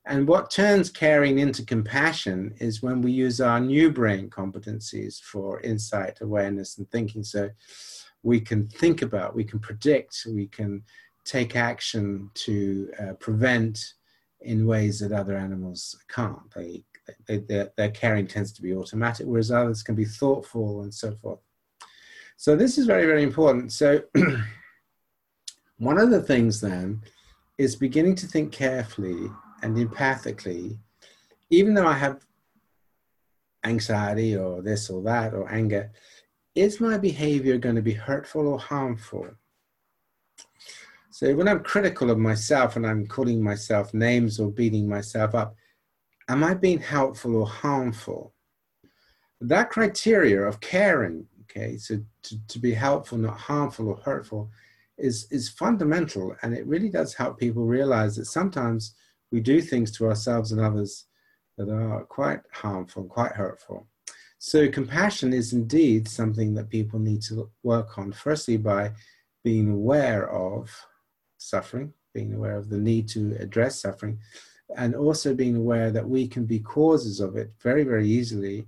And 0.04 0.26
what 0.26 0.50
turns 0.50 0.90
caring 0.90 1.38
into 1.38 1.64
compassion 1.64 2.54
is 2.58 2.82
when 2.82 3.02
we 3.02 3.12
use 3.12 3.40
our 3.40 3.60
new 3.60 3.90
brain 3.92 4.28
competencies 4.28 5.20
for 5.20 5.60
insight, 5.60 6.20
awareness, 6.20 6.78
and 6.78 6.90
thinking. 6.90 7.22
So 7.22 7.50
we 8.24 8.40
can 8.40 8.66
think 8.66 9.02
about, 9.02 9.36
we 9.36 9.44
can 9.44 9.60
predict, 9.60 10.26
we 10.28 10.48
can 10.48 10.82
take 11.24 11.54
action 11.54 12.30
to 12.34 12.90
uh, 13.00 13.12
prevent 13.14 13.94
in 14.40 14.66
ways 14.66 14.98
that 14.98 15.12
other 15.12 15.36
animals 15.36 15.96
can't. 16.08 16.50
They, 16.52 16.82
they, 17.26 17.38
their, 17.38 17.70
their 17.76 17.90
caring 17.90 18.26
tends 18.26 18.50
to 18.52 18.62
be 18.62 18.74
automatic, 18.74 19.26
whereas 19.26 19.52
others 19.52 19.84
can 19.84 19.94
be 19.94 20.04
thoughtful 20.04 20.82
and 20.82 20.92
so 20.92 21.12
forth. 21.12 21.38
So 22.36 22.56
this 22.56 22.76
is 22.76 22.86
very, 22.86 23.06
very 23.06 23.22
important. 23.22 23.70
So 23.70 24.02
one 25.78 25.98
of 25.98 26.10
the 26.10 26.22
things 26.22 26.60
then 26.60 27.02
is 27.56 27.76
beginning 27.76 28.16
to 28.16 28.26
think 28.26 28.50
carefully 28.50 29.30
and 29.62 29.76
empathically, 29.76 30.78
even 31.50 31.74
though 31.74 31.86
I 31.86 31.94
have 31.94 32.24
anxiety 33.64 34.36
or 34.36 34.62
this 34.62 34.90
or 34.90 35.02
that 35.02 35.34
or 35.34 35.50
anger, 35.50 35.90
is 36.54 36.80
my 36.80 36.98
behavior 36.98 37.58
going 37.58 37.76
to 37.76 37.82
be 37.82 37.94
hurtful 37.94 38.48
or 38.48 38.58
harmful? 38.58 39.30
So 41.10 41.34
when 41.34 41.48
I'm 41.48 41.62
critical 41.62 42.10
of 42.10 42.18
myself 42.18 42.76
and 42.76 42.86
I'm 42.86 43.06
calling 43.06 43.42
myself 43.42 43.94
names 43.94 44.40
or 44.40 44.50
beating 44.50 44.88
myself 44.88 45.34
up, 45.34 45.54
am 46.28 46.42
I 46.42 46.54
being 46.54 46.78
helpful 46.78 47.36
or 47.36 47.46
harmful? 47.46 48.34
That 49.40 49.70
criteria 49.70 50.42
of 50.42 50.60
caring, 50.60 51.26
okay, 51.42 51.76
so 51.76 51.98
to, 52.22 52.46
to 52.48 52.58
be 52.58 52.72
helpful, 52.72 53.18
not 53.18 53.38
harmful 53.38 53.88
or 53.88 53.96
hurtful, 53.96 54.50
is, 54.98 55.26
is 55.30 55.48
fundamental. 55.48 56.34
And 56.42 56.54
it 56.54 56.66
really 56.66 56.88
does 56.88 57.14
help 57.14 57.38
people 57.38 57.64
realize 57.64 58.16
that 58.16 58.26
sometimes 58.26 58.94
we 59.32 59.40
do 59.40 59.60
things 59.60 59.90
to 59.92 60.06
ourselves 60.06 60.52
and 60.52 60.60
others 60.60 61.06
that 61.58 61.68
are 61.68 62.04
quite 62.04 62.40
harmful, 62.52 63.02
and 63.02 63.10
quite 63.10 63.32
hurtful. 63.32 63.88
So 64.38 64.68
compassion 64.68 65.32
is 65.32 65.52
indeed 65.52 66.06
something 66.06 66.54
that 66.54 66.68
people 66.68 66.98
need 66.98 67.22
to 67.22 67.50
work 67.62 67.98
on, 67.98 68.12
firstly 68.12 68.56
by 68.56 68.92
being 69.42 69.70
aware 69.70 70.30
of 70.30 70.70
suffering, 71.38 71.92
being 72.14 72.34
aware 72.34 72.56
of 72.56 72.68
the 72.68 72.78
need 72.78 73.08
to 73.08 73.36
address 73.40 73.80
suffering, 73.80 74.18
and 74.76 74.94
also 74.94 75.34
being 75.34 75.56
aware 75.56 75.90
that 75.90 76.08
we 76.08 76.26
can 76.28 76.44
be 76.44 76.60
causes 76.60 77.20
of 77.20 77.36
it 77.36 77.52
very, 77.60 77.84
very 77.84 78.08
easily. 78.08 78.66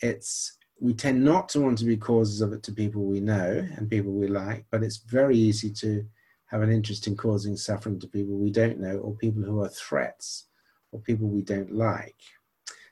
It's 0.00 0.58
we 0.78 0.92
tend 0.92 1.24
not 1.24 1.48
to 1.48 1.60
want 1.60 1.78
to 1.78 1.86
be 1.86 1.96
causes 1.96 2.42
of 2.42 2.52
it 2.52 2.62
to 2.64 2.72
people 2.72 3.04
we 3.04 3.20
know 3.20 3.66
and 3.76 3.88
people 3.88 4.12
we 4.12 4.26
like, 4.26 4.66
but 4.70 4.82
it's 4.82 4.98
very 4.98 5.36
easy 5.36 5.70
to 5.70 6.04
have 6.46 6.62
an 6.62 6.72
interest 6.72 7.06
in 7.06 7.16
causing 7.16 7.56
suffering 7.56 7.98
to 8.00 8.06
people 8.06 8.36
we 8.36 8.50
don't 8.50 8.78
know 8.78 8.98
or 8.98 9.14
people 9.14 9.42
who 9.42 9.62
are 9.62 9.68
threats 9.68 10.46
or 10.92 11.00
people 11.00 11.28
we 11.28 11.42
don't 11.42 11.72
like. 11.72 12.16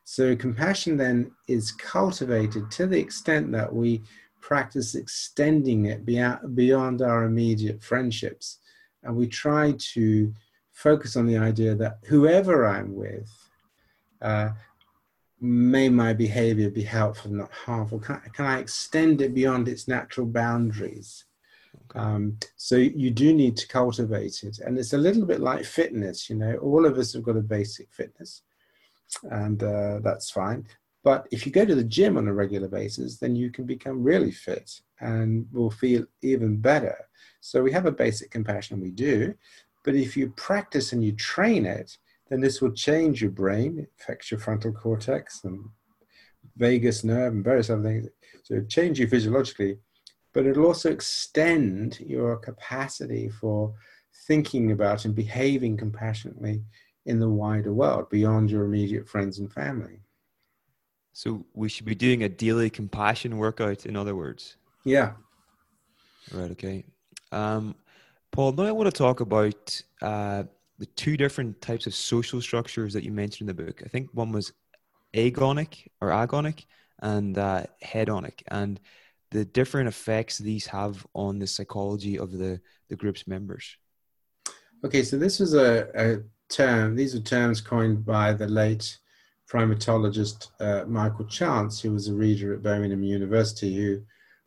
So 0.05 0.37
compassion 0.37 0.97
then 0.97 1.31
is 1.49 1.73
cultivated 1.73 2.71
to 2.73 2.87
the 2.87 2.99
extent 2.99 3.53
that 3.53 3.73
we 3.73 4.03
practice 4.41 4.95
extending 4.95 5.87
it 5.87 6.05
beyond 6.05 7.01
our 7.01 7.25
immediate 7.25 7.83
friendships 7.83 8.59
and 9.03 9.17
we 9.17 9.27
try 9.27 9.73
to 9.79 10.35
focus 10.73 11.17
on 11.17 11.27
the 11.27 11.39
idea 11.39 11.75
that 11.75 11.99
whoever 12.05 12.67
I'm 12.67 12.95
with, 12.95 13.31
uh, 14.21 14.51
may 15.41 15.89
my 15.89 16.13
behavior 16.13 16.71
be 16.71 16.83
helpful, 16.83 17.31
not 17.31 17.53
harmful? 17.53 17.99
Can, 18.01 18.21
can, 18.33 18.47
I 18.47 18.59
extend 18.59 19.21
it 19.21 19.35
beyond 19.35 19.69
its 19.69 19.87
natural 19.87 20.27
boundaries? 20.27 21.25
Um, 21.95 22.39
so 22.57 22.77
you 22.77 23.11
do 23.11 23.33
need 23.33 23.57
to 23.59 23.69
cultivate 23.69 24.43
it. 24.43 24.59
And 24.59 24.79
it's 24.79 24.95
a 24.95 24.99
little 24.99 25.25
bit 25.25 25.41
like 25.41 25.65
fitness, 25.65 26.29
you 26.29 26.37
know, 26.37 26.57
all 26.57 26.87
of 26.87 26.99
us 26.99 27.13
have 27.13 27.23
got 27.23 27.37
a 27.37 27.41
basic 27.41 27.93
fitness, 27.93 28.43
and 29.31 29.63
uh, 29.63 30.01
that's 30.03 30.31
fine. 30.31 30.67
But 31.05 31.29
if 31.31 31.45
you 31.45 31.53
go 31.53 31.65
to 31.67 31.75
the 31.75 31.85
gym 31.85 32.17
on 32.17 32.29
a 32.29 32.35
regular 32.35 32.67
basis, 32.67 33.19
then 33.19 33.37
you 33.37 33.51
can 33.51 33.67
become 33.67 34.03
really 34.03 34.33
fit 34.33 34.81
and 35.01 35.47
will 35.53 35.71
feel 35.71 36.07
even 36.23 36.57
better. 36.57 36.97
So 37.41 37.63
we 37.63 37.73
have 37.73 37.87
a 37.87 37.93
basic 37.93 38.31
compassion, 38.31 38.81
we 38.81 38.91
do. 38.91 39.35
But 39.85 39.95
if 39.95 40.17
you 40.17 40.31
practice 40.31 40.93
and 40.93 41.05
you 41.05 41.13
train 41.13 41.67
it, 41.67 41.99
then 42.31 42.41
this 42.41 42.63
will 42.63 42.73
change 42.73 43.21
your 43.21 43.31
brain, 43.31 43.79
it 43.81 43.93
affects 44.01 44.31
your 44.31 44.41
frontal 44.41 44.73
cortex 44.73 45.45
and 45.45 45.69
vagus 46.57 47.05
nerve 47.05 47.35
and 47.35 47.45
various 47.45 47.69
other 47.69 47.83
things. 47.83 48.09
So 48.43 48.63
change 48.63 48.99
you 48.99 49.07
physiologically, 49.07 49.79
but 50.35 50.47
it'll 50.47 50.67
also 50.67 50.91
extend 50.91 52.01
your 52.01 52.37
capacity 52.37 53.31
for 53.31 53.73
thinking 54.27 54.73
about 54.73 55.05
and 55.05 55.15
behaving 55.15 55.77
compassionately 55.77 56.63
in 57.07 57.21
the 57.21 57.29
wider 57.29 57.73
world 57.73 58.11
beyond 58.11 58.51
your 58.51 58.65
immediate 58.65 59.09
friends 59.09 59.39
and 59.39 59.51
family. 59.53 60.01
So 61.13 61.47
we 61.55 61.69
should 61.69 61.87
be 61.87 61.95
doing 61.95 62.25
a 62.25 62.29
daily 62.29 62.69
compassion 62.69 63.39
workout, 63.39 63.87
in 63.87 63.97
other 63.97 64.17
words. 64.17 64.57
Yeah. 64.85 65.13
Right. 66.33 66.51
Okay. 66.51 66.85
Um, 67.31 67.77
Paul, 68.33 68.53
now 68.53 68.65
I 68.65 68.73
want 68.73 68.93
to 68.93 68.99
talk 68.99 69.21
about 69.21 69.81
uh, 70.03 70.45
the 70.79 70.87
two 70.87 71.17
different 71.17 71.61
types 71.61 71.87
of 71.87 71.95
social 71.95 72.41
structures 72.41 72.93
that 72.95 73.05
you 73.05 73.13
mentioned 73.13 73.49
in 73.49 73.57
the 73.57 73.63
book. 73.63 73.83
I 73.85 73.89
think 73.89 74.11
one 74.13 74.33
was 74.33 74.53
agonic 75.15 75.87
or 76.01 76.09
agonic 76.09 76.65
and 77.01 77.39
uh, 77.39 77.65
hedonic, 77.85 78.43
and 78.49 78.81
the 79.35 79.45
different 79.45 79.89
effects 79.89 80.39
these 80.39 80.65
have 80.65 81.05
on 81.13 81.41
the 81.41 81.47
psychology 81.47 82.17
of 82.17 82.31
the, 82.31 82.61
the 82.89 82.95
group's 82.95 83.27
members. 83.27 83.77
Okay, 84.85 85.03
so 85.03 85.19
this 85.19 85.41
is 85.41 85.55
a, 85.55 85.89
a 85.97 86.23
term, 86.49 86.95
these 86.95 87.17
are 87.17 87.21
terms 87.21 87.61
coined 87.61 88.07
by 88.07 88.33
the 88.33 88.47
late 88.47 88.97
primatologist 89.53 90.51
uh, 90.61 90.85
Michael 90.87 91.25
Chance, 91.25 91.81
who 91.81 91.91
was 91.91 92.07
a 92.07 92.15
reader 92.15 92.55
at 92.55 92.63
Birmingham 92.63 93.03
University, 93.03 93.75
who 93.75 94.03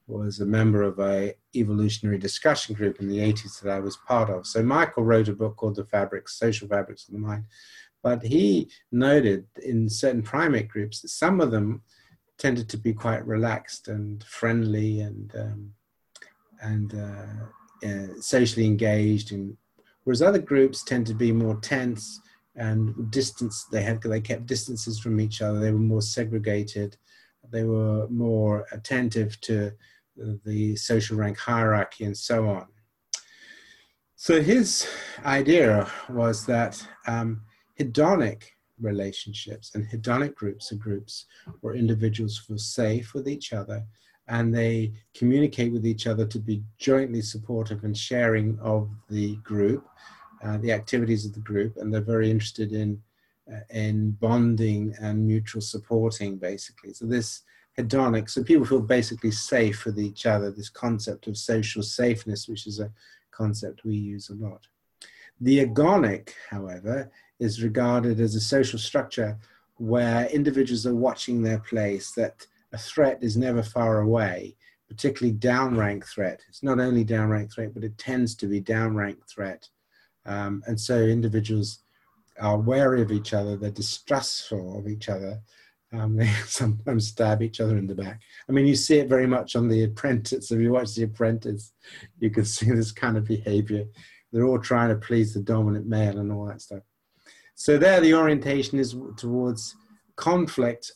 was 0.07 0.39
a 0.39 0.45
member 0.45 0.83
of 0.83 0.97
a 0.99 1.33
evolutionary 1.53 2.17
discussion 2.17 2.73
group 2.73 3.01
in 3.01 3.09
the 3.09 3.19
80s 3.19 3.59
that 3.59 3.73
I 3.73 3.81
was 3.81 3.97
part 4.07 4.29
of. 4.29 4.47
So 4.47 4.63
Michael 4.63 5.03
wrote 5.03 5.27
a 5.27 5.33
book 5.33 5.57
called 5.57 5.75
The 5.75 5.83
Fabrics, 5.83 6.39
Social 6.39 6.69
Fabrics 6.69 7.09
of 7.09 7.13
the 7.13 7.19
Mind. 7.19 7.43
But 8.01 8.23
he 8.23 8.71
noted 8.89 9.47
in 9.61 9.89
certain 9.89 10.21
primate 10.21 10.69
groups 10.69 11.01
that 11.01 11.09
some 11.09 11.41
of 11.41 11.51
them 11.51 11.81
tended 12.37 12.69
to 12.69 12.77
be 12.77 12.93
quite 12.93 13.25
relaxed 13.25 13.87
and 13.87 14.23
friendly 14.23 15.01
and 15.01 15.33
um, 15.35 15.73
and 16.61 16.95
uh, 16.95 17.87
uh, 17.87 18.19
socially 18.19 18.65
engaged, 18.65 19.31
and 19.31 19.57
whereas 20.03 20.21
other 20.21 20.39
groups 20.39 20.83
tend 20.83 21.05
to 21.07 21.13
be 21.13 21.31
more 21.31 21.55
tense 21.57 22.19
and 22.55 23.11
distance 23.11 23.65
they 23.71 23.83
had 23.83 24.01
they 24.01 24.19
kept 24.19 24.47
distances 24.47 24.99
from 24.99 25.19
each 25.19 25.41
other. 25.41 25.59
They 25.59 25.71
were 25.71 25.79
more 25.79 26.01
segregated. 26.01 26.97
They 27.49 27.63
were 27.63 28.07
more 28.09 28.65
attentive 28.71 29.39
to 29.41 29.71
the 30.45 30.75
social 30.75 31.17
rank 31.17 31.37
hierarchy 31.37 32.03
and 32.05 32.17
so 32.17 32.49
on. 32.49 32.67
So 34.15 34.41
his 34.41 34.87
idea 35.23 35.87
was 36.09 36.45
that 36.47 36.85
um, 37.05 37.41
hedonic 37.79 38.43
relationships 38.79 39.71
and 39.75 39.87
hedonic 39.87 40.35
groups 40.35 40.71
are 40.71 40.75
groups 40.75 41.25
where 41.61 41.73
individuals 41.73 42.37
feel 42.37 42.57
safe 42.57 43.13
with 43.13 43.27
each 43.27 43.53
other 43.53 43.83
and 44.27 44.53
they 44.53 44.91
communicate 45.13 45.71
with 45.71 45.85
each 45.85 46.05
other 46.05 46.25
to 46.25 46.39
be 46.39 46.61
jointly 46.77 47.21
supportive 47.21 47.83
and 47.83 47.97
sharing 47.97 48.59
of 48.59 48.89
the 49.09 49.35
group 49.37 49.87
uh, 50.43 50.57
the 50.57 50.71
activities 50.71 51.25
of 51.25 51.33
the 51.33 51.39
group, 51.39 51.77
and 51.77 51.93
they're 51.93 52.01
very 52.01 52.29
interested 52.29 52.71
in 52.71 53.01
uh, 53.51 53.59
in 53.69 54.11
bonding 54.11 54.93
and 54.99 55.25
mutual 55.25 55.61
supporting, 55.61 56.37
basically. 56.37 56.93
So 56.93 57.05
this 57.05 57.43
hedonic, 57.77 58.29
so 58.29 58.43
people 58.43 58.65
feel 58.65 58.81
basically 58.81 59.31
safe 59.31 59.85
with 59.85 59.97
each 59.99 60.25
other. 60.25 60.51
This 60.51 60.69
concept 60.69 61.27
of 61.27 61.37
social 61.37 61.81
safeness, 61.81 62.47
which 62.47 62.67
is 62.67 62.79
a 62.79 62.91
concept 63.31 63.85
we 63.85 63.95
use 63.95 64.29
a 64.29 64.35
lot. 64.35 64.67
The 65.39 65.65
agonic, 65.65 66.31
however, 66.49 67.09
is 67.39 67.63
regarded 67.63 68.19
as 68.19 68.35
a 68.35 68.41
social 68.41 68.79
structure 68.79 69.37
where 69.77 70.25
individuals 70.27 70.85
are 70.85 70.95
watching 70.95 71.41
their 71.41 71.59
place, 71.59 72.11
that 72.11 72.45
a 72.73 72.77
threat 72.77 73.19
is 73.21 73.37
never 73.37 73.61
far 73.61 74.01
away, 74.01 74.55
particularly 74.87 75.37
downrank 75.37 76.05
threat. 76.05 76.41
It's 76.49 76.63
not 76.63 76.79
only 76.79 77.05
downrank 77.05 77.53
threat, 77.53 77.73
but 77.73 77.83
it 77.83 77.97
tends 77.97 78.35
to 78.35 78.47
be 78.47 78.61
downrank 78.61 79.17
threat. 79.27 79.69
Um, 80.25 80.63
and 80.67 80.79
so 80.79 80.97
individuals 80.97 81.79
are 82.39 82.57
wary 82.57 83.01
of 83.01 83.11
each 83.11 83.33
other, 83.33 83.55
they're 83.55 83.71
distrustful 83.71 84.77
of 84.79 84.87
each 84.87 85.09
other. 85.09 85.39
Um, 85.93 86.17
they 86.17 86.27
sometimes 86.45 87.07
stab 87.07 87.41
each 87.41 87.61
other 87.61 87.77
in 87.77 87.87
the 87.87 87.95
back. 87.95 88.21
I 88.49 88.51
mean, 88.51 88.67
you 88.67 88.75
see 88.75 88.99
it 88.99 89.07
very 89.07 89.27
much 89.27 89.55
on 89.55 89.69
The 89.69 89.83
Apprentice. 89.83 90.51
If 90.51 90.59
you 90.59 90.71
watch 90.71 90.95
The 90.95 91.03
Apprentice, 91.03 91.71
you 92.19 92.29
can 92.29 92.45
see 92.55 92.71
this 92.71 92.91
kind 92.91 93.17
of 93.17 93.25
behavior. 93.25 93.85
They're 94.31 94.45
all 94.45 94.59
trying 94.59 94.89
to 94.89 94.95
please 94.95 95.33
the 95.33 95.39
dominant 95.39 95.87
male 95.87 96.19
and 96.19 96.31
all 96.31 96.45
that 96.45 96.61
stuff. 96.61 96.83
So, 97.59 97.75
there, 97.79 97.99
the 97.99 98.13
orientation 98.13 98.77
is 98.77 98.95
towards 99.17 99.75
conflict 100.15 100.91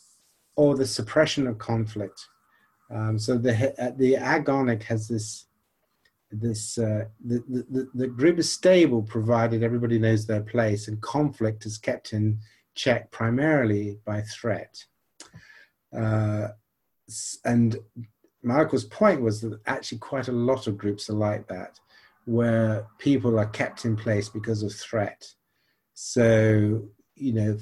or 0.55 0.76
the 0.76 0.86
suppression 0.86 1.47
of 1.47 1.57
conflict. 1.57 2.24
Um, 2.91 3.18
so, 3.18 3.36
the, 3.36 3.74
the 3.97 4.14
agonic 4.14 4.84
has 4.84 5.07
this 5.07 5.47
this 6.32 6.78
uh, 6.78 7.05
the, 7.26 7.43
the, 7.70 7.89
the 7.93 8.07
group 8.07 8.39
is 8.39 8.51
stable 8.51 9.01
provided 9.01 9.64
everybody 9.64 9.99
knows 9.99 10.26
their 10.26 10.41
place 10.41 10.88
and 10.88 11.01
conflict 11.01 11.66
is 11.66 11.78
kept 11.78 12.14
in 12.14 12.38
check 12.74 13.12
primarily 13.12 13.99
by 14.05 14.22
threat 14.22 14.82
uh, 15.93 16.47
and 17.43 17.78
michael's 18.43 18.86
point 18.86 19.22
was 19.22 19.41
that 19.41 19.59
actually 19.68 19.97
quite 19.97 20.30
a 20.30 20.32
lot 20.32 20.68
of 20.68 20.78
groups 20.78 21.09
are 21.09 21.16
like 21.16 21.45
that 21.47 21.78
where 22.26 22.88
people 22.97 23.38
are 23.38 23.47
kept 23.47 23.84
in 23.84 23.97
place 23.97 24.30
because 24.30 24.64
of 24.64 24.74
threat 24.74 25.28
so 25.93 26.83
you 27.15 27.33
know 27.33 27.57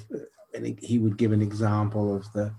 he 0.80 0.98
would 0.98 1.16
give 1.16 1.32
an 1.32 1.42
example 1.42 2.14
of 2.14 2.30
the 2.32 2.52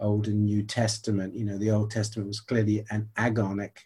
old 0.00 0.26
and 0.28 0.44
new 0.44 0.62
testament 0.62 1.34
you 1.34 1.44
know 1.44 1.56
the 1.58 1.70
old 1.70 1.90
testament 1.90 2.26
was 2.26 2.40
clearly 2.40 2.84
an 2.90 3.08
agonic 3.16 3.78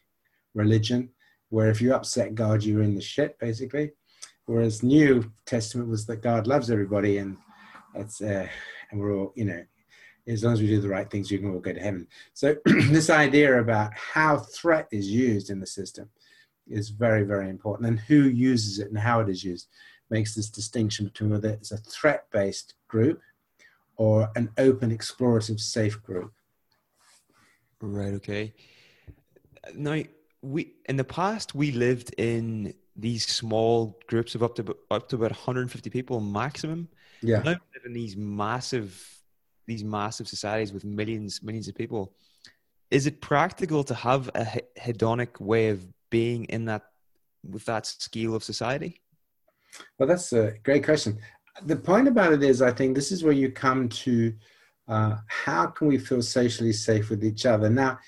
religion 0.54 1.10
where 1.50 1.70
if 1.70 1.80
you 1.80 1.94
upset 1.94 2.34
God, 2.34 2.62
you're 2.62 2.82
in 2.82 2.94
the 2.94 3.00
shit, 3.00 3.38
basically. 3.38 3.92
Whereas 4.46 4.82
New 4.82 5.30
Testament 5.46 5.88
was 5.88 6.06
that 6.06 6.22
God 6.22 6.46
loves 6.46 6.70
everybody 6.70 7.18
and 7.18 7.36
it's 7.94 8.20
uh, 8.20 8.46
and 8.90 9.00
we're 9.00 9.14
all, 9.14 9.32
you 9.34 9.44
know, 9.44 9.62
as 10.26 10.44
long 10.44 10.54
as 10.54 10.60
we 10.60 10.66
do 10.66 10.80
the 10.80 10.88
right 10.88 11.10
things, 11.10 11.30
you 11.30 11.38
can 11.38 11.50
all 11.50 11.58
go 11.58 11.72
to 11.72 11.80
heaven. 11.80 12.06
So 12.34 12.56
this 12.64 13.10
idea 13.10 13.60
about 13.60 13.92
how 13.94 14.38
threat 14.38 14.88
is 14.90 15.10
used 15.10 15.50
in 15.50 15.60
the 15.60 15.66
system 15.66 16.08
is 16.66 16.90
very, 16.90 17.24
very 17.24 17.48
important, 17.48 17.88
and 17.88 17.98
who 18.00 18.28
uses 18.28 18.78
it 18.78 18.88
and 18.88 18.98
how 18.98 19.20
it 19.20 19.28
is 19.28 19.42
used 19.42 19.68
makes 20.10 20.34
this 20.34 20.48
distinction 20.48 21.06
between 21.06 21.30
whether 21.30 21.50
it's 21.50 21.72
a 21.72 21.76
threat-based 21.76 22.74
group 22.88 23.20
or 23.96 24.30
an 24.36 24.50
open, 24.58 24.96
explorative, 24.96 25.60
safe 25.60 26.02
group. 26.02 26.32
Right. 27.80 28.14
Okay. 28.14 28.54
Now, 29.74 30.02
we 30.42 30.74
in 30.86 30.96
the 30.96 31.04
past 31.04 31.54
we 31.54 31.72
lived 31.72 32.14
in 32.16 32.74
these 32.96 33.26
small 33.26 33.98
groups 34.06 34.34
of 34.34 34.42
up 34.42 34.54
to 34.56 34.76
up 34.90 35.08
to 35.08 35.16
about 35.16 35.30
150 35.30 35.90
people 35.90 36.20
maximum. 36.20 36.88
Yeah. 37.22 37.38
Now 37.38 37.50
we 37.50 37.50
live 37.74 37.84
in 37.86 37.92
these 37.92 38.16
massive 38.16 39.22
these 39.66 39.84
massive 39.84 40.28
societies 40.28 40.72
with 40.72 40.84
millions 40.84 41.42
millions 41.42 41.68
of 41.68 41.74
people. 41.74 42.12
Is 42.90 43.06
it 43.06 43.20
practical 43.20 43.84
to 43.84 43.94
have 43.94 44.30
a 44.34 44.60
hedonic 44.80 45.40
way 45.40 45.68
of 45.68 45.86
being 46.10 46.44
in 46.46 46.64
that 46.66 46.84
with 47.48 47.64
that 47.66 47.86
scale 47.86 48.34
of 48.34 48.42
society? 48.42 49.00
Well, 49.98 50.08
that's 50.08 50.32
a 50.32 50.54
great 50.62 50.84
question. 50.84 51.18
The 51.66 51.76
point 51.76 52.08
about 52.08 52.32
it 52.32 52.42
is, 52.42 52.62
I 52.62 52.72
think 52.72 52.94
this 52.94 53.10
is 53.10 53.24
where 53.24 53.32
you 53.32 53.50
come 53.50 53.88
to 53.88 54.32
uh, 54.88 55.16
how 55.26 55.66
can 55.66 55.88
we 55.88 55.98
feel 55.98 56.22
socially 56.22 56.72
safe 56.72 57.10
with 57.10 57.24
each 57.24 57.44
other. 57.46 57.68
Now, 57.68 57.98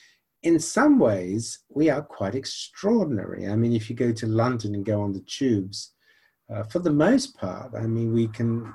in 0.42 0.58
some 0.58 0.98
ways, 0.98 1.60
we 1.68 1.90
are 1.90 2.02
quite 2.02 2.34
extraordinary. 2.34 3.46
I 3.48 3.56
mean, 3.56 3.74
if 3.74 3.90
you 3.90 3.96
go 3.96 4.12
to 4.12 4.26
London 4.26 4.74
and 4.74 4.84
go 4.84 5.02
on 5.02 5.12
the 5.12 5.20
tubes, 5.20 5.92
uh, 6.52 6.62
for 6.64 6.78
the 6.78 6.92
most 6.92 7.36
part, 7.36 7.74
I 7.74 7.86
mean, 7.86 8.12
we 8.12 8.28
can, 8.28 8.72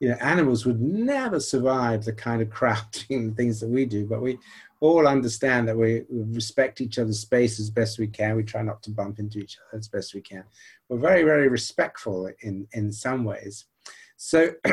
you 0.00 0.08
know, 0.08 0.16
animals 0.16 0.66
would 0.66 0.80
never 0.80 1.40
survive 1.40 2.04
the 2.04 2.12
kind 2.12 2.42
of 2.42 2.50
crowding 2.58 3.34
things 3.34 3.60
that 3.60 3.68
we 3.68 3.84
do, 3.84 4.06
but 4.06 4.22
we 4.22 4.38
all 4.80 5.06
understand 5.08 5.66
that 5.68 5.76
we, 5.76 6.04
we 6.10 6.34
respect 6.34 6.80
each 6.80 6.98
other's 6.98 7.20
space 7.20 7.58
as 7.58 7.70
best 7.70 7.98
we 7.98 8.06
can. 8.06 8.36
We 8.36 8.42
try 8.42 8.62
not 8.62 8.82
to 8.84 8.90
bump 8.90 9.18
into 9.18 9.38
each 9.38 9.58
other 9.58 9.78
as 9.78 9.88
best 9.88 10.14
we 10.14 10.20
can. 10.20 10.44
We're 10.88 10.98
very, 10.98 11.22
very 11.22 11.48
respectful 11.48 12.30
in, 12.40 12.68
in 12.72 12.92
some 12.92 13.24
ways. 13.24 13.64
So 14.16 14.52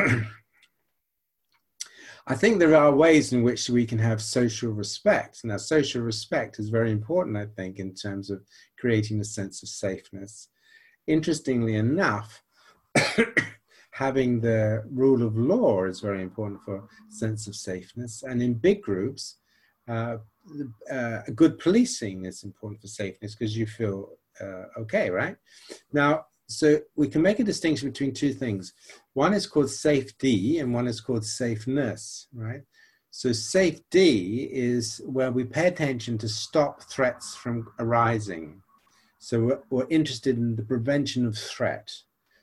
I 2.26 2.34
think 2.34 2.58
there 2.58 2.74
are 2.74 2.94
ways 2.94 3.32
in 3.32 3.42
which 3.42 3.68
we 3.68 3.84
can 3.86 3.98
have 3.98 4.22
social 4.22 4.72
respect. 4.72 5.44
Now, 5.44 5.58
social 5.58 6.02
respect 6.02 6.58
is 6.58 6.70
very 6.70 6.90
important, 6.90 7.36
I 7.36 7.46
think, 7.46 7.78
in 7.78 7.94
terms 7.94 8.30
of 8.30 8.42
creating 8.78 9.20
a 9.20 9.24
sense 9.24 9.62
of 9.62 9.68
safeness. 9.68 10.48
Interestingly 11.06 11.74
enough, 11.74 12.42
having 13.94 14.40
the 14.40 14.82
rule 14.90 15.22
of 15.22 15.36
law 15.36 15.84
is 15.84 16.00
very 16.00 16.20
important 16.20 16.60
for 16.64 16.82
sense 17.10 17.46
of 17.46 17.54
safeness. 17.54 18.24
And 18.24 18.42
in 18.42 18.54
big 18.54 18.82
groups, 18.82 19.36
uh, 19.86 20.16
uh, 20.90 21.20
good 21.36 21.60
policing 21.60 22.24
is 22.24 22.42
important 22.42 22.80
for 22.80 22.88
safeness 22.88 23.36
because 23.36 23.56
you 23.56 23.66
feel 23.66 24.18
uh, 24.40 24.64
okay, 24.80 25.10
right? 25.10 25.36
Now, 25.92 26.26
so 26.48 26.80
we 26.96 27.06
can 27.06 27.22
make 27.22 27.38
a 27.38 27.44
distinction 27.44 27.88
between 27.88 28.12
two 28.12 28.32
things. 28.32 28.72
One 29.12 29.32
is 29.32 29.46
called 29.46 29.70
safety 29.70 30.58
and 30.58 30.74
one 30.74 30.88
is 30.88 31.00
called 31.00 31.24
safeness, 31.24 32.26
right? 32.34 32.62
So 33.12 33.32
safety 33.32 34.50
is 34.52 35.00
where 35.06 35.30
we 35.30 35.44
pay 35.44 35.68
attention 35.68 36.18
to 36.18 36.28
stop 36.28 36.82
threats 36.82 37.36
from 37.36 37.68
arising. 37.78 38.60
So 39.20 39.40
we're, 39.40 39.60
we're 39.70 39.88
interested 39.88 40.36
in 40.36 40.56
the 40.56 40.64
prevention 40.64 41.24
of 41.26 41.38
threat. 41.38 41.92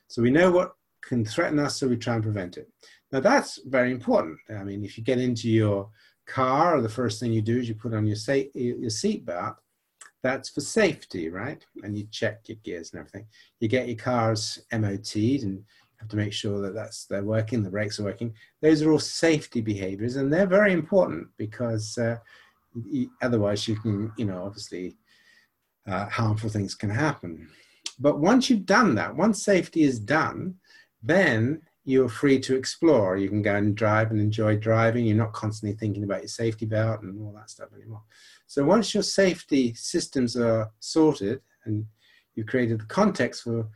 So 0.08 0.22
we 0.22 0.30
know 0.30 0.50
what 0.50 0.72
can 1.02 1.24
threaten 1.24 1.58
us, 1.58 1.76
so 1.76 1.88
we 1.88 1.96
try 1.96 2.14
and 2.14 2.22
prevent 2.22 2.56
it. 2.56 2.68
Now 3.10 3.20
that's 3.20 3.60
very 3.66 3.90
important. 3.90 4.38
I 4.50 4.64
mean, 4.64 4.84
if 4.84 4.96
you 4.96 5.04
get 5.04 5.18
into 5.18 5.48
your 5.48 5.90
car, 6.26 6.80
the 6.80 6.88
first 6.88 7.20
thing 7.20 7.32
you 7.32 7.42
do 7.42 7.58
is 7.58 7.68
you 7.68 7.74
put 7.74 7.94
on 7.94 8.06
your, 8.06 8.16
sa- 8.16 8.50
your 8.54 8.90
seatbelt 8.90 9.56
that's 10.22 10.48
for 10.48 10.60
safety, 10.60 11.28
right? 11.28 11.64
And 11.82 11.98
you 11.98 12.06
check 12.10 12.48
your 12.48 12.56
gears 12.62 12.92
and 12.92 13.00
everything. 13.00 13.26
You 13.60 13.68
get 13.68 13.88
your 13.88 13.96
cars 13.96 14.60
MOT'd 14.72 15.42
and 15.42 15.64
have 15.98 16.08
to 16.08 16.16
make 16.16 16.32
sure 16.32 16.60
that 16.62 16.74
that's 16.74 17.06
they're 17.06 17.24
working, 17.24 17.62
the 17.62 17.70
brakes 17.70 17.98
are 17.98 18.04
working. 18.04 18.32
Those 18.60 18.82
are 18.82 18.92
all 18.92 18.98
safety 18.98 19.60
behaviors, 19.60 20.16
and 20.16 20.32
they're 20.32 20.46
very 20.46 20.72
important 20.72 21.28
because 21.36 21.98
uh, 21.98 22.16
you, 22.86 23.10
otherwise 23.20 23.66
you 23.66 23.76
can, 23.76 24.12
you 24.16 24.24
know, 24.24 24.44
obviously 24.44 24.96
uh, 25.86 26.06
harmful 26.06 26.50
things 26.50 26.74
can 26.74 26.90
happen. 26.90 27.48
But 27.98 28.20
once 28.20 28.48
you've 28.48 28.66
done 28.66 28.94
that, 28.96 29.14
once 29.14 29.44
safety 29.44 29.82
is 29.82 29.98
done, 29.98 30.54
then 31.02 31.62
you're 31.84 32.08
free 32.08 32.38
to 32.40 32.54
explore. 32.54 33.16
You 33.16 33.28
can 33.28 33.42
go 33.42 33.56
and 33.56 33.74
drive 33.74 34.10
and 34.10 34.20
enjoy 34.20 34.56
driving. 34.56 35.04
You're 35.04 35.16
not 35.16 35.32
constantly 35.32 35.76
thinking 35.76 36.04
about 36.04 36.20
your 36.20 36.28
safety 36.28 36.64
belt 36.64 37.02
and 37.02 37.20
all 37.20 37.32
that 37.36 37.50
stuff 37.50 37.70
anymore. 37.74 38.02
So 38.46 38.64
once 38.64 38.94
your 38.94 39.02
safety 39.02 39.74
systems 39.74 40.36
are 40.36 40.70
sorted 40.78 41.40
and 41.64 41.86
you've 42.34 42.46
created 42.46 42.80
the 42.80 42.86
context 42.86 43.42
for, 43.42 43.66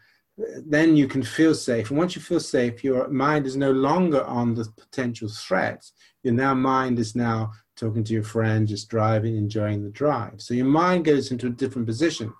then 0.66 0.96
you 0.96 1.08
can 1.08 1.22
feel 1.22 1.54
safe. 1.54 1.90
And 1.90 1.98
once 1.98 2.14
you 2.14 2.22
feel 2.22 2.40
safe, 2.40 2.84
your 2.84 3.08
mind 3.08 3.46
is 3.46 3.56
no 3.56 3.72
longer 3.72 4.22
on 4.24 4.54
the 4.54 4.66
potential 4.76 5.28
threats. 5.28 5.92
Your 6.22 6.34
now 6.34 6.54
mind 6.54 6.98
is 6.98 7.16
now 7.16 7.52
talking 7.74 8.04
to 8.04 8.12
your 8.12 8.22
friend, 8.22 8.68
just 8.68 8.88
driving, 8.88 9.36
enjoying 9.36 9.82
the 9.82 9.90
drive. 9.90 10.42
So 10.42 10.54
your 10.54 10.66
mind 10.66 11.04
goes 11.04 11.30
into 11.30 11.46
a 11.46 11.50
different 11.50 11.86
position. 11.86 12.32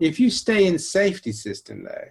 If 0.00 0.18
you 0.18 0.30
stay 0.30 0.66
in 0.66 0.78
safety 0.78 1.32
system 1.32 1.84
though, 1.84 2.08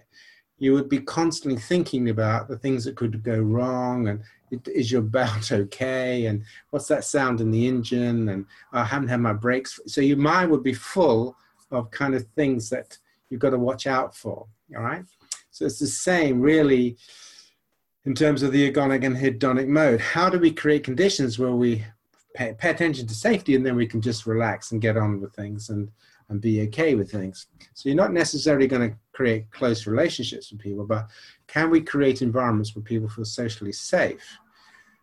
you 0.62 0.72
would 0.72 0.88
be 0.88 1.00
constantly 1.00 1.60
thinking 1.60 2.10
about 2.10 2.46
the 2.46 2.56
things 2.56 2.84
that 2.84 2.94
could 2.94 3.20
go 3.24 3.36
wrong 3.36 4.06
and 4.06 4.22
is 4.68 4.92
your 4.92 5.02
belt 5.02 5.50
okay? 5.52 6.26
And 6.26 6.44
what's 6.70 6.86
that 6.86 7.04
sound 7.04 7.40
in 7.40 7.50
the 7.50 7.66
engine? 7.66 8.28
And 8.28 8.46
oh, 8.72 8.78
i 8.78 8.84
haven't 8.84 9.08
had 9.08 9.20
my 9.20 9.32
brakes 9.32 9.80
so 9.88 10.00
your 10.00 10.18
mind 10.18 10.52
would 10.52 10.62
be 10.62 10.72
full 10.72 11.36
of 11.72 11.90
kind 11.90 12.14
of 12.14 12.24
things 12.36 12.70
that 12.70 12.96
you've 13.28 13.40
got 13.40 13.50
to 13.50 13.58
watch 13.58 13.88
out 13.88 14.14
for 14.14 14.46
all 14.76 14.82
right? 14.82 15.04
So 15.50 15.66
it's 15.66 15.80
the 15.80 15.88
same 15.88 16.40
really 16.40 16.96
in 18.04 18.14
terms 18.14 18.44
of 18.44 18.52
the 18.52 18.70
agonic 18.70 19.04
and 19.04 19.16
hedonic 19.16 19.66
mode. 19.66 20.00
How 20.00 20.30
do 20.30 20.38
we 20.38 20.52
create 20.52 20.84
conditions 20.84 21.40
where 21.40 21.50
we 21.50 21.84
pay, 22.34 22.54
pay 22.56 22.70
attention 22.70 23.08
to 23.08 23.14
safety 23.14 23.56
and 23.56 23.66
then 23.66 23.74
we 23.74 23.88
can 23.88 24.00
just 24.00 24.26
relax 24.26 24.70
and 24.70 24.80
get 24.80 24.96
on 24.96 25.20
with 25.20 25.34
things 25.34 25.70
and 25.70 25.90
and 26.28 26.40
be 26.40 26.62
okay 26.62 26.94
with 26.94 27.10
things. 27.10 27.48
So 27.74 27.88
you're 27.88 27.96
not 27.96 28.12
necessarily 28.12 28.66
going 28.66 28.90
to 28.90 28.96
create 29.12 29.50
close 29.50 29.86
relationships 29.86 30.50
with 30.50 30.60
people, 30.60 30.86
but 30.86 31.08
can 31.46 31.70
we 31.70 31.80
create 31.80 32.22
environments 32.22 32.74
where 32.74 32.82
people 32.82 33.08
feel 33.08 33.24
socially 33.24 33.72
safe? 33.72 34.38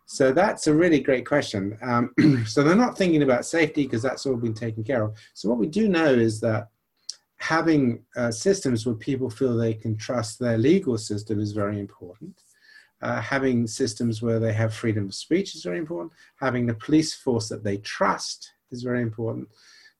So 0.06 0.32
that's 0.32 0.66
a 0.66 0.74
really 0.74 0.98
great 0.98 1.24
question. 1.24 1.78
Um, 1.82 2.12
so 2.46 2.64
they're 2.64 2.74
not 2.74 2.98
thinking 2.98 3.22
about 3.22 3.46
safety 3.46 3.84
because 3.84 4.02
that's 4.02 4.26
all 4.26 4.36
been 4.36 4.54
taken 4.54 4.82
care 4.82 5.04
of. 5.04 5.14
So 5.34 5.48
what 5.48 5.58
we 5.58 5.68
do 5.68 5.88
know 5.88 6.12
is 6.12 6.40
that 6.40 6.68
having 7.36 8.02
uh, 8.16 8.30
systems 8.30 8.84
where 8.84 8.96
people 8.96 9.30
feel 9.30 9.56
they 9.56 9.74
can 9.74 9.96
trust 9.96 10.38
their 10.38 10.58
legal 10.58 10.98
system 10.98 11.40
is 11.40 11.52
very 11.52 11.78
important. 11.78 12.42
Uh, 13.02 13.20
having 13.20 13.66
systems 13.66 14.20
where 14.20 14.38
they 14.38 14.52
have 14.52 14.74
freedom 14.74 15.06
of 15.06 15.14
speech 15.14 15.54
is 15.54 15.62
very 15.62 15.78
important. 15.78 16.12
Having 16.40 16.66
the 16.66 16.74
police 16.74 17.14
force 17.14 17.48
that 17.48 17.64
they 17.64 17.78
trust 17.78 18.50
is 18.72 18.82
very 18.82 19.00
important. 19.00 19.48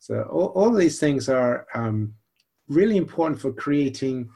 So 0.00 0.22
all, 0.22 0.46
all 0.48 0.72
these 0.72 0.98
things 0.98 1.28
are 1.28 1.66
um, 1.72 2.14
really 2.70 2.96
important 2.96 3.40
for 3.40 3.52
creating 3.52 4.30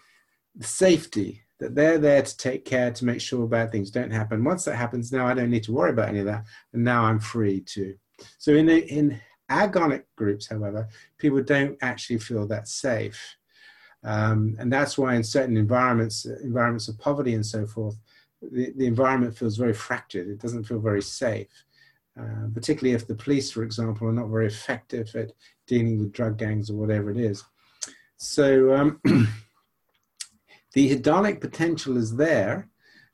safety 0.60 1.40
that 1.60 1.74
they're 1.74 1.98
there 1.98 2.20
to 2.20 2.36
take 2.36 2.64
care 2.64 2.90
to 2.90 3.04
make 3.04 3.20
sure 3.20 3.46
bad 3.46 3.70
things 3.70 3.90
don't 3.90 4.10
happen. 4.10 4.44
Once 4.44 4.64
that 4.64 4.76
happens, 4.76 5.12
now 5.12 5.26
I 5.26 5.34
don't 5.34 5.50
need 5.50 5.62
to 5.64 5.72
worry 5.72 5.90
about 5.90 6.08
any 6.08 6.18
of 6.18 6.26
that, 6.26 6.44
and 6.72 6.84
now 6.84 7.04
I'm 7.04 7.20
free 7.20 7.60
to. 7.60 7.94
So 8.38 8.52
in 8.52 8.66
the, 8.66 8.84
in 8.92 9.20
agonic 9.50 10.02
groups, 10.16 10.48
however, 10.48 10.88
people 11.16 11.42
don't 11.42 11.78
actually 11.80 12.18
feel 12.18 12.46
that 12.48 12.68
safe, 12.68 13.36
um, 14.02 14.56
and 14.58 14.70
that's 14.70 14.98
why 14.98 15.14
in 15.14 15.24
certain 15.24 15.56
environments, 15.56 16.26
environments 16.26 16.88
of 16.88 16.98
poverty 16.98 17.34
and 17.34 17.46
so 17.46 17.66
forth, 17.66 17.96
the, 18.42 18.72
the 18.76 18.86
environment 18.86 19.36
feels 19.38 19.56
very 19.56 19.72
fractured. 19.72 20.28
It 20.28 20.40
doesn't 20.40 20.64
feel 20.64 20.80
very 20.80 21.02
safe. 21.02 21.48
Uh, 22.16 22.46
particularly 22.52 22.94
if 22.94 23.08
the 23.08 23.14
police, 23.14 23.50
for 23.50 23.64
example, 23.64 24.06
are 24.06 24.12
not 24.12 24.28
very 24.28 24.46
effective 24.46 25.12
at 25.16 25.32
dealing 25.66 25.98
with 25.98 26.12
drug 26.12 26.38
gangs 26.38 26.70
or 26.70 26.74
whatever 26.74 27.10
it 27.10 27.16
is. 27.16 27.42
So 28.16 28.74
um, 28.74 29.00
the 30.72 30.96
hedonic 30.96 31.40
potential 31.40 31.96
is 31.96 32.16
there, 32.16 32.68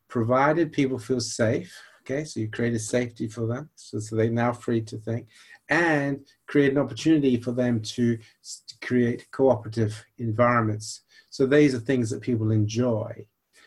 provided 0.08 0.72
people 0.72 0.98
feel 0.98 1.20
safe. 1.20 1.76
Okay, 2.02 2.24
so 2.24 2.40
you 2.40 2.48
create 2.48 2.74
a 2.74 2.78
safety 2.78 3.28
for 3.28 3.46
them, 3.46 3.68
so, 3.74 4.00
so 4.00 4.16
they're 4.16 4.30
now 4.30 4.52
free 4.52 4.80
to 4.80 4.96
think, 4.96 5.28
and 5.68 6.26
create 6.46 6.72
an 6.72 6.78
opportunity 6.78 7.36
for 7.36 7.52
them 7.52 7.80
to, 7.80 8.16
to 8.16 8.74
create 8.82 9.30
cooperative 9.30 10.04
environments. 10.18 11.02
So 11.28 11.46
these 11.46 11.74
are 11.74 11.78
things 11.78 12.10
that 12.10 12.22
people 12.22 12.50
enjoy. 12.50 13.26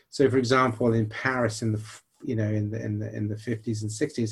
So, 0.10 0.30
for 0.30 0.38
example, 0.38 0.94
in 0.94 1.08
Paris, 1.08 1.62
in 1.62 1.72
the 1.72 1.82
you 2.24 2.36
know 2.36 2.50
in 2.50 2.70
the 2.70 2.84
in 2.84 3.00
the 3.00 3.16
in 3.16 3.28
the 3.28 3.36
50s 3.36 3.82
and 3.82 3.92
60s, 3.92 4.32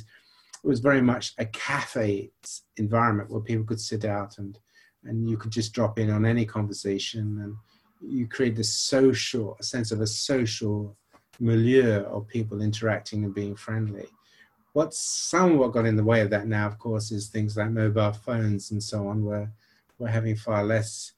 it 0.64 0.68
was 0.68 0.80
very 0.80 1.02
much 1.02 1.34
a 1.38 1.45
cafe 1.45 2.32
environment 2.78 3.30
where 3.30 3.41
people 3.41 3.66
could 3.66 3.80
sit 3.80 4.06
out 4.06 4.38
and 4.38 4.60
and 5.06 5.30
you 5.30 5.38
could 5.38 5.52
just 5.52 5.74
drop 5.74 5.99
in 5.99 6.10
on 6.10 6.26
any 6.26 6.45
conversation 6.45 7.39
and 7.43 7.56
you 8.02 8.28
create 8.28 8.56
this 8.56 8.74
social 8.74 9.58
a 9.60 9.64
sense 9.64 9.91
of 9.91 10.02
a 10.02 10.08
social 10.08 10.95
milieu 11.39 12.04
of 12.06 12.28
people 12.28 12.62
interacting 12.62 13.24
and 13.26 13.34
being 13.34 13.56
friendly. 13.56 14.08
What's 14.74 14.99
somewhat 14.99 15.74
got 15.74 15.86
in 15.86 15.95
the 15.95 16.04
way 16.04 16.22
of 16.22 16.30
that 16.30 16.47
now 16.47 16.68
of 16.68 16.78
course 16.80 17.12
is 17.12 17.28
things 17.28 17.58
like 17.58 17.70
mobile 17.70 18.14
phones 18.14 18.72
and 18.72 18.82
so 18.82 19.08
on 19.08 19.26
where 19.26 19.52
we're 19.99 20.08
having 20.08 20.36
far 20.36 20.64
less 20.64 21.14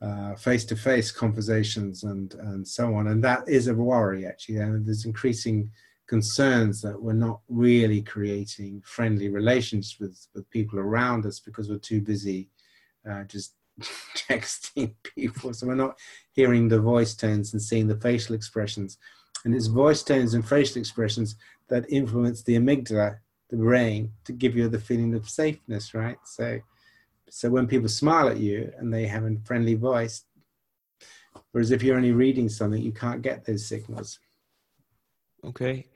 uh, 0.00 0.34
face-to-face 0.34 1.10
conversations 1.10 2.04
and 2.04 2.34
and 2.34 2.66
so 2.66 2.94
on. 2.94 3.06
And 3.08 3.24
that 3.24 3.48
is 3.48 3.68
a 3.68 3.74
worry 3.74 4.26
actually. 4.26 4.58
And 4.58 4.86
there's 4.86 5.06
increasing 5.06 5.70
concerns 6.06 6.82
that 6.82 7.00
we're 7.00 7.12
not 7.14 7.40
really 7.48 8.02
creating 8.02 8.82
friendly 8.84 9.28
relations 9.28 9.96
with, 9.98 10.26
with 10.34 10.48
people 10.50 10.78
around 10.78 11.24
us 11.24 11.40
because 11.40 11.70
we're 11.70 11.78
too 11.78 12.00
busy 12.00 12.50
uh, 13.08 13.24
just 13.24 13.54
texting 14.14 14.94
people. 15.02 15.52
So 15.54 15.66
we're 15.66 15.74
not 15.74 15.98
hearing 16.32 16.68
the 16.68 16.80
voice 16.80 17.14
tones 17.14 17.52
and 17.52 17.62
seeing 17.62 17.86
the 17.86 17.96
facial 17.96 18.34
expressions. 18.34 18.98
And 19.44 19.54
it's 19.54 19.66
voice 19.66 20.02
tones 20.02 20.34
and 20.34 20.46
facial 20.46 20.78
expressions 20.78 21.36
that 21.68 21.90
influence 21.90 22.42
the 22.42 22.56
amygdala, 22.56 23.18
the 23.50 23.56
brain, 23.56 24.12
to 24.24 24.32
give 24.32 24.56
you 24.56 24.68
the 24.68 24.78
feeling 24.78 25.14
of 25.14 25.28
safeness, 25.28 25.94
right? 25.94 26.16
So, 26.24 26.60
so 27.28 27.50
when 27.50 27.66
people 27.66 27.88
smile 27.88 28.28
at 28.28 28.38
you 28.38 28.72
and 28.78 28.92
they 28.92 29.06
have 29.06 29.24
a 29.24 29.36
friendly 29.44 29.74
voice, 29.74 30.24
whereas 31.52 31.70
if 31.70 31.82
you're 31.82 31.96
only 31.96 32.12
reading 32.12 32.48
something, 32.48 32.82
you 32.82 32.92
can't 32.92 33.22
get 33.22 33.44
those 33.44 33.66
signals. 33.66 34.18
Okay. 35.44 35.86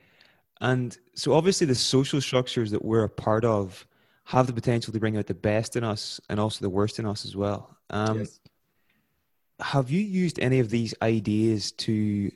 And 0.61 0.99
so 1.15 1.33
obviously 1.33 1.67
the 1.67 1.75
social 1.75 2.21
structures 2.21 2.71
that 2.71 2.85
we're 2.85 3.05
a 3.05 3.09
part 3.09 3.45
of 3.45 3.87
have 4.29 4.47
the 4.47 4.53
potential 4.53 4.93
to 4.93 5.01
bring 5.01 5.17
out 5.17 5.27
the 5.27 5.33
best 5.33 5.75
in 5.75 5.83
us 5.83 6.21
and 6.29 6.39
also 6.39 6.63
the 6.63 6.69
worst 6.69 6.99
in 6.99 7.07
us 7.07 7.25
as 7.25 7.35
well. 7.35 7.75
Um, 7.89 8.19
yes. 8.19 8.41
Have 9.59 9.91
you 9.91 10.03
used 10.03 10.39
any 10.39 10.61
of 10.61 10.69
these 10.69 10.95
ideas 11.01 11.73
to 11.73 12.31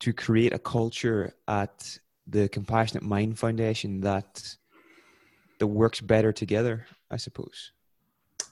to 0.00 0.12
create 0.12 0.52
a 0.52 0.58
culture 0.58 1.32
at 1.46 1.98
the 2.26 2.48
Compassionate 2.48 3.04
Mind 3.04 3.38
Foundation 3.38 4.00
that 4.00 4.56
that 5.60 5.68
works 5.68 6.00
better 6.00 6.32
together? 6.32 6.86
I 7.08 7.18
suppose. 7.18 7.70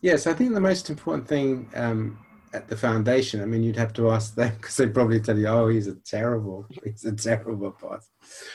Yes, 0.00 0.28
I 0.28 0.32
think 0.32 0.54
the 0.54 0.60
most 0.60 0.88
important 0.88 1.26
thing 1.26 1.68
um, 1.74 2.16
at 2.52 2.68
the 2.68 2.76
foundation, 2.76 3.42
I 3.42 3.46
mean, 3.46 3.64
you'd 3.64 3.82
have 3.84 3.94
to 3.94 4.12
ask 4.12 4.36
them 4.36 4.54
because 4.56 4.76
they'd 4.76 4.94
probably 4.94 5.18
tell 5.18 5.36
you, 5.36 5.48
"Oh, 5.48 5.66
he's 5.66 5.88
a 5.88 5.96
terrible, 5.96 6.68
he's 6.84 7.04
a 7.04 7.12
terrible 7.12 7.76
boss." 7.82 8.10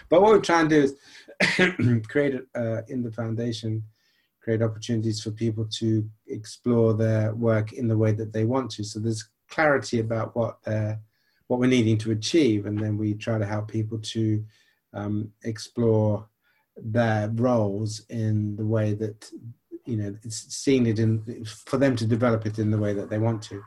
But 0.07 0.21
what 0.21 0.31
we're 0.31 0.39
trying 0.39 0.69
to 0.69 0.75
do 0.75 0.83
is 0.85 2.05
create 2.07 2.35
uh, 2.55 2.83
in 2.87 3.03
the 3.03 3.11
foundation, 3.11 3.83
create 4.41 4.61
opportunities 4.61 5.21
for 5.21 5.31
people 5.31 5.65
to 5.65 6.09
explore 6.27 6.93
their 6.93 7.33
work 7.35 7.73
in 7.73 7.87
the 7.87 7.97
way 7.97 8.11
that 8.11 8.33
they 8.33 8.43
want 8.43 8.71
to. 8.71 8.83
So 8.83 8.99
there's 8.99 9.29
clarity 9.49 9.99
about 9.99 10.35
what 10.35 10.57
they're 10.63 10.99
what 11.47 11.59
we're 11.59 11.67
needing 11.67 11.97
to 11.97 12.11
achieve, 12.11 12.65
and 12.65 12.79
then 12.79 12.97
we 12.97 13.13
try 13.13 13.37
to 13.37 13.45
help 13.45 13.67
people 13.67 13.99
to 13.99 14.41
um, 14.93 15.29
explore 15.43 16.25
their 16.77 17.29
roles 17.35 18.05
in 18.09 18.55
the 18.55 18.65
way 18.65 18.93
that 18.93 19.29
you 19.85 19.97
know 19.97 20.15
it's 20.23 20.55
seen 20.55 20.85
it 20.85 20.99
in 20.99 21.43
for 21.45 21.77
them 21.77 21.95
to 21.95 22.05
develop 22.05 22.45
it 22.45 22.59
in 22.59 22.71
the 22.71 22.77
way 22.77 22.93
that 22.93 23.09
they 23.09 23.17
want 23.17 23.41
to 23.41 23.61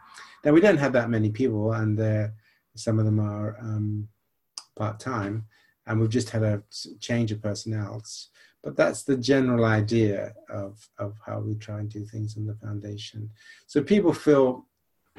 now 0.44 0.52
we 0.52 0.60
don't 0.60 0.78
have 0.78 0.92
that 0.92 1.10
many 1.10 1.30
people 1.30 1.72
and 1.72 1.98
some 2.76 2.98
of 2.98 3.04
them 3.04 3.20
are 3.20 3.56
um, 3.60 4.08
part-time 4.76 5.44
and 5.86 6.00
we've 6.00 6.08
just 6.08 6.30
had 6.30 6.42
a 6.42 6.62
change 7.00 7.30
of 7.30 7.42
personnel 7.42 8.02
but 8.64 8.76
that's 8.76 9.02
the 9.02 9.16
general 9.16 9.64
idea 9.64 10.34
of, 10.48 10.88
of 10.98 11.14
how 11.24 11.38
we 11.38 11.54
try 11.54 11.78
and 11.80 11.90
do 11.90 12.04
things 12.04 12.36
in 12.36 12.46
the 12.46 12.54
foundation 12.54 13.30
so 13.66 13.82
people 13.82 14.12
feel 14.12 14.66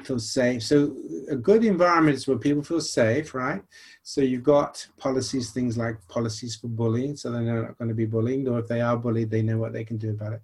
feel 0.02 0.18
safe. 0.18 0.62
So 0.62 0.94
a 1.30 1.36
good 1.36 1.64
environment 1.64 2.16
is 2.16 2.28
where 2.28 2.38
people 2.38 2.62
feel 2.62 2.80
safe, 2.80 3.34
right? 3.34 3.62
So 4.02 4.20
you've 4.20 4.42
got 4.42 4.86
policies, 4.98 5.50
things 5.50 5.76
like 5.76 5.96
policies 6.08 6.56
for 6.56 6.68
bullying, 6.68 7.16
so 7.16 7.30
they're 7.30 7.40
not 7.40 7.78
going 7.78 7.88
to 7.88 7.94
be 7.94 8.06
bullied, 8.06 8.48
or 8.48 8.58
if 8.58 8.68
they 8.68 8.80
are 8.80 8.96
bullied, 8.96 9.30
they 9.30 9.42
know 9.42 9.58
what 9.58 9.72
they 9.72 9.84
can 9.84 9.96
do 9.96 10.10
about 10.10 10.34
it. 10.34 10.42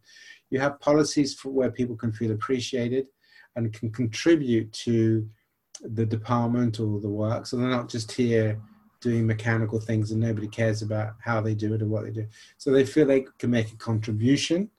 You 0.50 0.58
have 0.60 0.80
policies 0.80 1.34
for 1.34 1.50
where 1.50 1.70
people 1.70 1.96
can 1.96 2.12
feel 2.12 2.32
appreciated 2.32 3.06
and 3.56 3.72
can 3.72 3.90
contribute 3.90 4.72
to 4.72 5.28
the 5.82 6.06
department 6.06 6.80
or 6.80 7.00
the 7.00 7.08
work. 7.08 7.46
So 7.46 7.56
they're 7.56 7.68
not 7.68 7.88
just 7.88 8.12
here 8.12 8.60
doing 9.02 9.26
mechanical 9.26 9.80
things 9.80 10.10
and 10.10 10.20
nobody 10.20 10.48
cares 10.48 10.80
about 10.80 11.14
how 11.20 11.40
they 11.40 11.54
do 11.54 11.74
it 11.74 11.82
or 11.82 11.86
what 11.86 12.04
they 12.04 12.10
do. 12.10 12.26
So 12.56 12.70
they 12.70 12.86
feel 12.86 13.06
they 13.06 13.26
can 13.38 13.50
make 13.50 13.72
a 13.72 13.76
contribution. 13.76 14.70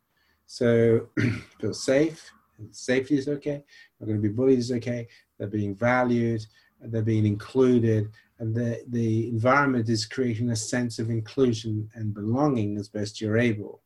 So 0.48 1.10
feel 1.60 1.74
safe. 1.74 2.32
Safety 2.72 3.18
is 3.18 3.28
okay 3.28 3.64
are 4.04 4.06
going 4.06 4.22
to 4.22 4.28
be 4.28 4.34
bullied 4.34 4.60
is 4.60 4.72
okay. 4.72 5.08
They're 5.38 5.48
being 5.48 5.76
valued, 5.76 6.46
they're 6.82 7.02
being 7.02 7.26
included, 7.26 8.10
and 8.40 8.54
the, 8.54 8.84
the 8.88 9.30
environment 9.30 9.90
is 9.90 10.06
creating 10.06 10.50
a 10.50 10.56
sense 10.56 11.00
of 11.00 11.10
inclusion 11.10 11.90
and 11.96 12.14
belonging 12.14 12.78
as 12.78 12.90
best 12.90 13.22
you're 13.22 13.38
able. 13.38 13.82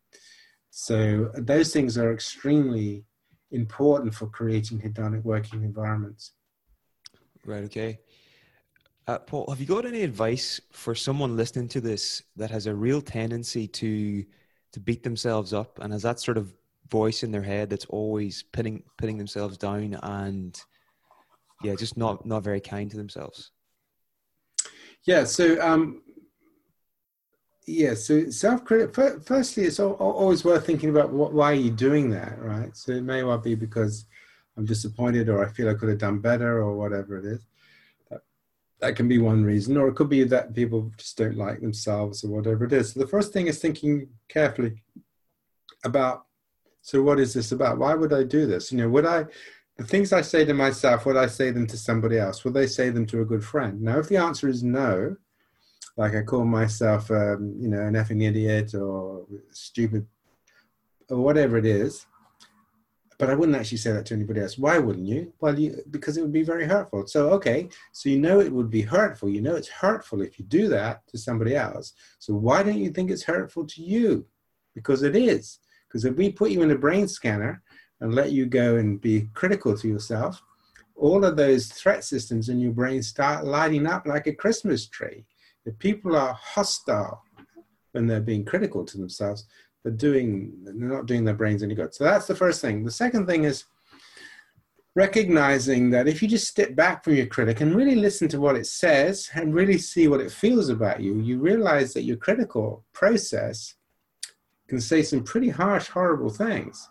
So 0.72 1.32
those 1.36 1.72
things 1.72 1.98
are 1.98 2.12
extremely 2.12 3.04
important 3.52 4.14
for 4.14 4.28
creating 4.28 4.82
hedonic 4.82 5.24
working 5.24 5.64
environments. 5.64 6.34
Right. 7.46 7.64
Okay. 7.64 8.00
Uh, 9.08 9.18
Paul, 9.20 9.46
have 9.50 9.62
you 9.62 9.66
got 9.66 9.86
any 9.86 10.02
advice 10.02 10.60
for 10.72 10.94
someone 10.94 11.38
listening 11.38 11.70
to 11.70 11.80
this 11.80 12.22
that 12.36 12.52
has 12.52 12.68
a 12.68 12.76
real 12.76 13.02
tendency 13.02 13.68
to 13.68 14.26
to 14.74 14.80
beat 14.82 15.02
themselves 15.02 15.54
up 15.54 15.80
and 15.80 15.94
has 15.94 16.04
that 16.04 16.20
sort 16.20 16.38
of 16.38 16.54
voice 16.90 17.24
in 17.24 17.32
their 17.32 17.42
head 17.42 17.70
that's 17.70 17.86
always 17.86 18.44
putting 18.44 18.84
putting 18.98 19.18
themselves 19.18 19.58
down 19.58 19.98
and 20.04 20.62
yeah, 21.64 21.74
just 21.76 21.96
not 21.96 22.26
not 22.26 22.44
very 22.44 22.60
kind 22.60 22.92
to 22.92 22.98
themselves. 22.98 23.52
Yeah. 25.04 25.24
So 25.24 25.60
um, 25.62 26.02
yeah. 27.66 27.94
So 27.94 28.30
self 28.30 28.66
critic. 28.66 28.94
Firstly, 29.24 29.64
it's 29.64 29.80
always 29.80 30.44
worth 30.44 30.66
thinking 30.66 30.90
about 30.90 31.12
why 31.14 31.52
are 31.52 31.56
you 31.56 31.72
doing 31.72 32.10
that, 32.10 32.42
right? 32.42 32.76
So 32.76 32.92
it 32.92 33.04
may 33.04 33.24
well 33.24 33.38
be 33.38 33.56
because 33.56 34.06
I'm 34.58 34.66
disappointed, 34.66 35.30
or 35.30 35.46
I 35.46 35.50
feel 35.50 35.70
I 35.70 35.76
could 35.76 35.90
have 35.90 35.98
done 35.98 36.20
better, 36.20 36.62
or 36.62 36.76
whatever 36.76 37.18
it 37.18 37.26
is. 37.26 37.46
That, 38.80 38.96
can 38.96 39.08
be 39.08 39.18
one 39.18 39.44
reason, 39.44 39.76
or 39.76 39.88
it 39.88 39.96
could 39.96 40.10
be 40.10 40.24
that 40.26 40.54
people 40.54 40.92
just 40.98 41.18
don't 41.18 41.38
like 41.38 41.62
themselves, 41.62 42.24
or 42.24 42.30
whatever 42.30 42.66
it 42.66 42.74
is. 42.74 42.94
So 42.94 43.00
the 43.00 43.08
first 43.08 43.34
thing 43.34 43.48
is 43.48 43.60
thinking 43.60 44.08
carefully 44.30 44.84
about 45.84 46.28
so 46.88 47.02
what 47.02 47.20
is 47.20 47.34
this 47.34 47.52
about? 47.52 47.80
Why 47.80 47.96
would 47.96 48.14
I 48.14 48.24
do 48.24 48.46
this? 48.46 48.72
You 48.72 48.78
know, 48.78 48.88
would 48.88 49.06
I, 49.06 49.26
the 49.76 49.84
things 49.84 50.14
I 50.14 50.22
say 50.22 50.46
to 50.46 50.54
myself, 50.54 51.06
would 51.06 51.18
I 51.18 51.28
say 51.28 51.52
them 51.52 51.68
to 51.68 51.76
somebody 51.76 52.18
else? 52.18 52.46
Would 52.46 52.54
they 52.54 52.66
say 52.66 52.92
them 52.92 53.06
to 53.08 53.20
a 53.20 53.26
good 53.26 53.44
friend? 53.44 53.82
Now, 53.82 54.00
if 54.00 54.08
the 54.08 54.16
answer 54.16 54.48
is 54.48 54.64
no, 54.64 55.18
like 55.98 56.16
I 56.16 56.22
call 56.22 56.46
myself, 56.46 57.12
um, 57.12 57.58
you 57.60 57.68
know, 57.68 57.82
an 57.82 57.96
effing 57.96 58.24
idiot 58.24 58.74
or 58.74 59.26
stupid 59.52 60.08
or 61.10 61.18
whatever 61.18 61.58
it 61.58 61.66
is, 61.66 62.06
but 63.20 63.30
I 63.30 63.36
wouldn't 63.36 63.58
actually 63.58 63.80
say 63.80 63.92
that 63.92 64.06
to 64.08 64.14
anybody 64.14 64.42
else. 64.42 64.58
Why 64.58 64.78
wouldn't 64.78 65.08
you? 65.08 65.34
Well, 65.40 65.58
you, 65.58 65.82
because 65.90 66.18
it 66.18 66.22
would 66.22 66.34
be 66.34 66.44
very 66.44 66.66
hurtful. 66.66 67.08
So, 67.08 67.30
okay, 67.32 67.70
so 67.92 68.10
you 68.10 68.20
know 68.20 68.40
it 68.40 68.52
would 68.52 68.70
be 68.70 68.82
hurtful. 68.82 69.30
You 69.30 69.42
know 69.42 69.56
it's 69.56 69.68
hurtful 69.68 70.22
if 70.22 70.38
you 70.38 70.46
do 70.46 70.68
that 70.70 71.08
to 71.08 71.18
somebody 71.18 71.56
else. 71.56 71.94
So 72.20 72.34
why 72.36 72.62
don't 72.62 72.78
you 72.78 72.92
think 72.92 73.10
it's 73.10 73.24
hurtful 73.24 73.66
to 73.66 73.82
you? 73.82 74.26
Because 74.76 75.02
it 75.02 75.16
is. 75.16 75.60
Because 75.88 76.06
if 76.06 76.16
we 76.16 76.32
put 76.32 76.52
you 76.52 76.62
in 76.62 76.72
a 76.72 76.78
brain 76.78 77.08
scanner 77.08 77.64
and 78.02 78.14
let 78.14 78.32
you 78.32 78.46
go 78.46 78.76
and 78.76 79.02
be 79.02 79.30
critical 79.34 79.76
to 79.76 79.88
yourself, 79.88 80.44
all 80.96 81.24
of 81.26 81.38
those 81.38 81.68
threat 81.68 82.04
systems 82.04 82.50
in 82.50 82.60
your 82.60 82.72
brain 82.72 83.02
start 83.02 83.46
lighting 83.46 83.88
up 83.88 84.06
like 84.06 84.28
a 84.28 84.34
Christmas 84.34 84.88
tree. 84.88 85.26
If 85.66 85.78
people 85.80 86.16
are 86.16 86.34
hostile 86.34 87.24
when 87.92 88.08
they're 88.08 88.20
being 88.20 88.46
critical 88.46 88.86
to 88.86 88.98
themselves, 88.98 89.48
they're 89.84 89.92
doing 89.92 90.54
they're 90.64 90.74
not 90.74 91.06
doing 91.06 91.24
their 91.24 91.36
brains 91.36 91.64
any 91.64 91.76
good. 91.76 91.94
So 91.94 92.04
that's 92.04 92.28
the 92.28 92.36
first 92.36 92.62
thing. 92.62 92.84
The 92.84 92.92
second 92.92 93.28
thing 93.28 93.44
is 93.44 93.66
recognizing 94.96 95.92
that 95.92 96.08
if 96.08 96.22
you 96.22 96.28
just 96.28 96.48
step 96.48 96.76
back 96.76 97.04
from 97.04 97.14
your 97.14 97.28
critic 97.28 97.62
and 97.62 97.76
really 97.76 97.96
listen 97.96 98.28
to 98.28 98.42
what 98.42 98.56
it 98.56 98.66
says 98.66 99.30
and 99.36 99.54
really 99.54 99.78
see 99.78 100.08
what 100.08 100.22
it 100.22 100.32
feels 100.32 100.70
about 100.70 101.00
you, 101.00 101.20
you 101.20 101.38
realize 101.40 101.94
that 101.94 102.02
your 102.02 102.18
critical 102.18 102.84
process 102.94 103.76
can 104.68 104.82
say 104.82 105.04
some 105.04 105.24
pretty 105.24 105.50
harsh, 105.50 105.88
horrible 105.88 106.32
things. 106.32 106.90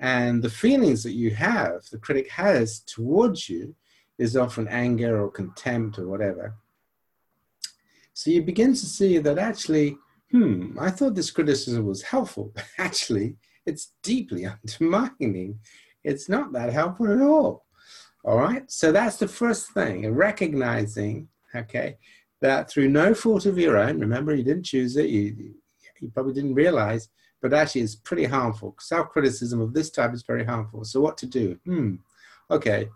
And 0.00 0.42
the 0.42 0.50
feelings 0.50 1.02
that 1.02 1.12
you 1.12 1.30
have, 1.34 1.84
the 1.90 1.98
critic 1.98 2.30
has 2.30 2.80
towards 2.80 3.48
you, 3.48 3.74
is 4.18 4.36
often 4.36 4.68
anger 4.68 5.18
or 5.22 5.30
contempt 5.30 5.98
or 5.98 6.08
whatever. 6.08 6.54
So 8.12 8.30
you 8.30 8.42
begin 8.42 8.72
to 8.72 8.86
see 8.86 9.16
that 9.16 9.38
actually, 9.38 9.96
hmm, 10.30 10.78
I 10.78 10.90
thought 10.90 11.14
this 11.14 11.30
criticism 11.30 11.86
was 11.86 12.02
helpful, 12.02 12.52
but 12.54 12.64
actually, 12.78 13.36
it's 13.66 13.92
deeply 14.02 14.46
undermining. 14.80 15.58
It's 16.04 16.28
not 16.28 16.52
that 16.52 16.72
helpful 16.72 17.12
at 17.12 17.20
all. 17.20 17.66
All 18.24 18.38
right. 18.38 18.70
So 18.70 18.92
that's 18.92 19.16
the 19.16 19.28
first 19.28 19.72
thing, 19.72 20.10
recognizing, 20.12 21.28
okay, 21.54 21.96
that 22.42 22.70
through 22.70 22.88
no 22.88 23.14
fault 23.14 23.46
of 23.46 23.58
your 23.58 23.78
own, 23.78 23.98
remember, 23.98 24.34
you 24.34 24.44
didn't 24.44 24.64
choose 24.64 24.96
it, 24.96 25.08
you, 25.08 25.54
you 26.00 26.10
probably 26.10 26.34
didn't 26.34 26.54
realize, 26.54 27.08
but 27.40 27.54
actually 27.54 27.82
it's 27.82 27.94
pretty 27.94 28.24
harmful. 28.24 28.76
Self-criticism 28.78 29.60
of 29.60 29.72
this 29.72 29.90
type 29.90 30.12
is 30.12 30.22
very 30.22 30.44
harmful. 30.44 30.84
So 30.84 31.00
what 31.00 31.16
to 31.18 31.26
do? 31.26 31.58
Hmm. 31.64 31.96
Okay. 32.50 32.88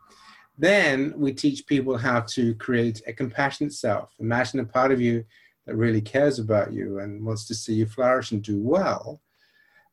Then 0.56 1.14
we 1.16 1.32
teach 1.32 1.66
people 1.66 1.96
how 1.96 2.20
to 2.20 2.54
create 2.56 3.02
a 3.06 3.12
compassionate 3.12 3.72
self. 3.72 4.10
Imagine 4.20 4.60
a 4.60 4.64
part 4.64 4.92
of 4.92 5.00
you 5.00 5.24
that 5.66 5.76
really 5.76 6.00
cares 6.00 6.38
about 6.38 6.72
you 6.72 6.98
and 6.98 7.24
wants 7.24 7.46
to 7.46 7.54
see 7.54 7.74
you 7.74 7.86
flourish 7.86 8.32
and 8.32 8.42
do 8.42 8.60
well. 8.60 9.20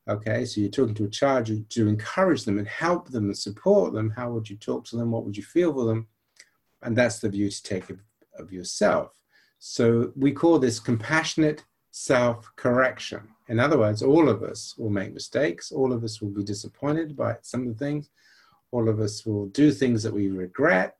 Okay, 0.10 0.46
so 0.46 0.60
you're 0.60 0.70
talking 0.70 0.96
to 0.96 1.06
a 1.06 1.10
child 1.10 1.46
to, 1.46 1.88
encourage 1.88 2.44
them 2.44 2.58
and 2.58 2.68
help 2.68 3.10
them 3.10 3.26
and 3.26 3.38
support 3.38 3.94
them. 3.94 4.10
How 4.10 4.32
would 4.32 4.50
you 4.50 4.58
talk 4.58 4.84
to 4.86 4.98
them? 4.98 5.12
What 5.12 5.26
would 5.26 5.38
you 5.38 5.44
feel 5.44 5.72
for 5.74 5.86
them? 5.86 6.08
And 6.82 6.96
that's 6.96 7.20
the 7.20 7.30
view 7.30 7.50
to 7.50 7.64
take 7.64 7.90
of, 7.90 8.00
of 8.38 8.52
yourself. 8.52 9.12
So 9.60 10.12
we 10.16 10.32
call 10.32 10.58
this 10.58 10.80
compassionate 10.80 11.64
self 11.92 12.52
correction. 12.56 13.28
In 13.48 13.60
other 13.60 13.78
words, 13.78 14.02
all 14.02 14.28
of 14.28 14.42
us 14.42 14.76
will 14.78 14.90
make 14.90 15.14
mistakes, 15.14 15.72
all 15.72 15.94
of 15.94 16.04
us 16.04 16.22
will 16.22 16.30
be 16.30 16.44
disappointed 16.44 17.16
by 17.16 17.36
some 17.42 17.62
of 17.62 17.68
the 17.68 17.86
things, 17.86 18.10
all 18.72 18.90
of 18.90 19.00
us 19.00 19.26
will 19.26 19.48
do 19.48 19.72
things 19.72 20.02
that 20.04 20.14
we 20.14 20.30
regret. 20.30 20.96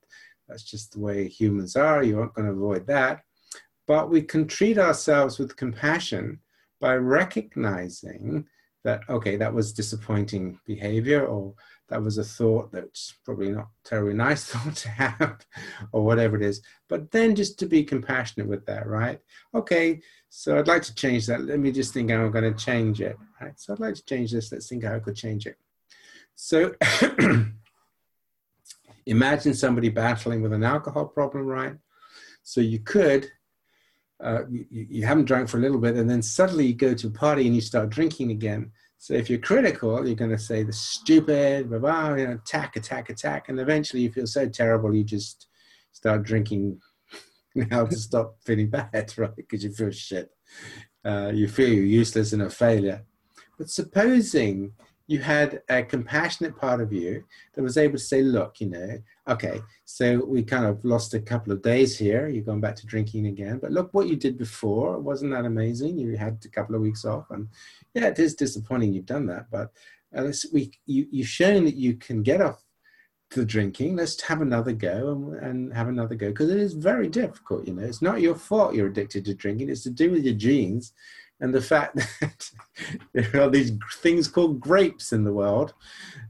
That's 0.48 0.64
just 0.64 0.92
the 0.92 1.00
way 1.00 1.28
humans 1.28 1.76
are. 1.76 2.04
You 2.04 2.20
aren't 2.20 2.34
going 2.34 2.48
to 2.48 2.54
avoid 2.54 2.86
that. 2.88 3.24
But 3.88 4.10
we 4.10 4.22
can 4.22 4.48
treat 4.48 4.78
ourselves 4.78 5.40
with 5.40 5.56
compassion 5.56 6.40
by 6.80 6.96
recognizing 6.96 8.46
that, 8.84 9.02
okay, 9.10 9.36
that 9.36 9.54
was 9.54 9.74
disappointing 9.74 10.60
behavior, 10.66 11.26
or 11.26 11.54
that 11.90 12.02
was 12.02 12.18
a 12.18 12.24
thought 12.24 12.72
that's 12.72 13.14
probably 13.24 13.52
not 13.52 13.68
terribly 13.84 14.14
nice 14.28 14.46
thought 14.46 14.76
to 14.76 14.90
have, 14.90 15.46
or 15.92 16.04
whatever 16.04 16.36
it 16.36 16.42
is. 16.42 16.62
But 16.90 17.12
then 17.12 17.36
just 17.36 17.60
to 17.60 17.66
be 17.66 17.84
compassionate 17.84 18.48
with 18.48 18.66
that, 18.66 18.88
right? 18.88 19.20
Okay, 19.54 20.02
so 20.30 20.58
I'd 20.58 20.68
like 20.68 20.84
to 20.84 20.96
change 20.96 21.28
that. 21.28 21.44
Let 21.44 21.60
me 21.60 21.72
just 21.72 21.94
think 21.94 22.10
how 22.10 22.22
I'm 22.22 22.32
going 22.32 22.52
to 22.52 22.66
change 22.66 23.02
it, 23.02 23.18
right? 23.40 23.54
So 23.60 23.74
I'd 23.74 23.80
like 23.80 23.96
to 23.96 24.06
change 24.06 24.32
this. 24.32 24.52
Let's 24.52 24.68
think 24.68 24.84
how 24.84 24.96
I 24.96 25.00
could 25.00 25.16
change 25.16 25.46
it. 25.46 25.58
So 26.36 26.74
imagine 29.06 29.54
somebody 29.54 29.90
battling 29.90 30.42
with 30.42 30.54
an 30.54 30.64
alcohol 30.64 31.06
problem, 31.06 31.46
right? 31.46 31.76
So 32.44 32.62
you 32.62 32.80
could, 32.80 33.30
uh, 34.24 34.42
you, 34.50 34.66
you 34.70 35.06
haven't 35.06 35.26
drunk 35.26 35.50
for 35.50 35.58
a 35.58 35.62
little 35.62 35.80
bit, 35.80 35.96
and 35.96 36.10
then 36.10 36.22
suddenly 36.22 36.68
you 36.68 36.74
go 36.74 36.94
to 36.94 37.08
a 37.08 37.12
party 37.12 37.46
and 37.46 37.56
you 37.56 37.62
start 37.62 37.90
drinking 37.90 38.32
again 38.32 38.72
So 39.02 39.16
if 39.16 39.32
you're 39.32 39.40
critical, 39.40 40.06
you're 40.06 40.16
going 40.16 40.30
to 40.30 40.38
say 40.38 40.62
the 40.62 40.72
stupid, 40.72 41.70
blah, 41.72 41.80
blah, 41.80 42.14
you 42.14 42.28
know, 42.28 42.34
attack, 42.34 42.76
attack, 42.76 43.10
attack, 43.10 43.50
and 43.50 43.60
eventually 43.60 44.04
you 44.04 44.12
feel 44.12 44.28
so 44.28 44.48
terrible 44.48 44.94
you 44.94 45.04
just 45.04 45.48
start 45.92 46.22
drinking 46.22 46.80
now 47.56 47.86
to 47.86 47.96
stop 47.96 48.36
feeling 48.46 48.70
bad, 48.70 49.12
right? 49.18 49.36
Because 49.36 49.64
you 49.64 49.72
feel 49.72 49.90
shit. 49.90 50.30
Uh, 51.04 51.32
you 51.34 51.48
feel 51.48 51.70
you're 51.70 51.84
useless 51.84 52.32
and 52.34 52.44
a 52.44 52.50
failure. 52.52 53.04
But 53.58 53.72
supposing 53.72 54.74
you 55.08 55.20
had 55.20 55.62
a 55.70 55.84
compassionate 55.84 56.56
part 56.58 56.82
of 56.82 56.94
you 56.94 57.24
that 57.54 57.62
was 57.62 57.78
able 57.78 57.94
to 57.94 58.04
say, 58.04 58.22
look, 58.22 58.62
you 58.62 58.68
know, 58.68 58.98
okay, 59.28 59.60
so 59.86 60.24
we 60.24 60.44
kind 60.44 60.66
of 60.66 60.84
lost 60.86 61.14
a 61.14 61.20
couple 61.20 61.52
of 61.52 61.62
days 61.62 61.98
here. 61.98 62.28
You're 62.28 62.44
going 62.44 62.62
back 62.62 62.76
to 62.78 62.86
drinking 62.86 63.28
again. 63.28 63.60
But 63.60 63.72
look 63.72 63.94
what 63.94 64.08
you 64.08 64.16
did 64.16 64.38
before. 64.38 65.00
Wasn't 65.00 65.32
that 65.32 65.46
amazing? 65.46 65.98
You 65.98 66.16
had 66.18 66.44
a 66.46 66.50
couple 66.50 66.76
of 66.76 66.82
weeks 66.82 67.06
off. 67.06 67.30
And 67.30 67.50
yeah, 67.94 68.08
it 68.08 68.20
is 68.20 68.36
disappointing 68.36 68.94
you've 68.94 69.06
done 69.06 69.26
that. 69.28 69.52
But 69.52 69.72
uh, 70.16 70.32
we, 70.54 70.72
you, 70.86 71.08
you've 71.12 71.28
shown 71.28 71.66
that 71.66 71.76
you 71.76 71.96
can 71.96 72.24
get 72.24 72.42
off 72.42 72.64
the 73.32 73.46
drinking. 73.46 73.96
Let's 73.96 74.22
have 74.24 74.42
another 74.42 74.74
go 74.74 75.12
and, 75.12 75.34
and 75.36 75.74
have 75.74 75.88
another 75.88 76.16
go 76.16 76.30
because 76.30 76.50
it 76.50 76.60
is 76.60 76.74
very 76.74 77.08
difficult. 77.08 77.68
You 77.68 77.74
know, 77.74 77.84
it's 77.84 78.02
not 78.02 78.22
your 78.22 78.36
fault 78.36 78.76
you're 78.76 78.88
addicted 78.88 79.26
to 79.26 79.34
drinking. 79.34 79.70
It's 79.70 79.84
to 79.84 79.90
do 79.90 80.12
with 80.12 80.24
your 80.24 80.36
genes 80.36 80.94
and 81.42 81.54
the 81.54 81.62
fact 81.62 81.96
that 82.22 82.52
there 83.14 83.42
are 83.42 83.50
these 83.50 83.72
things 83.96 84.28
called 84.28 84.60
grapes 84.60 85.12
in 85.12 85.24
the 85.24 85.34
world 85.34 85.74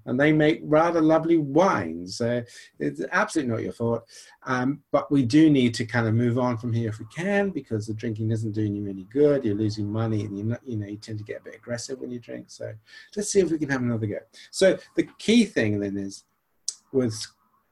and 0.06 0.20
they 0.20 0.32
make 0.32 0.62
rather 0.64 1.02
lovely 1.02 1.38
wines. 1.38 2.22
Uh, 2.22 2.42
it's 2.80 3.02
absolutely 3.12 3.52
not 3.52 3.64
your 3.64 3.74
fault. 3.74 4.04
Um, 4.44 4.82
but 4.92 5.12
we 5.12 5.24
do 5.24 5.50
need 5.50 5.74
to 5.76 5.86
kind 5.86 6.08
of 6.08 6.16
move 6.16 6.40
on 6.40 6.58
from 6.58 6.74
here 6.74 6.90
if 6.90 7.00
we 7.00 7.06
can 7.14 7.50
because 7.50 7.86
the 7.86 7.94
drinking 7.94 8.32
isn't 8.32 8.54
doing 8.54 8.74
you 8.74 8.88
any 8.88 9.04
good. 9.12 9.44
You're 9.44 9.56
losing 9.56 9.92
money 9.92 10.26
and 10.26 10.36
you're 10.36 10.48
not, 10.48 10.62
you 10.66 10.78
know, 10.78 10.88
you 10.88 10.98
tend 10.98 11.20
to 11.20 11.26
get 11.26 11.42
a 11.42 11.44
bit 11.44 11.56
aggressive 11.56 12.00
when 12.00 12.10
you 12.10 12.20
drink. 12.20 12.46
So 12.50 12.74
let's 13.16 13.32
see 13.32 13.42
if 13.42 13.52
we 13.52 13.60
can 13.60 13.70
have 13.70 13.82
another 13.82 14.08
go. 14.08 14.20
So 14.50 14.78
the 14.96 15.08
key 15.20 15.46
thing 15.46 15.80
then 15.80 15.98
is 15.98 16.24
with 16.94 17.28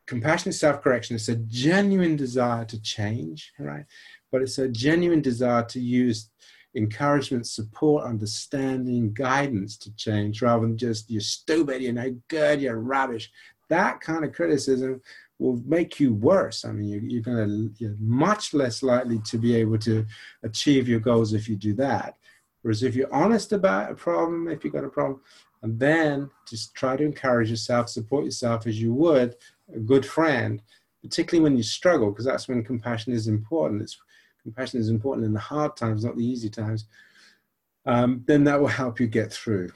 compassionate 0.06 0.56
self-correction, 0.56 1.16
it's 1.16 1.30
a 1.30 1.36
genuine 1.36 2.16
desire 2.16 2.66
to 2.66 2.82
change, 2.82 3.54
right? 3.60 3.86
But 4.32 4.42
it's 4.42 4.58
a 4.58 4.68
genuine 4.68 5.22
desire 5.22 5.64
to 5.64 5.80
use 5.80 6.30
encouragement, 6.76 7.48
support, 7.48 8.06
understanding, 8.06 9.14
guidance 9.14 9.78
to 9.78 9.96
change 9.96 10.42
rather 10.42 10.62
than 10.62 10.78
just 10.78 11.10
you're 11.10 11.22
stupid, 11.22 11.82
you're 11.82 11.94
no 11.94 12.16
good, 12.28 12.62
you're 12.62 12.80
rubbish. 12.80 13.32
That 13.70 14.02
kind 14.02 14.24
of 14.24 14.34
criticism 14.34 15.02
will 15.40 15.62
make 15.66 16.00
you 16.00 16.14
worse. 16.14 16.66
I 16.66 16.72
mean, 16.72 16.90
you, 16.90 17.02
you're 17.04 17.22
going 17.22 17.48
to 17.48 17.74
you're 17.84 17.96
much 18.00 18.54
less 18.54 18.84
likely 18.84 19.20
to 19.20 19.38
be 19.38 19.56
able 19.56 19.78
to 19.80 20.06
achieve 20.44 20.88
your 20.88 21.00
goals 21.00 21.34
if 21.34 21.48
you 21.50 21.56
do 21.56 21.74
that. 21.76 22.18
Whereas 22.62 22.84
if 22.84 22.96
you're 22.96 23.14
honest 23.14 23.54
about 23.54 23.92
a 23.92 23.96
problem, 23.96 24.50
if 24.50 24.64
you've 24.64 24.74
got 24.74 24.84
a 24.84 24.90
problem, 24.90 25.22
and 25.62 25.80
then 25.80 26.30
just 26.48 26.74
try 26.76 26.96
to 26.96 27.04
encourage 27.04 27.50
yourself, 27.50 27.90
support 27.90 28.26
yourself 28.26 28.68
as 28.68 28.82
you 28.82 28.94
would 28.94 29.36
a 29.76 29.80
good 29.80 30.06
friend, 30.06 30.62
particularly 31.02 31.44
when 31.44 31.58
you 31.58 31.64
struggle, 31.64 32.12
because 32.12 32.26
that's 32.26 32.48
when 32.48 32.64
compassion 32.64 33.14
is 33.14 33.28
important. 33.28 33.82
It's 33.82 33.98
compassion 34.44 34.80
is 34.80 34.90
important 34.90 35.26
in 35.26 35.34
the 35.34 35.40
hard 35.40 35.76
times, 35.76 36.04
not 36.04 36.18
the 36.18 36.26
easy 36.26 36.50
times, 36.50 36.86
um, 37.86 38.24
then 38.26 38.44
that 38.44 38.60
will 38.60 38.68
help 38.68 39.00
you 39.00 39.08
get 39.08 39.32
through. 39.32 39.70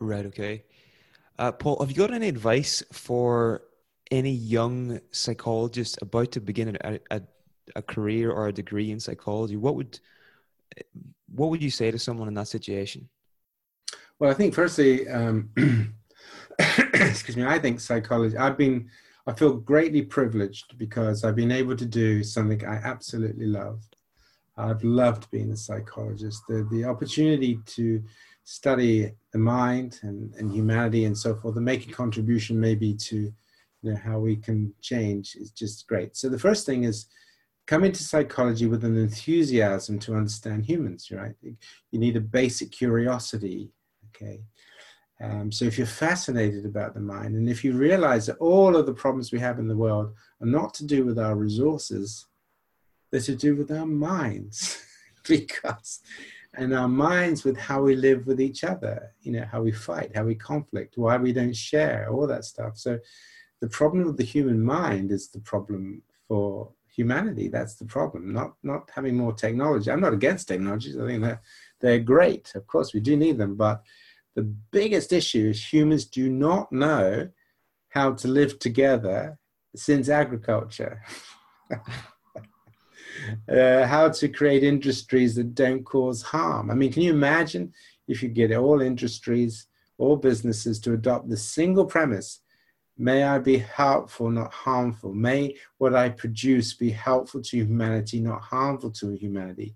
Right. 0.00 0.26
Okay. 0.26 0.64
Uh, 1.38 1.52
Paul, 1.52 1.78
have 1.80 1.90
you 1.90 1.96
got 1.96 2.12
any 2.12 2.28
advice 2.28 2.82
for 2.92 3.62
any 4.10 4.30
young 4.30 5.00
psychologist 5.10 5.98
about 6.02 6.30
to 6.32 6.40
begin 6.40 6.76
a, 6.84 7.00
a, 7.10 7.22
a 7.76 7.82
career 7.82 8.30
or 8.30 8.48
a 8.48 8.52
degree 8.52 8.90
in 8.90 9.00
psychology? 9.00 9.56
What 9.56 9.74
would 9.76 9.98
what 11.34 11.50
would 11.50 11.62
you 11.62 11.70
say 11.70 11.90
to 11.90 11.98
someone 11.98 12.28
in 12.28 12.34
that 12.34 12.48
situation? 12.48 13.08
Well, 14.18 14.30
I 14.30 14.34
think 14.34 14.54
firstly, 14.54 15.08
um, 15.08 15.50
excuse 16.58 17.36
me, 17.36 17.44
I 17.44 17.58
think 17.58 17.80
psychology. 17.80 18.36
I've 18.36 18.56
been 18.56 18.88
I 19.26 19.32
feel 19.32 19.54
greatly 19.54 20.02
privileged 20.02 20.76
because 20.76 21.24
I've 21.24 21.36
been 21.36 21.52
able 21.52 21.76
to 21.76 21.86
do 21.86 22.22
something 22.22 22.64
I 22.64 22.76
absolutely 22.76 23.46
love. 23.46 23.82
I've 24.56 24.84
loved 24.84 25.30
being 25.30 25.50
a 25.50 25.56
psychologist. 25.56 26.42
The, 26.48 26.68
the 26.70 26.84
opportunity 26.84 27.58
to 27.66 28.02
study 28.44 29.12
the 29.32 29.38
mind 29.38 30.00
and, 30.02 30.34
and 30.34 30.52
humanity 30.52 31.06
and 31.06 31.16
so 31.16 31.34
forth 31.34 31.56
and 31.56 31.64
make 31.64 31.88
a 31.88 31.92
contribution 31.92 32.60
maybe 32.60 32.94
to 32.94 33.32
you 33.82 33.92
know, 33.92 33.96
how 33.96 34.18
we 34.18 34.36
can 34.36 34.72
change 34.80 35.36
is 35.36 35.50
just 35.50 35.86
great. 35.88 36.16
So 36.16 36.28
the 36.28 36.38
first 36.38 36.66
thing 36.66 36.84
is 36.84 37.06
come 37.66 37.84
into 37.84 38.02
psychology 38.02 38.66
with 38.66 38.84
an 38.84 38.96
enthusiasm 38.96 39.98
to 40.00 40.14
understand 40.14 40.66
humans, 40.66 41.10
right? 41.10 41.34
You 41.42 41.98
need 41.98 42.16
a 42.16 42.20
basic 42.20 42.70
curiosity, 42.70 43.70
okay? 44.08 44.40
Um, 45.24 45.50
so 45.50 45.64
if 45.64 45.78
you're 45.78 45.86
fascinated 45.86 46.66
about 46.66 46.94
the 46.94 47.00
mind, 47.00 47.34
and 47.34 47.48
if 47.48 47.64
you 47.64 47.72
realize 47.72 48.26
that 48.26 48.36
all 48.38 48.76
of 48.76 48.84
the 48.86 48.92
problems 48.92 49.32
we 49.32 49.40
have 49.40 49.58
in 49.58 49.68
the 49.68 49.76
world 49.76 50.12
are 50.40 50.46
not 50.46 50.74
to 50.74 50.84
do 50.84 51.04
with 51.04 51.18
our 51.18 51.34
resources, 51.34 52.26
they're 53.10 53.20
to 53.22 53.36
do 53.36 53.56
with 53.56 53.70
our 53.70 53.86
minds, 53.86 54.84
because 55.28 56.00
and 56.56 56.74
our 56.74 56.88
minds 56.88 57.42
with 57.44 57.56
how 57.56 57.82
we 57.82 57.96
live 57.96 58.26
with 58.26 58.40
each 58.40 58.64
other, 58.64 59.12
you 59.22 59.32
know, 59.32 59.44
how 59.50 59.62
we 59.62 59.72
fight, 59.72 60.14
how 60.14 60.24
we 60.24 60.34
conflict, 60.34 60.96
why 60.96 61.16
we 61.16 61.32
don't 61.32 61.56
share, 61.56 62.08
all 62.10 62.26
that 62.26 62.44
stuff. 62.44 62.76
So 62.76 62.98
the 63.60 63.68
problem 63.68 64.06
of 64.06 64.16
the 64.16 64.24
human 64.24 64.62
mind 64.62 65.10
is 65.10 65.28
the 65.28 65.40
problem 65.40 66.02
for 66.28 66.70
humanity. 66.94 67.48
That's 67.48 67.74
the 67.74 67.86
problem, 67.86 68.32
not 68.32 68.54
not 68.62 68.90
having 68.94 69.16
more 69.16 69.32
technology. 69.32 69.90
I'm 69.90 70.00
not 70.00 70.12
against 70.12 70.48
technologies. 70.48 70.98
I 70.98 71.06
think 71.06 71.22
that 71.22 71.40
they're 71.80 71.98
great. 71.98 72.52
Of 72.54 72.66
course, 72.66 72.94
we 72.94 73.00
do 73.00 73.16
need 73.16 73.38
them, 73.38 73.56
but 73.56 73.82
the 74.34 74.42
biggest 74.42 75.12
issue 75.12 75.48
is 75.50 75.72
humans 75.72 76.04
do 76.04 76.28
not 76.28 76.72
know 76.72 77.28
how 77.90 78.12
to 78.12 78.28
live 78.28 78.58
together 78.58 79.38
since 79.76 80.08
agriculture. 80.08 81.02
uh, 83.48 83.86
how 83.86 84.08
to 84.08 84.28
create 84.28 84.64
industries 84.64 85.34
that 85.36 85.54
don't 85.54 85.84
cause 85.84 86.22
harm. 86.22 86.70
I 86.70 86.74
mean, 86.74 86.92
can 86.92 87.02
you 87.02 87.12
imagine 87.12 87.72
if 88.08 88.22
you 88.22 88.28
get 88.28 88.52
all 88.52 88.80
industries, 88.80 89.66
all 89.98 90.16
businesses 90.16 90.80
to 90.80 90.92
adopt 90.92 91.28
the 91.28 91.36
single 91.36 91.86
premise 91.86 92.40
May 92.96 93.24
I 93.24 93.38
be 93.38 93.58
helpful, 93.58 94.30
not 94.30 94.52
harmful. 94.52 95.12
May 95.12 95.56
what 95.78 95.94
I 95.94 96.10
produce 96.10 96.74
be 96.74 96.90
helpful 96.90 97.42
to 97.42 97.56
humanity, 97.56 98.20
not 98.20 98.40
harmful 98.40 98.90
to 98.92 99.16
humanity. 99.16 99.74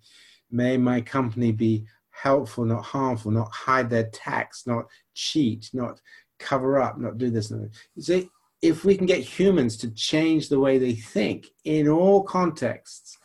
May 0.50 0.76
my 0.76 1.00
company 1.00 1.50
be 1.50 1.86
helpful, 2.22 2.64
not 2.64 2.84
harmful, 2.84 3.30
not 3.30 3.52
hide 3.52 3.90
their 3.90 4.08
tax, 4.10 4.66
not 4.66 4.86
cheat, 5.14 5.70
not 5.72 6.00
cover 6.38 6.80
up, 6.80 6.98
not 6.98 7.18
do 7.18 7.30
this. 7.30 7.50
Not 7.50 7.68
you 7.94 8.02
see, 8.02 8.30
if 8.62 8.84
we 8.84 8.96
can 8.96 9.06
get 9.06 9.20
humans 9.20 9.76
to 9.78 9.90
change 9.90 10.48
the 10.48 10.58
way 10.58 10.78
they 10.78 10.94
think 10.94 11.46
in 11.64 11.88
all 11.88 12.22
contexts, 12.22 13.18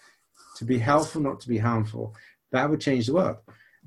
to 0.57 0.65
be 0.65 0.77
helpful, 0.77 1.21
not 1.21 1.39
to 1.39 1.49
be 1.49 1.57
harmful, 1.57 2.15
that 2.51 2.69
would 2.69 2.79
change 2.79 3.07
the 3.07 3.13
world. 3.13 3.37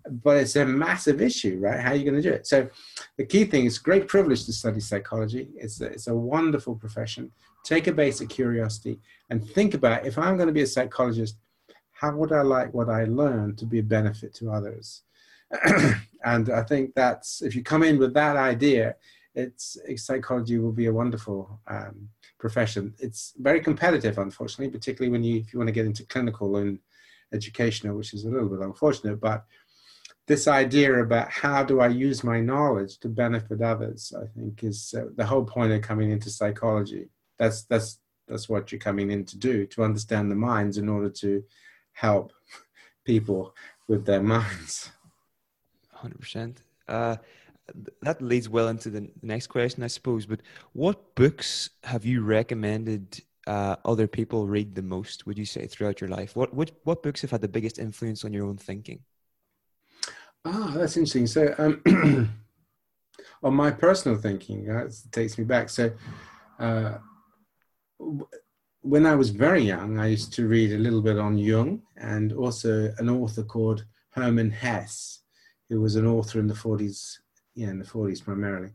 But 0.09 0.39
it's 0.39 0.57
a 0.57 0.65
massive 0.65 1.21
issue, 1.21 1.59
right? 1.61 1.81
How 1.81 1.91
are 1.91 1.95
you 1.95 2.05
going 2.05 2.21
to 2.21 2.29
do 2.29 2.35
it? 2.35 2.47
So, 2.47 2.69
the 3.17 3.25
key 3.25 3.45
thing 3.45 3.65
is 3.65 3.79
great 3.79 4.07
privilege 4.07 4.45
to 4.47 4.53
study 4.53 4.81
psychology. 4.81 5.49
It's 5.57 5.81
a, 5.81 5.87
it's 5.87 6.07
a 6.07 6.15
wonderful 6.15 6.77
profession. 6.77 7.33
Take 7.65 7.89
a 7.89 7.93
basic 7.93 8.29
curiosity 8.29 9.01
and 9.31 9.45
think 9.45 9.75
about 9.75 10.07
if 10.07 10.17
I'm 10.17 10.37
going 10.37 10.47
to 10.47 10.53
be 10.53 10.63
a 10.63 10.67
psychologist, 10.67 11.37
how 11.99 12.15
would 12.15 12.33
I 12.33 12.43
like 12.43 12.75
what 12.75 12.91
I 12.91 13.05
learned 13.05 13.57
to 13.59 13.67
be 13.67 13.79
a 13.79 13.83
benefit 13.83 14.35
to 14.35 14.51
others? 14.51 15.03
and 16.25 16.51
I 16.51 16.63
think 16.63 16.95
that's 16.95 17.41
if 17.41 17.57
you 17.57 17.63
come 17.63 17.83
in 17.83 17.99
with 17.99 18.13
that 18.15 18.37
idea, 18.37 18.97
it's 19.35 19.79
psychology 19.97 20.59
will 20.59 20.73
be 20.73 20.87
a 20.87 20.93
wonderful 20.93 21.61
um, 21.67 22.09
profession. 22.39 22.95
It's 22.99 23.33
very 23.39 23.61
competitive, 23.61 24.19
unfortunately, 24.19 24.71
particularly 24.77 25.11
when 25.11 25.25
you 25.25 25.41
if 25.41 25.53
you 25.53 25.59
want 25.59 25.69
to 25.69 25.73
get 25.73 25.87
into 25.87 26.05
clinical 26.05 26.57
and 26.57 26.79
educational, 27.33 27.97
which 27.97 28.13
is 28.13 28.25
a 28.25 28.31
little 28.31 28.49
bit 28.49 28.61
unfortunate. 28.61 29.21
But 29.21 29.45
this 30.27 30.49
idea 30.49 31.03
about 31.03 31.31
how 31.31 31.63
do 31.63 31.81
I 31.81 31.89
use 31.89 32.23
my 32.25 32.41
knowledge 32.41 32.99
to 32.99 33.09
benefit 33.09 33.63
others, 33.63 34.13
I 34.15 34.27
think, 34.39 34.65
is 34.65 34.95
uh, 34.97 35.07
the 35.17 35.25
whole 35.25 35.45
point 35.45 35.73
of 35.73 35.81
coming 35.83 36.11
into 36.11 36.29
psychology. 36.29 37.09
That's 37.39 37.63
that's 37.63 38.01
that's 38.29 38.49
what 38.49 38.71
you're 38.71 38.79
coming 38.79 39.11
in 39.11 39.25
to 39.25 39.39
do 39.39 39.67
to 39.69 39.85
understand 39.85 40.31
the 40.31 40.35
minds 40.35 40.77
in 40.77 40.89
order 40.89 41.09
to 41.09 41.43
help 41.97 42.33
people 43.05 43.55
with 43.89 44.05
their 44.05 44.23
minds. 44.23 44.91
100%. 45.97 46.59
Uh, 46.89 47.17
that 48.03 48.21
leads 48.23 48.49
well 48.49 48.69
into 48.69 48.91
the 48.91 49.09
next 49.23 49.49
question, 49.49 49.83
I 49.83 49.89
suppose. 49.89 50.27
But 50.27 50.41
what 50.73 51.15
books 51.15 51.71
have 51.85 52.05
you 52.05 52.23
recommended 52.23 53.21
uh, 53.47 53.77
other 53.85 54.07
people 54.07 54.47
read 54.47 54.75
the 54.75 54.83
most? 54.83 55.27
Would 55.27 55.39
you 55.39 55.47
say 55.47 55.67
throughout 55.67 56.01
your 56.01 56.11
life? 56.11 56.37
What 56.37 56.53
what 56.55 56.73
what 56.85 57.03
books 57.03 57.23
have 57.23 57.31
had 57.31 57.41
the 57.41 57.49
biggest 57.49 57.79
influence 57.79 58.25
on 58.25 58.33
your 58.33 58.47
own 58.47 58.57
thinking? 58.57 59.01
Ah, 60.45 60.73
that's 60.77 60.97
interesting. 60.97 61.27
So, 61.27 61.55
um, 61.59 61.83
on 63.43 63.55
my 63.55 63.71
personal 63.71 64.19
thinking, 64.19 64.67
that 64.67 64.97
takes 65.11 65.39
me 65.39 65.45
back. 65.45 65.71
So, 65.71 65.91
uh, 66.61 66.99
when 68.87 69.05
I 69.05 69.17
was 69.17 69.31
very 69.31 69.63
young, 69.63 69.99
I 69.99 70.07
used 70.07 70.33
to 70.35 70.47
read 70.47 70.73
a 70.73 70.79
little 70.79 71.03
bit 71.03 71.19
on 71.19 71.37
Jung 71.37 71.83
and 71.97 72.33
also 72.33 72.95
an 72.99 73.09
author 73.09 73.43
called 73.43 73.85
Hermann 74.11 74.53
Hesse. 74.53 75.23
who 75.69 75.81
was 75.81 75.97
an 75.97 76.07
author 76.07 76.39
in 76.39 76.47
the 76.47 76.55
40s, 76.55 77.19
yeah, 77.57 77.71
in 77.71 77.81
the 77.81 77.85
40s 77.85 78.23
primarily, 78.23 78.71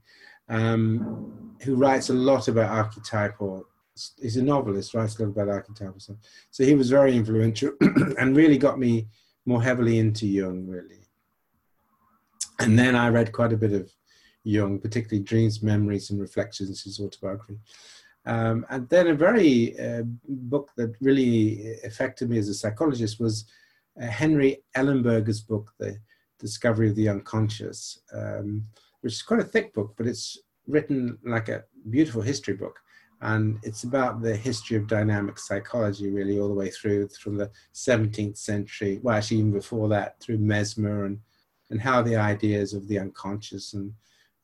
um, 0.50 1.56
who 1.62 1.76
writes 1.76 2.10
a 2.10 2.14
lot 2.14 2.50
about 2.50 2.70
archetypal. 2.70 3.66
He's 4.22 4.36
a 4.36 4.44
novelist, 4.44 4.94
writes 4.94 5.18
a 5.18 5.24
lot 5.24 5.30
about 5.30 5.48
archetypal 5.48 6.00
stuff. 6.02 6.18
So 6.50 6.66
he 6.66 6.76
was 6.76 6.90
very 6.90 7.16
influential 7.16 7.72
and 8.20 8.36
really 8.36 8.58
got 8.58 8.78
me 8.78 9.08
more 9.46 9.64
heavily 9.64 9.98
into 10.00 10.28
Jung, 10.28 10.68
really. 10.68 11.08
And 12.60 12.78
then 12.78 12.98
I 12.98 13.08
read 13.08 13.32
quite 13.32 13.54
a 13.54 13.58
bit 13.58 13.72
of 13.72 13.90
Jung, 14.44 14.80
particularly 14.80 15.24
Dreams, 15.24 15.64
Memories, 15.64 16.10
and 16.10 16.20
Reflections, 16.20 16.84
his 16.84 17.00
autobiography. 17.00 17.60
Um, 18.26 18.66
and 18.70 18.88
then 18.90 19.08
a 19.08 19.16
very 19.16 19.80
uh, 19.80 20.04
book 20.28 20.72
that 20.78 20.94
really 21.02 21.76
affected 21.84 22.30
me 22.30 22.38
as 22.38 22.50
a 22.50 22.54
psychologist 22.54 23.20
was 23.20 23.46
uh, 24.02 24.06
Henry 24.06 24.64
Ellenberger's 24.76 25.42
book, 25.42 25.72
The 25.80 25.98
Discovery 26.40 26.90
of 26.90 26.96
the 26.96 27.10
Unconscious, 27.10 28.00
um, 28.14 28.64
which 29.02 29.14
is 29.14 29.22
quite 29.22 29.40
a 29.40 29.46
thick 29.46 29.74
book, 29.74 29.94
but 29.98 30.08
it's 30.08 30.38
written 30.68 31.18
like 31.26 31.50
a 31.50 31.64
beautiful 31.90 32.22
history 32.22 32.54
book. 32.54 32.80
And 33.22 33.60
it's 33.62 33.84
about 33.84 34.22
the 34.22 34.36
history 34.36 34.78
of 34.78 34.88
dynamic 34.88 35.38
psychology, 35.38 36.10
really, 36.10 36.40
all 36.40 36.48
the 36.48 36.56
way 36.56 36.70
through 36.70 37.10
from 37.10 37.38
the 37.38 37.52
17th 37.74 38.38
century, 38.38 39.00
well, 39.04 39.16
actually, 39.16 39.38
even 39.38 39.52
before 39.52 39.88
that, 39.90 40.20
through 40.20 40.40
Mesmer 40.40 41.06
and, 41.06 41.20
and 41.70 41.80
how 41.80 42.02
the 42.02 42.16
ideas 42.16 42.74
of 42.74 42.88
the 42.88 42.98
unconscious 42.98 43.74
and 43.74 43.94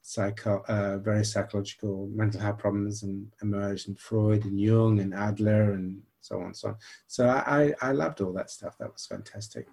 psycho, 0.08 0.64
uh, 0.70 0.98
various 1.00 1.34
psychological 1.34 2.08
mental 2.14 2.40
health 2.40 2.60
problems 2.60 3.04
and 3.04 3.30
emerged 3.42 3.90
in 3.90 3.96
Freud 3.96 4.46
and 4.46 4.58
Jung 4.58 5.02
and 5.02 5.14
Adler 5.14 5.74
and 5.74 6.02
so 6.22 6.40
on 6.40 6.46
and 6.46 6.56
so 6.56 6.70
on. 6.70 6.76
So 7.08 7.28
I, 7.28 7.74
I 7.82 7.92
loved 7.92 8.22
all 8.22 8.32
that 8.32 8.50
stuff. 8.50 8.78
That 8.78 8.94
was 8.94 9.06
fantastic. 9.06 9.68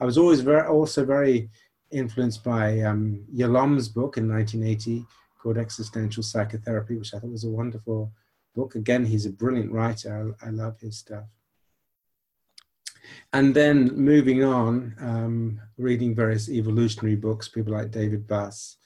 I 0.00 0.04
was 0.04 0.18
always 0.18 0.40
very, 0.40 0.66
also 0.66 1.04
very 1.04 1.48
influenced 1.92 2.42
by 2.42 2.80
um, 2.80 3.24
Yalom's 3.32 3.88
book 3.88 4.16
in 4.16 4.28
1980 4.28 5.06
called 5.40 5.58
Existential 5.58 6.24
Psychotherapy, 6.24 6.96
which 6.96 7.14
I 7.14 7.20
thought 7.20 7.30
was 7.30 7.44
a 7.44 7.48
wonderful 7.48 8.12
book. 8.56 8.74
Again, 8.74 9.04
he's 9.04 9.26
a 9.26 9.30
brilliant 9.30 9.70
writer. 9.70 10.34
I, 10.42 10.48
I 10.48 10.50
love 10.50 10.80
his 10.80 10.98
stuff. 10.98 11.26
And 13.32 13.54
then 13.54 13.94
moving 13.94 14.42
on, 14.42 14.96
um, 15.00 15.60
reading 15.76 16.16
various 16.16 16.48
evolutionary 16.48 17.14
books, 17.14 17.46
people 17.46 17.74
like 17.74 17.92
David 17.92 18.26
Buss, 18.26 18.78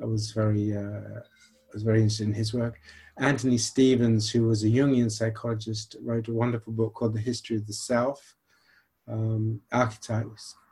I 0.00 0.04
was 0.04 0.30
very, 0.30 0.76
uh, 0.76 1.20
I 1.20 1.72
was 1.72 1.82
very 1.82 1.98
interested 2.00 2.28
in 2.28 2.34
his 2.34 2.52
work. 2.52 2.78
Anthony 3.18 3.58
Stevens, 3.58 4.30
who 4.30 4.46
was 4.46 4.62
a 4.62 4.68
Jungian 4.68 5.10
psychologist, 5.10 5.96
wrote 6.02 6.28
a 6.28 6.34
wonderful 6.34 6.72
book 6.72 6.94
called 6.94 7.14
The 7.14 7.20
History 7.20 7.56
of 7.56 7.66
the 7.66 7.72
Self. 7.72 8.34
Um, 9.08 9.60
archetype 9.72 10.26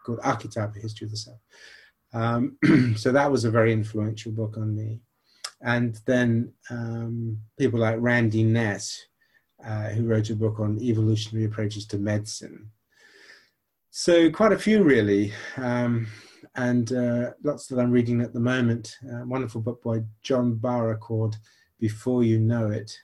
called 0.04 0.20
Archetype: 0.22 0.74
The 0.74 0.80
History 0.80 1.06
of 1.06 1.12
the 1.12 1.16
Self. 1.16 1.38
Um, 2.12 2.58
so 2.96 3.12
that 3.12 3.30
was 3.30 3.44
a 3.44 3.50
very 3.50 3.72
influential 3.72 4.32
book 4.32 4.56
on 4.56 4.74
me. 4.74 5.00
And 5.62 5.98
then 6.04 6.52
um, 6.70 7.38
people 7.58 7.80
like 7.80 7.96
Randy 7.98 8.44
Nesse, 8.44 9.06
uh, 9.64 9.88
who 9.88 10.04
wrote 10.04 10.30
a 10.30 10.36
book 10.36 10.60
on 10.60 10.80
evolutionary 10.80 11.46
approaches 11.46 11.86
to 11.86 11.98
medicine. 11.98 12.70
So 13.90 14.30
quite 14.30 14.52
a 14.52 14.58
few 14.58 14.82
really. 14.82 15.32
Um, 15.56 16.08
and 16.56 16.92
uh, 16.92 17.30
lots 17.42 17.66
that 17.66 17.78
I'm 17.78 17.90
reading 17.90 18.20
at 18.20 18.32
the 18.32 18.40
moment. 18.40 18.96
A 19.10 19.24
wonderful 19.26 19.60
book 19.60 19.82
by 19.82 20.02
John 20.22 20.54
Bargh 20.54 21.00
called 21.00 21.36
Before 21.78 22.22
You 22.22 22.40
Know 22.40 22.70
It, 22.70 22.96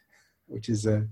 which 0.46 0.68
is 0.68 0.86
a, 0.86 1.06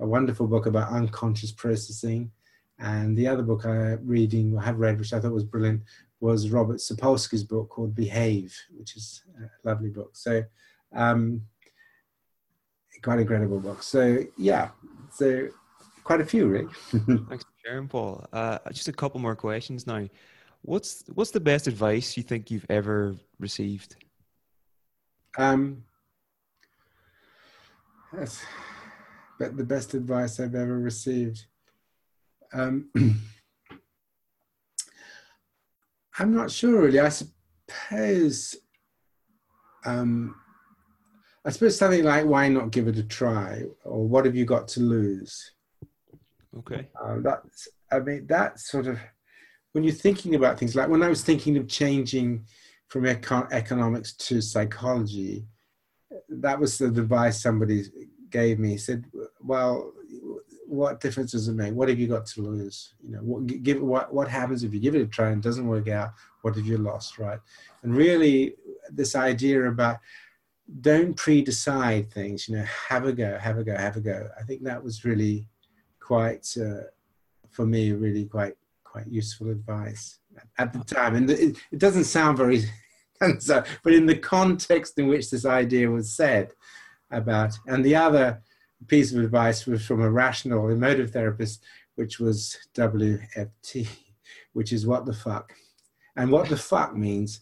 a 0.00 0.06
wonderful 0.06 0.46
book 0.46 0.66
about 0.66 0.92
unconscious 0.92 1.52
processing. 1.52 2.30
And 2.78 3.16
the 3.16 3.26
other 3.26 3.42
book 3.42 3.64
I'm 3.64 4.06
reading, 4.06 4.56
I 4.56 4.64
have 4.64 4.78
read, 4.78 4.98
which 4.98 5.12
I 5.12 5.20
thought 5.20 5.32
was 5.32 5.44
brilliant, 5.44 5.82
was 6.20 6.50
Robert 6.50 6.78
Sapolsky's 6.78 7.44
book 7.44 7.68
called 7.68 7.94
Behave, 7.94 8.56
which 8.76 8.96
is 8.96 9.22
a 9.40 9.68
lovely 9.68 9.90
book. 9.90 10.10
So, 10.14 10.42
um, 10.94 11.42
quite 13.02 13.20
incredible 13.20 13.60
book. 13.60 13.82
So, 13.82 14.24
yeah, 14.36 14.70
so 15.12 15.48
quite 16.04 16.20
a 16.20 16.24
few, 16.24 16.46
really. 16.46 16.72
Thanks 16.90 17.44
for 17.44 17.52
sharing, 17.64 17.88
Paul. 17.88 18.24
Uh, 18.32 18.58
just 18.72 18.88
a 18.88 18.92
couple 18.92 19.20
more 19.20 19.36
questions 19.36 19.86
now. 19.86 20.08
What's 20.62 21.04
what's 21.14 21.30
the 21.30 21.40
best 21.40 21.66
advice 21.66 22.16
you 22.16 22.22
think 22.22 22.50
you've 22.50 22.66
ever 22.68 23.16
received? 23.38 23.96
Um, 25.36 25.84
that's 28.12 28.44
but 29.38 29.56
the 29.56 29.64
best 29.64 29.94
advice 29.94 30.40
I've 30.40 30.54
ever 30.54 30.78
received. 30.78 31.46
Um, 32.52 32.90
I'm 36.18 36.34
not 36.34 36.50
sure 36.50 36.82
really. 36.82 37.00
I 37.00 37.10
suppose. 37.10 38.56
Um, 39.84 40.34
I 41.44 41.50
suppose 41.50 41.78
something 41.78 42.02
like 42.04 42.26
"Why 42.26 42.48
not 42.48 42.72
give 42.72 42.88
it 42.88 42.98
a 42.98 43.04
try?" 43.04 43.62
or 43.84 44.06
"What 44.06 44.24
have 44.24 44.34
you 44.34 44.44
got 44.44 44.66
to 44.68 44.80
lose?" 44.80 45.52
Okay. 46.58 46.88
Uh, 47.00 47.18
that's. 47.20 47.68
I 47.90 48.00
mean, 48.00 48.26
that 48.26 48.58
sort 48.58 48.86
of 48.86 48.98
when 49.78 49.84
you're 49.84 49.94
thinking 49.94 50.34
about 50.34 50.58
things 50.58 50.74
like 50.74 50.88
when 50.88 51.04
I 51.04 51.08
was 51.08 51.22
thinking 51.22 51.56
of 51.56 51.68
changing 51.68 52.44
from 52.88 53.04
econ- 53.04 53.52
economics 53.52 54.12
to 54.14 54.40
psychology, 54.40 55.46
that 56.28 56.58
was 56.58 56.78
the 56.78 56.86
advice 56.86 57.40
somebody 57.40 57.84
gave 58.28 58.58
me. 58.58 58.70
He 58.70 58.78
said, 58.78 59.04
"Well, 59.40 59.92
what 60.66 60.98
difference 61.00 61.30
does 61.30 61.46
it 61.46 61.54
make? 61.54 61.74
What 61.74 61.88
have 61.88 62.00
you 62.00 62.08
got 62.08 62.26
to 62.26 62.42
lose? 62.42 62.94
You 63.00 63.12
know, 63.12 63.20
what 63.20 63.46
give 63.62 63.80
what 63.80 64.12
what 64.12 64.26
happens 64.26 64.64
if 64.64 64.74
you 64.74 64.80
give 64.80 64.96
it 64.96 65.02
a 65.02 65.06
try 65.06 65.28
and 65.28 65.44
it 65.44 65.48
doesn't 65.48 65.68
work 65.68 65.86
out? 65.86 66.10
What 66.42 66.56
have 66.56 66.66
you 66.66 66.78
lost, 66.78 67.20
right?" 67.20 67.38
And 67.84 67.94
really, 67.94 68.56
this 68.90 69.14
idea 69.14 69.62
about 69.68 69.98
don't 70.80 71.14
pre-decide 71.14 72.12
things. 72.12 72.48
You 72.48 72.56
know, 72.56 72.66
have 72.88 73.04
a 73.06 73.12
go, 73.12 73.38
have 73.38 73.58
a 73.58 73.62
go, 73.62 73.76
have 73.76 73.96
a 73.96 74.00
go. 74.00 74.28
I 74.36 74.42
think 74.42 74.64
that 74.64 74.82
was 74.82 75.04
really 75.04 75.46
quite 76.00 76.48
uh, 76.60 76.88
for 77.48 77.64
me, 77.64 77.92
really 77.92 78.24
quite 78.24 78.56
quite 78.90 79.08
useful 79.08 79.50
advice 79.50 80.18
at 80.58 80.72
the 80.72 80.80
uh, 80.80 80.84
time. 80.84 81.14
And 81.14 81.30
it, 81.30 81.58
it 81.70 81.78
doesn't 81.78 82.04
sound 82.04 82.38
very, 82.38 82.64
but 83.20 83.92
in 83.92 84.06
the 84.06 84.18
context 84.18 84.98
in 84.98 85.08
which 85.08 85.30
this 85.30 85.44
idea 85.44 85.90
was 85.90 86.12
said 86.12 86.52
about, 87.10 87.58
and 87.66 87.84
the 87.84 87.96
other 87.96 88.42
piece 88.86 89.12
of 89.12 89.22
advice 89.22 89.66
was 89.66 89.84
from 89.84 90.02
a 90.02 90.10
rational 90.10 90.68
emotive 90.68 91.10
therapist, 91.10 91.64
which 91.96 92.20
was 92.20 92.56
WFT, 92.74 93.88
which 94.52 94.72
is 94.72 94.86
what 94.86 95.04
the 95.04 95.12
fuck. 95.12 95.52
And 96.16 96.30
what 96.30 96.48
the 96.48 96.56
fuck 96.56 96.96
means, 96.96 97.40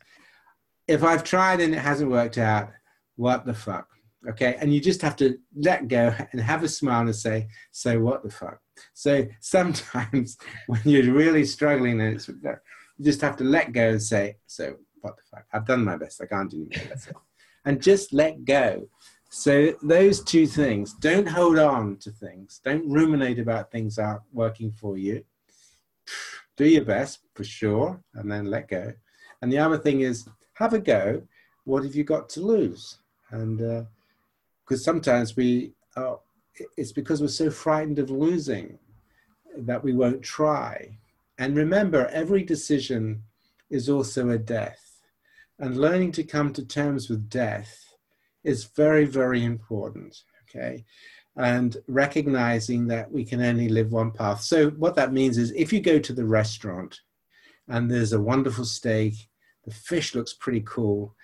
if 0.88 1.02
I've 1.02 1.24
tried 1.24 1.60
and 1.60 1.74
it 1.74 1.78
hasn't 1.78 2.10
worked 2.10 2.38
out, 2.38 2.70
what 3.16 3.44
the 3.44 3.54
fuck? 3.54 3.88
Okay. 4.28 4.56
And 4.60 4.72
you 4.72 4.80
just 4.80 5.02
have 5.02 5.16
to 5.16 5.38
let 5.54 5.88
go 5.88 6.14
and 6.32 6.40
have 6.40 6.62
a 6.62 6.68
smile 6.68 7.02
and 7.02 7.14
say, 7.14 7.48
so 7.70 8.00
what 8.00 8.22
the 8.22 8.30
fuck? 8.30 8.60
So 8.94 9.26
sometimes 9.40 10.38
when 10.66 10.80
you're 10.84 11.12
really 11.12 11.44
struggling, 11.44 12.00
and 12.00 12.16
it's, 12.16 12.28
you 12.28 13.04
just 13.04 13.20
have 13.20 13.36
to 13.38 13.44
let 13.44 13.72
go 13.72 13.90
and 13.90 14.02
say, 14.02 14.36
"So 14.46 14.76
what 15.00 15.16
the 15.16 15.22
fuck? 15.30 15.46
I've 15.52 15.66
done 15.66 15.84
my 15.84 15.96
best. 15.96 16.20
I 16.22 16.26
can't 16.26 16.50
do 16.50 16.58
more. 16.58 16.84
That's 16.88 17.08
it." 17.08 17.16
And 17.64 17.82
just 17.82 18.12
let 18.12 18.44
go. 18.44 18.88
So 19.28 19.74
those 19.82 20.22
two 20.22 20.46
things. 20.46 20.94
Don't 20.94 21.28
hold 21.28 21.58
on 21.58 21.96
to 21.98 22.10
things. 22.10 22.60
Don't 22.64 22.88
ruminate 22.88 23.38
about 23.38 23.70
things 23.70 23.98
aren't 23.98 24.22
working 24.32 24.72
for 24.72 24.96
you. 24.96 25.24
Do 26.56 26.66
your 26.66 26.84
best 26.84 27.20
for 27.34 27.44
sure, 27.44 28.00
and 28.14 28.30
then 28.30 28.46
let 28.46 28.68
go. 28.68 28.92
And 29.42 29.52
the 29.52 29.58
other 29.58 29.78
thing 29.78 30.00
is 30.00 30.28
have 30.54 30.72
a 30.72 30.78
go. 30.78 31.22
What 31.64 31.84
have 31.84 31.94
you 31.94 32.04
got 32.04 32.28
to 32.30 32.40
lose? 32.40 32.98
And 33.30 33.58
because 33.58 34.80
uh, 34.80 34.84
sometimes 34.84 35.36
we 35.36 35.72
are 35.96 36.18
it's 36.76 36.92
because 36.92 37.20
we're 37.20 37.28
so 37.28 37.50
frightened 37.50 37.98
of 37.98 38.10
losing 38.10 38.78
that 39.56 39.82
we 39.82 39.92
won't 39.92 40.22
try. 40.22 40.98
And 41.38 41.56
remember, 41.56 42.06
every 42.08 42.42
decision 42.42 43.22
is 43.70 43.88
also 43.88 44.30
a 44.30 44.38
death. 44.38 45.00
And 45.58 45.78
learning 45.78 46.12
to 46.12 46.24
come 46.24 46.52
to 46.52 46.64
terms 46.64 47.08
with 47.08 47.28
death 47.28 47.84
is 48.44 48.64
very, 48.64 49.04
very 49.04 49.44
important. 49.44 50.22
Okay. 50.48 50.84
And 51.36 51.76
recognizing 51.86 52.86
that 52.88 53.10
we 53.10 53.24
can 53.24 53.42
only 53.42 53.68
live 53.68 53.92
one 53.92 54.10
path. 54.10 54.42
So, 54.42 54.70
what 54.70 54.94
that 54.96 55.12
means 55.12 55.36
is 55.36 55.52
if 55.52 55.72
you 55.72 55.80
go 55.80 55.98
to 55.98 56.12
the 56.12 56.24
restaurant 56.24 57.00
and 57.68 57.90
there's 57.90 58.12
a 58.12 58.20
wonderful 58.20 58.64
steak, 58.64 59.14
the 59.64 59.74
fish 59.74 60.14
looks 60.14 60.32
pretty 60.32 60.62
cool, 60.64 61.14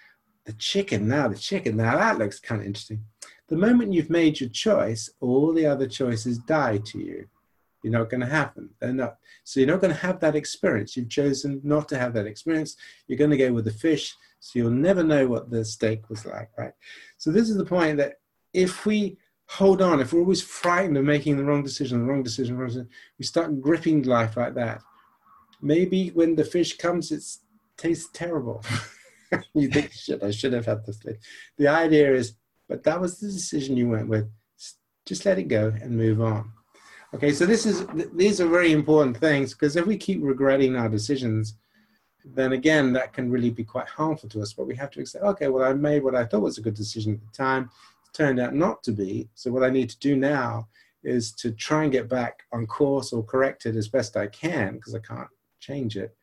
the 0.45 0.53
chicken, 0.55 1.09
now 1.09 1.29
the 1.29 1.39
chicken, 1.39 1.77
now 1.77 1.97
that 1.97 2.19
looks 2.19 2.41
kind 2.41 2.61
of 2.61 2.67
interesting 2.67 3.05
the 3.53 3.59
moment 3.59 3.93
you've 3.93 4.09
made 4.09 4.41
your 4.41 4.49
choice, 4.49 5.11
all 5.21 5.53
the 5.53 5.67
other 5.67 5.87
choices 5.87 6.39
die 6.39 6.79
to 6.87 6.99
you. 6.99 7.29
You're 7.83 7.93
not 7.93 8.09
going 8.09 8.23
to 8.23 8.27
happen. 8.27 8.71
They're 8.81 8.95
not. 8.95 9.19
So 9.45 9.61
you're 9.61 9.69
not 9.69 9.83
going 9.83 9.93
to 9.93 10.01
have 10.01 10.21
that 10.21 10.35
experience. 10.35 10.97
You've 10.97 11.11
chosen 11.11 11.61
not 11.63 11.87
to 11.91 11.99
have 11.99 12.15
that 12.15 12.27
experience. 12.27 12.77
You're 13.07 13.19
going 13.19 13.31
to 13.31 13.37
go 13.37 13.53
with 13.53 13.67
the 13.67 13.71
fish. 13.71 14.17
So 14.41 14.59
you'll 14.59 14.71
never 14.71 15.05
know 15.05 15.27
what 15.27 15.51
the 15.51 15.67
steak 15.67 16.09
was 16.09 16.25
like, 16.25 16.49
right? 16.57 16.73
So 17.19 17.31
this 17.31 17.51
is 17.51 17.59
the 17.59 17.67
point 17.67 17.99
that 17.99 18.15
if 18.55 18.87
we 18.87 19.19
hold 19.51 19.83
on, 19.83 20.01
if 20.01 20.15
we're 20.15 20.21
always 20.21 20.41
frightened 20.41 20.97
of 20.97 21.05
making 21.05 21.37
the 21.37 21.45
wrong 21.45 21.63
decision, 21.63 21.99
the 21.99 22.11
wrong 22.11 22.23
decision, 22.23 22.57
wrong 22.57 22.69
decision 22.69 22.89
we 23.19 23.27
start 23.27 23.61
gripping 23.61 24.05
life 24.05 24.39
like 24.39 24.55
that. 24.55 24.81
Maybe 25.61 26.09
when 26.15 26.37
the 26.37 26.45
fish 26.45 26.79
comes, 26.79 27.13
it 27.13 27.23
tastes 27.77 28.09
terrible. 28.15 28.65
you 29.55 29.69
think, 29.69 29.93
shit, 29.93 30.23
I 30.23 30.31
should 30.31 30.55
have 30.55 30.65
had 30.65 30.87
this. 30.87 31.01
The 31.59 31.69
idea 31.69 32.15
is, 32.15 32.33
but 32.73 32.85
that 32.85 32.99
was 32.99 33.19
the 33.19 33.27
decision 33.27 33.77
you 33.77 33.87
went 33.87 34.09
with. 34.09 34.31
Just 35.05 35.27
let 35.27 35.39
it 35.39 35.49
go 35.49 35.75
and 35.83 35.95
move 35.95 36.23
on. 36.23 36.51
Okay, 37.13 37.31
so 37.31 37.45
this 37.45 37.67
is 37.67 37.85
these 38.15 38.41
are 38.41 38.49
very 38.49 38.73
important 38.73 39.19
things 39.19 39.53
because 39.53 39.77
if 39.77 39.85
we 39.85 39.99
keep 39.99 40.21
regretting 40.23 40.75
our 40.75 40.89
decisions, 40.89 41.59
then 42.25 42.55
again 42.55 42.95
that 42.95 43.13
can 43.13 43.31
really 43.31 43.51
be 43.51 43.63
quite 43.63 43.89
harmful 43.89 44.31
to 44.31 44.41
us. 44.41 44.55
But 44.55 44.67
we 44.67 44.75
have 44.77 44.91
to 44.93 45.05
say, 45.05 45.19
okay, 45.19 45.49
well 45.49 45.69
I 45.69 45.75
made 45.75 46.03
what 46.03 46.15
I 46.15 46.25
thought 46.25 46.41
was 46.41 46.57
a 46.57 46.63
good 46.63 46.73
decision 46.73 47.13
at 47.13 47.21
the 47.21 47.45
time. 47.45 47.65
It 48.07 48.17
turned 48.17 48.41
out 48.41 48.55
not 48.55 48.83
to 48.85 48.93
be. 48.93 49.29
So 49.35 49.53
what 49.53 49.65
I 49.65 49.69
need 49.69 49.91
to 49.91 49.99
do 49.99 50.17
now 50.17 50.69
is 51.05 51.31
to 51.33 51.51
try 51.51 51.83
and 51.83 51.93
get 51.93 52.09
back 52.09 52.45
on 52.55 52.67
course 52.67 53.13
or 53.13 53.23
correct 53.23 53.67
it 53.67 53.77
as 53.77 53.89
best 53.89 54.17
I 54.17 54.29
can 54.29 54.77
because 54.77 54.95
I 54.95 55.01
can't 55.01 55.29
change 55.61 55.99
it. 55.99 56.17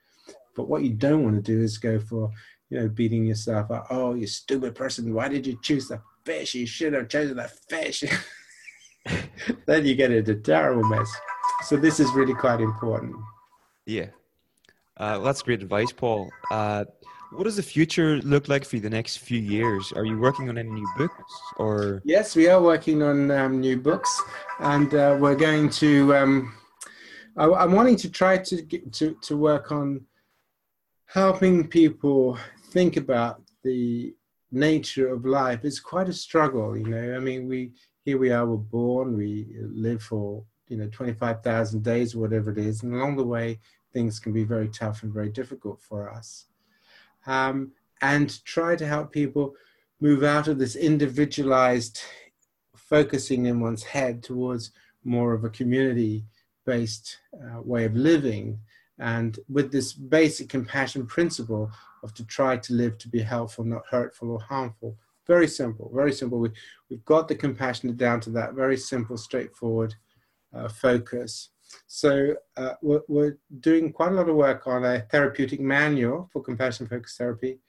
But 0.55 0.67
what 0.67 0.83
you 0.83 0.93
don't 0.93 1.23
want 1.23 1.35
to 1.35 1.43
do 1.43 1.61
is 1.61 1.77
go 1.77 1.99
for, 1.99 2.31
you 2.71 2.79
know, 2.79 2.87
beating 2.87 3.25
yourself 3.25 3.69
up. 3.69 3.85
Oh, 3.91 4.15
you 4.15 4.25
stupid 4.25 4.73
person! 4.73 5.13
Why 5.13 5.27
did 5.27 5.45
you 5.45 5.59
choose 5.61 5.87
the 5.89 6.01
fish? 6.25 6.55
You 6.55 6.65
should 6.65 6.93
have 6.93 7.09
chosen 7.09 7.37
the 7.37 7.47
fish. 7.69 8.03
then 9.65 9.85
you 9.85 9.95
get 9.95 10.11
into 10.11 10.31
a 10.31 10.35
terrible 10.35 10.83
mess. 10.83 11.11
So 11.63 11.75
this 11.75 11.99
is 11.99 12.11
really 12.13 12.33
quite 12.33 12.61
important. 12.61 13.15
Yeah, 13.85 14.07
uh, 14.99 15.15
well, 15.15 15.23
that's 15.23 15.41
great 15.41 15.61
advice, 15.61 15.93
Paul. 15.93 16.29
Uh, 16.51 16.83
what 17.31 17.45
does 17.45 17.55
the 17.55 17.63
future 17.63 18.17
look 18.17 18.49
like 18.49 18.65
for 18.65 18.75
you 18.75 18.81
the 18.81 18.89
next 18.89 19.17
few 19.17 19.39
years? 19.39 19.93
Are 19.95 20.03
you 20.03 20.19
working 20.19 20.49
on 20.49 20.57
any 20.57 20.69
new 20.69 20.87
books 20.97 21.33
or? 21.55 22.01
Yes, 22.03 22.35
we 22.35 22.49
are 22.49 22.61
working 22.61 23.01
on 23.01 23.31
um, 23.31 23.61
new 23.61 23.77
books, 23.77 24.21
and 24.59 24.93
uh, 24.93 25.15
we're 25.19 25.35
going 25.35 25.69
to. 25.69 26.15
Um, 26.15 26.55
I, 27.37 27.63
am 27.63 27.71
wanting 27.71 27.95
to 27.97 28.09
try 28.09 28.37
to 28.39 28.61
get, 28.61 28.91
to 28.93 29.15
to 29.21 29.37
work 29.37 29.71
on 29.71 30.01
helping 31.05 31.67
people 31.67 32.37
think 32.71 32.97
about 32.97 33.41
the 33.63 34.13
nature 34.51 35.09
of 35.09 35.25
life. 35.25 35.63
It's 35.63 35.79
quite 35.79 36.09
a 36.09 36.13
struggle, 36.13 36.77
you 36.77 36.85
know. 36.85 37.15
I 37.15 37.19
mean, 37.19 37.47
we 37.47 37.71
here 38.05 38.17
we 38.17 38.31
are, 38.31 38.45
we're 38.45 38.57
born, 38.57 39.17
we 39.17 39.47
live 39.59 40.01
for 40.01 40.43
you 40.67 40.77
know 40.77 40.87
25,000 40.87 41.83
days, 41.83 42.15
whatever 42.15 42.51
it 42.51 42.57
is, 42.57 42.83
and 42.83 42.93
along 42.93 43.17
the 43.17 43.23
way, 43.23 43.59
things 43.93 44.19
can 44.19 44.33
be 44.33 44.43
very 44.43 44.69
tough 44.69 45.03
and 45.03 45.13
very 45.13 45.29
difficult 45.29 45.81
for 45.81 46.09
us 46.09 46.45
um, 47.25 47.71
and 48.01 48.43
try 48.45 48.75
to 48.75 48.87
help 48.87 49.11
people 49.11 49.55
move 49.99 50.23
out 50.23 50.47
of 50.47 50.57
this 50.57 50.75
individualized 50.75 52.01
focusing 52.75 53.45
in 53.45 53.59
one's 53.59 53.83
head 53.83 54.23
towards 54.23 54.71
more 55.03 55.33
of 55.33 55.43
a 55.43 55.49
community 55.49 56.25
based 56.65 57.17
uh, 57.33 57.61
way 57.61 57.85
of 57.85 57.95
living 57.95 58.59
and 58.99 59.39
with 59.49 59.71
this 59.71 59.93
basic 59.93 60.49
compassion 60.49 61.05
principle 61.05 61.71
of 62.03 62.13
to 62.13 62.25
try 62.25 62.57
to 62.57 62.73
live 62.73 62.97
to 62.97 63.07
be 63.07 63.21
helpful 63.21 63.63
not 63.63 63.83
hurtful 63.89 64.31
or 64.31 64.39
harmful 64.39 64.97
very 65.27 65.47
simple 65.47 65.91
very 65.93 66.13
simple 66.13 66.39
we, 66.39 66.49
we've 66.89 67.05
got 67.05 67.27
the 67.27 67.35
compassion 67.35 67.95
down 67.95 68.19
to 68.19 68.29
that 68.29 68.53
very 68.53 68.77
simple 68.77 69.17
straightforward 69.17 69.93
uh, 70.53 70.67
focus 70.67 71.49
so 71.87 72.35
uh, 72.57 72.73
we're, 72.81 73.01
we're, 73.07 73.37
doing 73.59 73.91
quite 73.91 74.11
a 74.11 74.15
lot 74.15 74.29
of 74.29 74.35
work 74.35 74.67
on 74.67 74.85
a 74.85 75.01
therapeutic 75.01 75.59
manual 75.59 76.29
for 76.31 76.41
compassion 76.41 76.87
focused 76.87 77.17
therapy. 77.17 77.59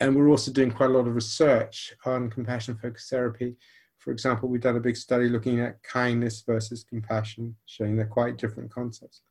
And 0.00 0.14
we're 0.14 0.28
also 0.28 0.52
doing 0.52 0.70
quite 0.70 0.90
a 0.90 0.92
lot 0.92 1.06
of 1.06 1.14
research 1.14 1.94
on 2.04 2.30
compassion 2.30 2.76
focused 2.76 3.10
therapy. 3.10 3.56
For 3.98 4.10
example, 4.12 4.48
we've 4.48 4.60
done 4.60 4.76
a 4.76 4.80
big 4.80 4.96
study 4.96 5.28
looking 5.28 5.60
at 5.60 5.82
kindness 5.82 6.42
versus 6.46 6.84
compassion, 6.84 7.56
showing 7.64 7.96
they're 7.96 8.06
quite 8.06 8.36
different 8.36 8.70
concepts. 8.70 9.22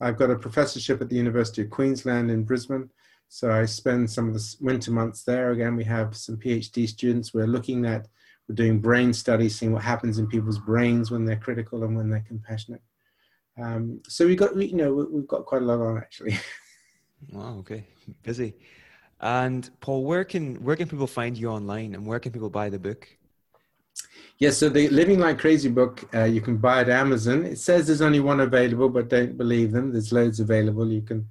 I've 0.00 0.16
got 0.16 0.30
a 0.30 0.38
professorship 0.38 1.00
at 1.00 1.08
the 1.08 1.16
University 1.16 1.62
of 1.62 1.70
Queensland 1.70 2.30
in 2.30 2.44
Brisbane. 2.44 2.90
So 3.28 3.50
I 3.50 3.64
spend 3.66 4.10
some 4.10 4.28
of 4.28 4.34
the 4.34 4.56
winter 4.60 4.90
months 4.90 5.22
there. 5.22 5.50
Again, 5.50 5.76
we 5.76 5.84
have 5.84 6.16
some 6.16 6.36
PhD 6.36 6.88
students. 6.88 7.34
We're 7.34 7.46
looking 7.46 7.84
at, 7.84 8.08
we're 8.48 8.54
doing 8.54 8.80
brain 8.80 9.12
studies, 9.12 9.58
seeing 9.58 9.72
what 9.72 9.82
happens 9.82 10.18
in 10.18 10.26
people's 10.26 10.58
brains 10.58 11.10
when 11.10 11.24
they're 11.24 11.36
critical 11.36 11.84
and 11.84 11.96
when 11.96 12.08
they're 12.08 12.24
compassionate. 12.26 12.82
Um, 13.60 14.00
so 14.08 14.26
we 14.26 14.36
got, 14.36 14.56
you 14.56 14.76
know, 14.76 14.94
we've 14.94 15.26
got 15.26 15.44
quite 15.44 15.62
a 15.62 15.64
lot 15.64 15.80
on 15.80 15.98
actually. 15.98 16.38
Wow. 17.32 17.56
Okay. 17.58 17.84
Busy. 18.22 18.54
And 19.20 19.68
Paul, 19.80 20.04
where 20.04 20.24
can 20.24 20.54
where 20.62 20.76
can 20.76 20.88
people 20.88 21.06
find 21.06 21.36
you 21.36 21.48
online, 21.48 21.94
and 21.94 22.06
where 22.06 22.20
can 22.20 22.32
people 22.32 22.50
buy 22.50 22.70
the 22.70 22.78
book? 22.78 23.08
Yes, 24.38 24.56
so 24.56 24.68
the 24.68 24.88
Living 24.90 25.18
Like 25.18 25.40
Crazy 25.40 25.68
book, 25.68 26.08
uh, 26.14 26.22
you 26.24 26.40
can 26.40 26.58
buy 26.58 26.82
at 26.82 26.88
Amazon. 26.88 27.44
It 27.44 27.58
says 27.58 27.88
there's 27.88 28.00
only 28.00 28.20
one 28.20 28.38
available, 28.38 28.88
but 28.88 29.08
don't 29.08 29.36
believe 29.36 29.72
them. 29.72 29.92
There's 29.92 30.12
loads 30.12 30.38
available. 30.38 30.88
You 30.88 31.02
can 31.02 31.26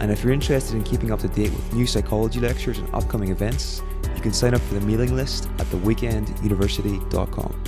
And 0.00 0.10
if 0.10 0.22
you're 0.22 0.32
interested 0.32 0.76
in 0.76 0.84
keeping 0.84 1.10
up 1.10 1.20
to 1.20 1.28
date 1.28 1.50
with 1.50 1.72
new 1.74 1.86
psychology 1.86 2.40
lectures 2.40 2.78
and 2.78 2.92
upcoming 2.94 3.30
events, 3.30 3.82
you 4.14 4.22
can 4.22 4.32
sign 4.32 4.54
up 4.54 4.60
for 4.62 4.74
the 4.74 4.80
mailing 4.80 5.14
list 5.14 5.48
at 5.58 5.66
theweekenduniversity.com. 5.66 7.64